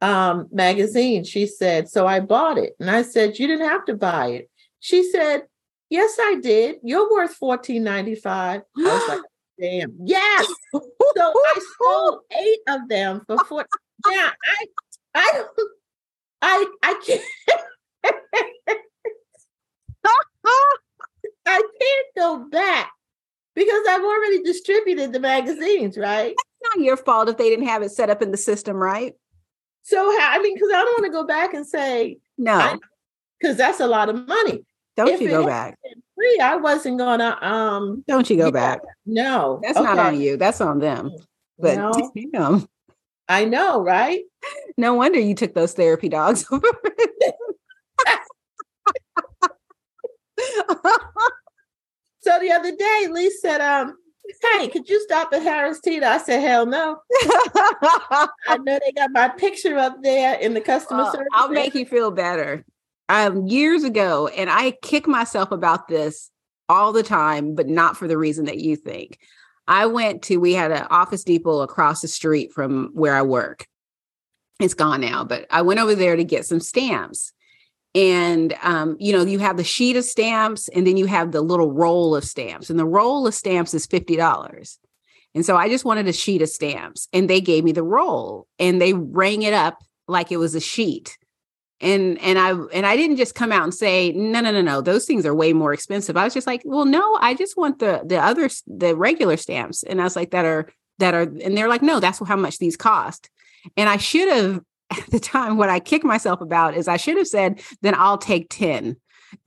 um, 0.00 0.48
magazine. 0.52 1.24
She 1.24 1.46
said, 1.46 1.88
so 1.88 2.06
I 2.06 2.20
bought 2.20 2.58
it. 2.58 2.74
And 2.78 2.90
I 2.90 3.02
said, 3.02 3.38
you 3.38 3.46
didn't 3.46 3.68
have 3.68 3.84
to 3.86 3.94
buy 3.94 4.28
it. 4.28 4.50
She 4.80 5.10
said, 5.10 5.44
yes, 5.88 6.16
I 6.20 6.36
did. 6.40 6.76
You're 6.82 7.10
worth 7.10 7.38
$14.95. 7.40 8.26
I 8.26 8.62
was 8.76 9.08
like, 9.08 9.20
damn. 9.60 9.94
Yes. 10.04 10.46
So 10.72 10.82
I 11.16 11.60
sold 11.80 12.20
eight 12.38 12.58
of 12.68 12.88
them 12.88 13.22
for 13.26 13.38
four. 13.46 13.66
Yeah, 14.10 14.30
I, 14.44 14.66
I 15.14 15.44
I, 16.42 16.66
I 16.82 17.00
can't. 17.04 17.22
I 21.48 21.62
can't 21.80 22.06
go 22.16 22.48
back 22.50 22.90
because 23.54 23.80
I've 23.88 24.02
already 24.02 24.42
distributed 24.42 25.12
the 25.12 25.20
magazines, 25.20 25.96
right? 25.96 26.32
It's 26.32 26.76
not 26.76 26.84
your 26.84 26.96
fault 26.96 27.28
if 27.28 27.36
they 27.36 27.48
didn't 27.48 27.66
have 27.66 27.82
it 27.82 27.90
set 27.90 28.10
up 28.10 28.22
in 28.22 28.30
the 28.30 28.36
system, 28.36 28.76
right? 28.76 29.14
So 29.82 29.98
I 29.98 30.40
mean, 30.42 30.54
because 30.54 30.70
I 30.70 30.82
don't 30.82 31.00
want 31.00 31.04
to 31.04 31.12
go 31.12 31.24
back 31.26 31.54
and 31.54 31.66
say 31.66 32.18
No, 32.36 32.78
because 33.40 33.56
that's 33.56 33.80
a 33.80 33.86
lot 33.86 34.08
of 34.08 34.26
money. 34.26 34.64
don't 34.96 35.08
if 35.08 35.20
you 35.20 35.28
go 35.28 35.46
back. 35.46 35.78
Free, 36.16 36.40
I 36.42 36.56
wasn't 36.56 36.98
gonna. 36.98 37.38
Um, 37.42 38.02
Don't 38.08 38.28
you 38.30 38.36
go 38.36 38.50
back. 38.50 38.80
no, 39.04 39.60
That's 39.62 39.78
not 39.78 39.98
on 39.98 40.18
you. 40.20 40.36
That's 40.38 40.60
on 40.60 40.78
them. 40.78 41.12
But 41.58 41.76
No. 41.76 42.12
damn, 42.32 42.66
I 43.28 43.44
know, 43.44 43.82
right? 43.82 44.22
no 44.76 44.94
wonder 44.94 45.18
you 45.18 45.34
took 45.34 45.54
those 45.54 45.74
therapy 45.74 46.08
dogs. 46.08 46.46
So 52.26 52.40
the 52.40 52.50
other 52.50 52.74
day, 52.74 53.06
Lee 53.08 53.30
said, 53.30 53.60
um, 53.60 53.96
"Hey, 54.42 54.66
could 54.66 54.88
you 54.88 55.00
stop 55.02 55.32
at 55.32 55.42
Harris 55.42 55.80
Teeter?" 55.80 56.06
I 56.06 56.18
said, 56.18 56.40
"Hell 56.40 56.66
no." 56.66 56.98
I 57.22 58.58
know 58.62 58.80
they 58.84 58.90
got 58.92 59.12
my 59.12 59.28
picture 59.28 59.78
up 59.78 60.02
there 60.02 60.34
in 60.40 60.52
the 60.54 60.60
customer 60.60 61.04
Well, 61.04 61.12
service. 61.12 61.28
I'll 61.32 61.50
make 61.50 61.74
you 61.76 61.86
feel 61.86 62.10
better. 62.10 62.64
um, 63.08 63.46
years 63.46 63.84
ago, 63.84 64.26
and 64.26 64.50
I 64.50 64.72
kick 64.82 65.06
myself 65.06 65.52
about 65.52 65.86
this 65.86 66.32
all 66.68 66.92
the 66.92 67.04
time, 67.04 67.54
but 67.54 67.68
not 67.68 67.96
for 67.96 68.08
the 68.08 68.18
reason 68.18 68.46
that 68.46 68.58
you 68.58 68.74
think. 68.74 69.20
I 69.68 69.86
went 69.86 70.22
to, 70.22 70.38
we 70.38 70.52
had 70.54 70.72
an 70.72 70.86
Office 70.90 71.22
Depot 71.22 71.60
across 71.60 72.00
the 72.02 72.08
street 72.08 72.52
from 72.52 72.90
where 72.92 73.14
I 73.14 73.22
work. 73.22 73.66
It's 74.58 74.74
gone 74.74 75.00
now, 75.00 75.22
but 75.22 75.46
I 75.50 75.62
went 75.62 75.78
over 75.78 75.94
there 75.94 76.16
to 76.16 76.24
get 76.24 76.44
some 76.46 76.58
stamps. 76.58 77.32
And, 77.96 78.54
um, 78.62 78.96
you 79.00 79.10
know, 79.12 79.24
you 79.24 79.38
have 79.38 79.56
the 79.56 79.64
sheet 79.64 79.96
of 79.96 80.04
stamps 80.04 80.68
and 80.68 80.86
then 80.86 80.98
you 80.98 81.06
have 81.06 81.32
the 81.32 81.40
little 81.40 81.72
roll 81.72 82.14
of 82.14 82.24
stamps. 82.24 82.68
And 82.68 82.78
the 82.78 82.84
roll 82.84 83.26
of 83.26 83.34
stamps 83.34 83.72
is 83.72 83.86
$50. 83.86 84.78
And 85.34 85.46
so 85.46 85.56
I 85.56 85.70
just 85.70 85.86
wanted 85.86 86.06
a 86.06 86.12
sheet 86.12 86.42
of 86.42 86.50
stamps 86.50 87.08
and 87.14 87.28
they 87.28 87.40
gave 87.40 87.64
me 87.64 87.72
the 87.72 87.82
roll 87.82 88.46
and 88.58 88.82
they 88.82 88.92
rang 88.92 89.42
it 89.42 89.54
up 89.54 89.82
like 90.06 90.30
it 90.30 90.36
was 90.36 90.54
a 90.54 90.60
sheet 90.60 91.16
and 91.80 92.18
and 92.22 92.38
i 92.38 92.50
and 92.72 92.86
i 92.86 92.96
didn't 92.96 93.16
just 93.16 93.34
come 93.34 93.52
out 93.52 93.64
and 93.64 93.74
say 93.74 94.10
no 94.12 94.40
no 94.40 94.50
no 94.50 94.62
no 94.62 94.80
those 94.80 95.04
things 95.04 95.26
are 95.26 95.34
way 95.34 95.52
more 95.52 95.74
expensive 95.74 96.16
i 96.16 96.24
was 96.24 96.32
just 96.32 96.46
like 96.46 96.62
well 96.64 96.86
no 96.86 97.18
i 97.20 97.34
just 97.34 97.56
want 97.56 97.78
the 97.80 98.00
the 98.06 98.16
other 98.18 98.48
the 98.66 98.96
regular 98.96 99.36
stamps 99.36 99.82
and 99.82 100.00
i 100.00 100.04
was 100.04 100.16
like 100.16 100.30
that 100.30 100.46
are 100.46 100.70
that 100.98 101.12
are 101.12 101.22
and 101.22 101.56
they're 101.56 101.68
like 101.68 101.82
no 101.82 102.00
that's 102.00 102.18
how 102.26 102.36
much 102.36 102.58
these 102.58 102.76
cost 102.76 103.28
and 103.76 103.90
i 103.90 103.98
should 103.98 104.28
have 104.32 104.60
at 104.90 105.06
the 105.10 105.20
time 105.20 105.56
what 105.56 105.68
i 105.68 105.80
kick 105.80 106.04
myself 106.04 106.40
about 106.40 106.74
is 106.76 106.88
i 106.88 106.96
should 106.96 107.16
have 107.16 107.28
said 107.28 107.60
then 107.82 107.94
i'll 107.94 108.18
take 108.18 108.48
10 108.50 108.96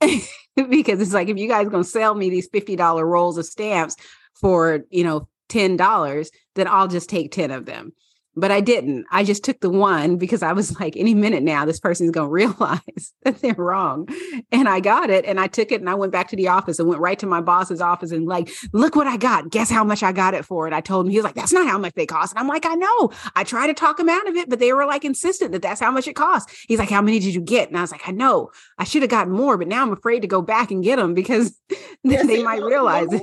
because 0.68 1.00
it's 1.00 1.14
like 1.14 1.28
if 1.28 1.38
you 1.38 1.48
guys 1.48 1.68
going 1.68 1.82
to 1.82 1.88
sell 1.88 2.14
me 2.14 2.28
these 2.28 2.48
$50 2.50 3.02
rolls 3.02 3.38
of 3.38 3.46
stamps 3.46 3.96
for 4.34 4.80
you 4.90 5.04
know 5.04 5.28
$10 5.48 6.28
then 6.54 6.68
i'll 6.68 6.88
just 6.88 7.08
take 7.08 7.32
10 7.32 7.50
of 7.50 7.66
them 7.66 7.92
but 8.36 8.50
I 8.50 8.60
didn't. 8.60 9.06
I 9.10 9.24
just 9.24 9.44
took 9.44 9.60
the 9.60 9.70
one 9.70 10.16
because 10.16 10.42
I 10.42 10.52
was 10.52 10.78
like, 10.80 10.96
any 10.96 11.14
minute 11.14 11.42
now, 11.42 11.64
this 11.64 11.80
person's 11.80 12.10
going 12.10 12.28
to 12.28 12.32
realize 12.32 13.12
that 13.22 13.40
they're 13.40 13.54
wrong. 13.54 14.08
And 14.52 14.68
I 14.68 14.80
got 14.80 15.10
it 15.10 15.24
and 15.24 15.40
I 15.40 15.46
took 15.46 15.72
it 15.72 15.80
and 15.80 15.90
I 15.90 15.94
went 15.94 16.12
back 16.12 16.28
to 16.28 16.36
the 16.36 16.48
office 16.48 16.78
and 16.78 16.88
went 16.88 17.00
right 17.00 17.18
to 17.18 17.26
my 17.26 17.40
boss's 17.40 17.80
office 17.80 18.12
and 18.12 18.26
like, 18.26 18.50
look 18.72 18.96
what 18.96 19.06
I 19.06 19.16
got. 19.16 19.50
Guess 19.50 19.70
how 19.70 19.84
much 19.84 20.02
I 20.02 20.12
got 20.12 20.34
it 20.34 20.44
for? 20.44 20.66
And 20.66 20.74
I 20.74 20.80
told 20.80 21.06
him, 21.06 21.10
he 21.10 21.18
was 21.18 21.24
like, 21.24 21.34
that's 21.34 21.52
not 21.52 21.66
how 21.66 21.78
much 21.78 21.94
they 21.94 22.06
cost. 22.06 22.32
And 22.32 22.38
I'm 22.38 22.48
like, 22.48 22.66
I 22.66 22.74
know. 22.74 23.10
I 23.34 23.44
tried 23.44 23.68
to 23.68 23.74
talk 23.74 23.98
him 23.98 24.08
out 24.08 24.28
of 24.28 24.36
it, 24.36 24.48
but 24.48 24.58
they 24.58 24.72
were 24.72 24.86
like 24.86 25.04
insistent 25.04 25.52
that 25.52 25.62
that's 25.62 25.80
how 25.80 25.90
much 25.90 26.06
it 26.08 26.14
costs. 26.14 26.64
He's 26.68 26.78
like, 26.78 26.90
how 26.90 27.02
many 27.02 27.18
did 27.18 27.34
you 27.34 27.40
get? 27.40 27.68
And 27.68 27.76
I 27.76 27.80
was 27.80 27.92
like, 27.92 28.08
I 28.08 28.12
know. 28.12 28.50
I 28.78 28.84
should 28.84 29.02
have 29.02 29.10
gotten 29.10 29.32
more, 29.32 29.58
but 29.58 29.68
now 29.68 29.82
I'm 29.82 29.92
afraid 29.92 30.20
to 30.20 30.28
go 30.28 30.42
back 30.42 30.70
and 30.70 30.82
get 30.82 30.96
them 30.96 31.14
because 31.14 31.58
yes, 32.04 32.26
they 32.26 32.42
might 32.42 32.62
realize 32.62 33.12
it. 33.12 33.22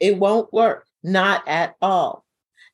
It 0.00 0.18
won't 0.18 0.52
work. 0.52 0.86
Not 1.02 1.46
at 1.46 1.76
all. 1.80 2.24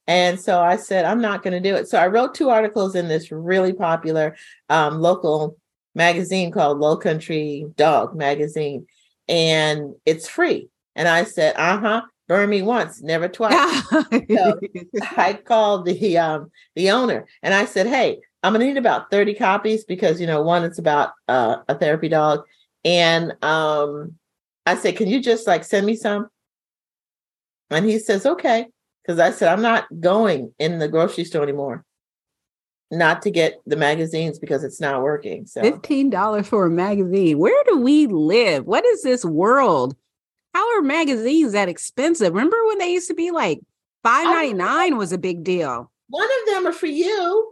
And 0.07 0.39
so 0.39 0.61
I 0.61 0.77
said, 0.77 1.05
I'm 1.05 1.21
not 1.21 1.43
going 1.43 1.61
to 1.61 1.69
do 1.69 1.75
it. 1.77 1.89
So 1.89 1.99
I 1.99 2.09
wrote 2.09 2.35
two 2.35 2.51
articles 2.51 2.95
in 2.95 3.09
this 3.09 3.33
really 3.33 3.73
popular 3.73 4.37
um, 4.69 5.01
local 5.01 5.57
magazine 5.95 6.51
called 6.51 6.79
Lowcountry 6.79 7.75
Dog 7.77 8.15
Magazine, 8.15 8.87
and 9.29 9.95
it's 10.05 10.29
free. 10.29 10.69
And 10.95 11.09
I 11.09 11.25
said, 11.25 11.57
uh 11.57 11.79
huh, 11.79 12.03
burn 12.29 12.51
me 12.51 12.63
once, 12.63 13.03
never 13.03 13.29
twice. 13.29 13.83
so 13.89 14.61
I 15.17 15.39
called 15.45 15.87
the 15.87 16.19
um, 16.19 16.51
the 16.75 16.91
owner 16.91 17.27
and 17.43 17.55
I 17.55 17.65
said, 17.65 17.87
hey, 17.87 18.19
I'm 18.43 18.53
gonna 18.53 18.67
need 18.67 18.77
about 18.77 19.11
30 19.11 19.35
copies 19.35 19.85
because 19.85 20.21
you 20.21 20.27
know, 20.27 20.43
one, 20.43 20.65
it's 20.65 20.79
about 20.79 21.13
uh, 21.29 21.57
a 21.69 21.77
therapy 21.77 22.09
dog. 22.09 22.45
And 22.85 23.33
um, 23.43 24.17
I 24.67 24.77
said, 24.77 24.97
can 24.97 25.09
you 25.09 25.21
just 25.21 25.47
like 25.47 25.65
send 25.65 25.87
me 25.87 25.97
some? 25.97 26.29
And 27.71 27.87
he 27.87 27.99
says, 27.99 28.27
okay 28.27 28.67
because 29.05 29.19
I 29.19 29.31
said 29.31 29.53
I'm 29.53 29.63
not 29.63 29.87
going 30.01 30.53
in 30.59 30.79
the 30.79 30.89
grocery 30.89 31.25
store 31.25 31.43
anymore. 31.43 31.85
Not 32.91 33.23
to 33.23 33.31
get 33.31 33.61
the 33.67 33.77
magazines 33.77 34.39
because 34.39 34.63
it's 34.63 34.81
not 34.81 35.03
working. 35.03 35.47
So 35.47 35.63
fifteen 35.63 36.11
dollars 36.11 36.47
for 36.47 36.67
a 36.67 36.71
magazine. 36.71 37.39
Where 37.39 37.65
do 37.65 37.79
we 37.79 38.07
live? 38.07 38.67
What 38.67 38.85
is 38.85 39.03
this 39.03 39.25
world? 39.25 39.97
How 40.55 40.77
are 40.77 40.83
magazines 40.83 41.53
that 41.53 41.69
expensive? 41.69 42.33
Remember 42.33 42.65
when 42.67 42.79
they 42.79 42.93
used 42.93 43.09
to 43.09 43.15
be 43.15 43.31
like 43.31 43.61
five 44.03 44.27
ninety 44.27 44.55
nine 44.55 44.97
was 44.97 45.13
a 45.13 45.19
big 45.19 45.43
deal. 45.43 45.91
One 46.09 46.29
of 46.29 46.55
them 46.55 46.67
are 46.67 46.73
for 46.73 46.87
you. 46.87 47.51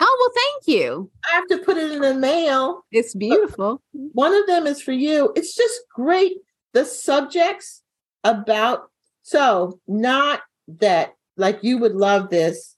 Oh 0.00 0.16
well, 0.20 0.42
thank 0.44 0.78
you. 0.78 1.10
I 1.24 1.36
have 1.36 1.46
to 1.48 1.58
put 1.58 1.76
it 1.76 1.90
in 1.90 2.02
the 2.02 2.14
mail. 2.14 2.84
It's 2.92 3.14
beautiful. 3.14 3.82
One 3.92 4.34
of 4.34 4.46
them 4.46 4.66
is 4.66 4.80
for 4.80 4.92
you. 4.92 5.32
It's 5.34 5.54
just 5.54 5.80
great. 5.92 6.36
The 6.72 6.84
subjects 6.84 7.82
about 8.22 8.90
so 9.22 9.80
not 9.88 10.42
that 10.68 11.14
like 11.36 11.58
you 11.62 11.78
would 11.78 11.94
love 11.94 12.30
this. 12.30 12.76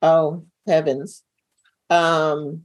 Oh 0.00 0.44
heavens. 0.66 1.22
Um 1.90 2.62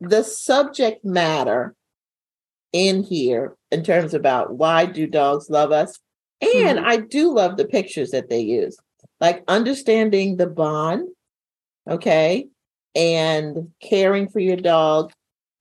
the 0.00 0.22
subject 0.22 1.04
matter 1.04 1.74
in 2.72 3.02
here 3.02 3.56
in 3.70 3.82
terms 3.82 4.14
about 4.14 4.54
why 4.54 4.86
do 4.86 5.06
dogs 5.06 5.50
love 5.50 5.72
us? 5.72 5.98
And 6.40 6.78
mm-hmm. 6.78 6.86
i 6.86 6.96
do 6.98 7.32
love 7.34 7.56
the 7.56 7.64
pictures 7.64 8.12
that 8.12 8.28
they 8.28 8.40
use 8.40 8.76
like 9.20 9.42
understanding 9.48 10.36
the 10.36 10.46
bond 10.46 11.08
okay? 11.88 12.46
And 12.94 13.70
caring 13.80 14.28
for 14.28 14.40
your 14.40 14.56
dog 14.56 15.12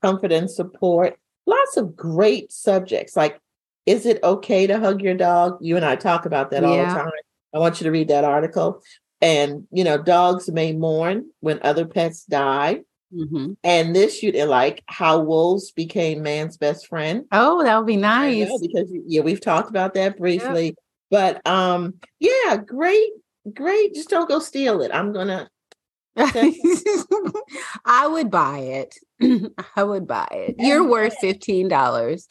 comfort 0.01 0.32
and 0.32 0.49
support 0.49 1.18
lots 1.45 1.78
of 1.78 1.95
great 1.95 2.51
subjects. 2.51 3.15
Like 3.15 3.39
is 3.86 4.05
it 4.05 4.22
okay 4.22 4.68
to 4.68 4.80
hug 4.80 5.01
your 5.01 5.13
dog? 5.13 5.57
You 5.61 5.78
and 5.78 5.86
i 5.86 5.95
talk 5.95 6.26
about 6.26 6.51
that 6.51 6.63
yeah. 6.63 6.68
all 6.68 6.78
the 6.78 6.84
time 6.84 7.11
I 7.58 7.60
want 7.60 7.82
you 7.82 7.86
to 7.86 7.91
read 7.91 8.10
that 8.10 8.24
article. 8.24 8.84
And, 9.20 9.68
you 9.72 9.84
know, 9.84 9.97
dogs 9.97 10.47
may 10.47 10.74
mourn 10.74 11.32
when 11.39 11.60
other 11.64 11.88
pets 11.88 12.24
die. 12.26 12.82
Mm-hmm. 13.12 13.53
And 13.64 13.95
this 13.95 14.22
you'd 14.22 14.36
like 14.45 14.84
how 14.86 15.22
wolves 15.22 15.72
became 15.72 16.22
man's 16.22 16.58
best 16.58 16.88
friend. 16.88 17.26
Oh, 17.32 17.64
that 17.64 17.78
would 17.78 17.88
be 17.88 17.95
nice. 17.95 18.51
because 18.62 18.91
yeah, 19.08 19.22
we've 19.22 19.41
talked 19.41 19.70
about 19.72 19.95
that 19.95 20.18
briefly. 20.18 20.66
Yep. 20.66 20.76
But 21.10 21.47
um, 21.47 21.95
yeah, 22.20 22.58
great, 22.58 23.10
great. 23.51 23.95
Just 23.95 24.10
don't 24.10 24.30
go 24.30 24.38
steal 24.39 24.82
it. 24.82 24.91
I'm 24.93 25.14
gonna 25.14 25.49
I 26.16 28.08
would 28.08 28.30
buy 28.30 28.60
it. 28.60 28.95
I 29.76 29.84
would 29.84 30.05
buy 30.05 30.28
it. 30.32 30.55
You're 30.60 30.88
worth 30.88 31.16
$15. 31.24 32.28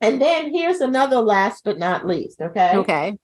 And 0.00 0.20
then 0.20 0.54
here's 0.54 0.80
another 0.80 1.18
last 1.18 1.64
but 1.64 1.78
not 1.78 2.06
least. 2.06 2.40
Okay. 2.40 2.76
Okay 2.76 3.18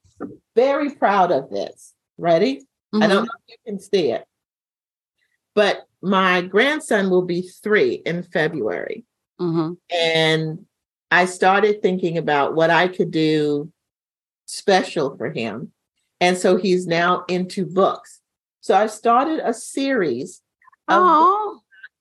very 0.58 0.90
proud 0.90 1.30
of 1.30 1.50
this. 1.50 1.94
Ready? 2.18 2.56
Mm-hmm. 2.92 3.02
I 3.02 3.06
don't 3.06 3.16
mm-hmm. 3.18 3.24
know 3.26 3.30
if 3.46 3.54
you 3.54 3.56
can 3.64 3.80
see 3.80 4.10
it, 4.10 4.24
but 5.54 5.86
my 6.02 6.42
grandson 6.42 7.10
will 7.10 7.22
be 7.22 7.42
three 7.42 7.94
in 7.94 8.24
February. 8.24 9.04
Mm-hmm. 9.40 9.74
And 9.94 10.66
I 11.12 11.26
started 11.26 11.80
thinking 11.80 12.18
about 12.18 12.56
what 12.56 12.70
I 12.70 12.88
could 12.88 13.12
do 13.12 13.70
special 14.46 15.16
for 15.16 15.30
him. 15.30 15.72
And 16.20 16.36
so 16.36 16.56
he's 16.56 16.88
now 16.88 17.24
into 17.28 17.64
books. 17.64 18.20
So 18.60 18.74
I 18.74 18.88
started 18.88 19.40
a 19.44 19.54
series 19.54 20.42
of 20.88 21.58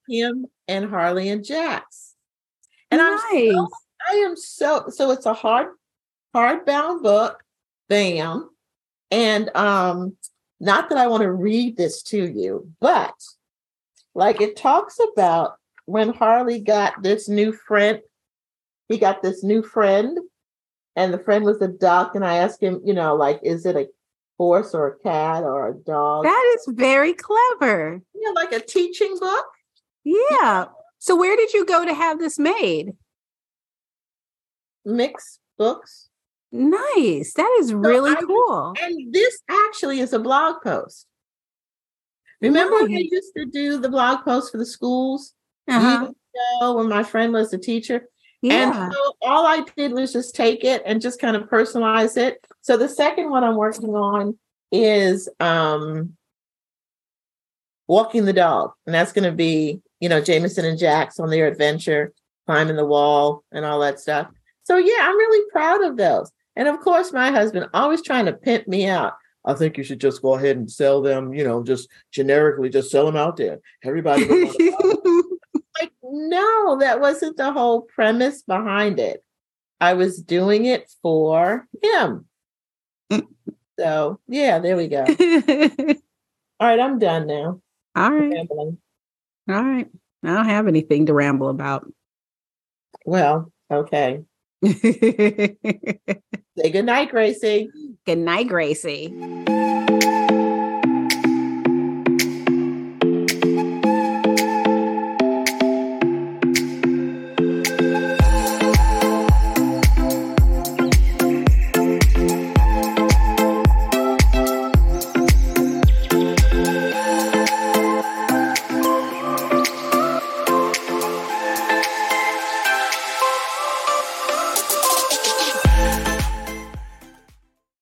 him 0.10 0.48
and 0.68 0.90
Harley 0.90 1.30
and 1.30 1.46
Jax. 1.46 2.16
And 2.90 3.00
nice. 3.00 3.22
I'm 3.32 3.52
so, 3.54 3.68
I 4.10 4.14
am 4.16 4.36
so 4.36 4.86
so 4.90 5.12
it's 5.12 5.28
a 5.28 5.34
hard 5.34 5.68
hardbound 6.34 7.04
book 7.04 7.44
bam. 7.90 8.50
And 9.12 9.56
um, 9.56 10.18
not 10.60 10.90
that 10.90 10.98
I 10.98 11.08
want 11.08 11.24
to 11.24 11.32
read 11.32 11.78
this 11.78 12.02
to 12.04 12.30
you, 12.30 12.72
but 12.80 13.14
like 14.14 14.42
it 14.42 14.58
talks 14.58 14.98
about 15.14 15.54
when 15.86 16.14
Harley 16.14 16.60
got 16.60 17.02
this 17.02 17.30
new 17.30 17.54
friend, 17.54 18.02
he 18.90 18.98
got 18.98 19.22
this 19.22 19.44
new 19.44 19.62
friend, 19.64 20.18
and 20.96 21.14
the 21.14 21.20
friend 21.20 21.46
was 21.46 21.62
a 21.62 21.68
duck. 21.68 22.16
And 22.16 22.26
I 22.26 22.38
asked 22.38 22.62
him, 22.62 22.82
you 22.84 22.94
know, 22.94 23.16
like, 23.16 23.40
is 23.44 23.66
it 23.66 23.76
a 23.76 23.88
horse 24.38 24.74
or 24.74 24.88
a 24.88 25.00
cat 25.00 25.44
or 25.44 25.70
a 25.70 25.74
dog? 25.74 26.24
That 26.26 26.56
is 26.58 26.74
very 26.76 27.14
clever. 27.14 28.02
Yeah, 28.14 28.32
like 28.32 28.52
a 28.52 28.60
teaching 28.60 29.18
book. 29.20 29.46
Yeah. 30.04 30.66
So 31.00 31.16
where 31.16 31.36
did 31.36 31.54
you 31.54 31.66
go 31.66 31.86
to 31.86 31.94
have 31.94 32.20
this 32.20 32.40
made? 32.40 32.94
Mix 34.84 35.40
books. 35.58 36.07
Nice. 36.52 37.34
That 37.34 37.58
is 37.60 37.74
really 37.74 38.16
cool. 38.26 38.74
And 38.82 39.14
this 39.14 39.40
actually 39.50 40.00
is 40.00 40.14
a 40.14 40.20
blog 40.20 40.62
post. 40.64 41.06
Remember 42.42 42.88
nice. 42.88 42.98
I 42.98 43.08
used 43.12 43.34
to 43.36 43.46
do 43.46 43.80
the 43.80 43.90
blog 43.90 44.24
post 44.24 44.52
for 44.52 44.58
the 44.58 44.66
schools 44.66 45.34
uh-huh. 45.68 46.12
when 46.74 46.88
my 46.88 47.04
friend 47.04 47.34
was 47.34 47.52
a 47.54 47.58
teacher? 47.58 48.08
Yeah. 48.42 48.86
And 48.86 48.94
so 48.94 49.16
all 49.24 49.46
I 49.46 49.64
did 49.76 49.92
was 49.94 50.14
just 50.14 50.36
take 50.36 50.64
it 50.64 50.84
and 50.86 51.02
just 51.02 51.20
kind 51.20 51.36
of 51.36 51.50
personalize 51.50 52.18
it. 52.18 52.46
So 52.62 52.78
the 52.78 52.88
second 52.88 53.30
one 53.30 53.44
I'm 53.44 53.56
working 53.56 53.96
on 53.96 54.38
is 54.72 55.28
um 55.40 56.16
walking 57.88 58.26
the 58.26 58.34
dog. 58.34 58.72
And 58.86 58.94
that's 58.94 59.14
going 59.14 59.24
to 59.24 59.32
be, 59.32 59.82
you 60.00 60.10
know, 60.10 60.22
Jameson 60.22 60.66
and 60.66 60.78
Jax 60.78 61.20
on 61.20 61.30
their 61.30 61.48
adventure, 61.48 62.14
climbing 62.46 62.76
the 62.76 62.86
wall 62.86 63.44
and 63.52 63.66
all 63.66 63.80
that 63.80 64.00
stuff. 64.00 64.28
So 64.66 64.78
yeah, 64.78 65.00
I'm 65.02 65.18
really 65.18 65.50
proud 65.52 65.84
of 65.84 65.98
those. 65.98 66.32
And 66.58 66.68
of 66.68 66.80
course, 66.80 67.14
my 67.14 67.30
husband 67.30 67.68
always 67.74 68.02
trying 68.02 68.26
to 68.26 68.34
pimp 68.34 68.68
me 68.68 68.88
out. 68.88 69.14
I 69.46 69.54
think 69.54 69.78
you 69.78 69.84
should 69.84 70.02
just 70.02 70.24
go 70.24 70.34
ahead 70.34 70.58
and 70.58 70.70
sell 70.70 71.04
them, 71.04 71.32
you 71.34 71.44
know, 71.44 71.64
just 71.64 71.88
generically, 72.12 72.68
just 72.70 72.90
sell 72.90 73.06
them 73.06 73.16
out 73.16 73.38
there. 73.38 73.60
Everybody. 73.84 74.26
like, 74.28 75.92
no, 76.04 76.78
that 76.80 77.00
wasn't 77.00 77.38
the 77.38 77.54
whole 77.54 77.84
premise 77.84 78.42
behind 78.42 79.00
it. 79.00 79.24
I 79.80 79.94
was 79.94 80.20
doing 80.20 80.66
it 80.66 80.92
for 81.04 81.68
him. 81.84 82.26
so, 83.80 84.20
yeah, 84.28 84.58
there 84.58 84.76
we 84.76 84.88
go. 84.88 85.06
All 86.60 86.68
right, 86.68 86.80
I'm 86.80 86.98
done 86.98 87.28
now. 87.28 87.62
All 87.96 88.12
right. 88.12 88.32
Rambling. 88.32 88.80
All 89.48 89.64
right. 89.64 89.88
I 90.24 90.28
don't 90.28 90.50
have 90.50 90.68
anything 90.68 91.06
to 91.06 91.14
ramble 91.14 91.50
about. 91.50 91.86
Well, 93.06 93.52
okay. 93.72 94.24
Say 94.66 95.58
good 96.72 96.86
night, 96.86 97.12
Gracie. 97.12 97.70
Good 98.06 98.18
night, 98.18 98.48
Gracie. 98.48 99.14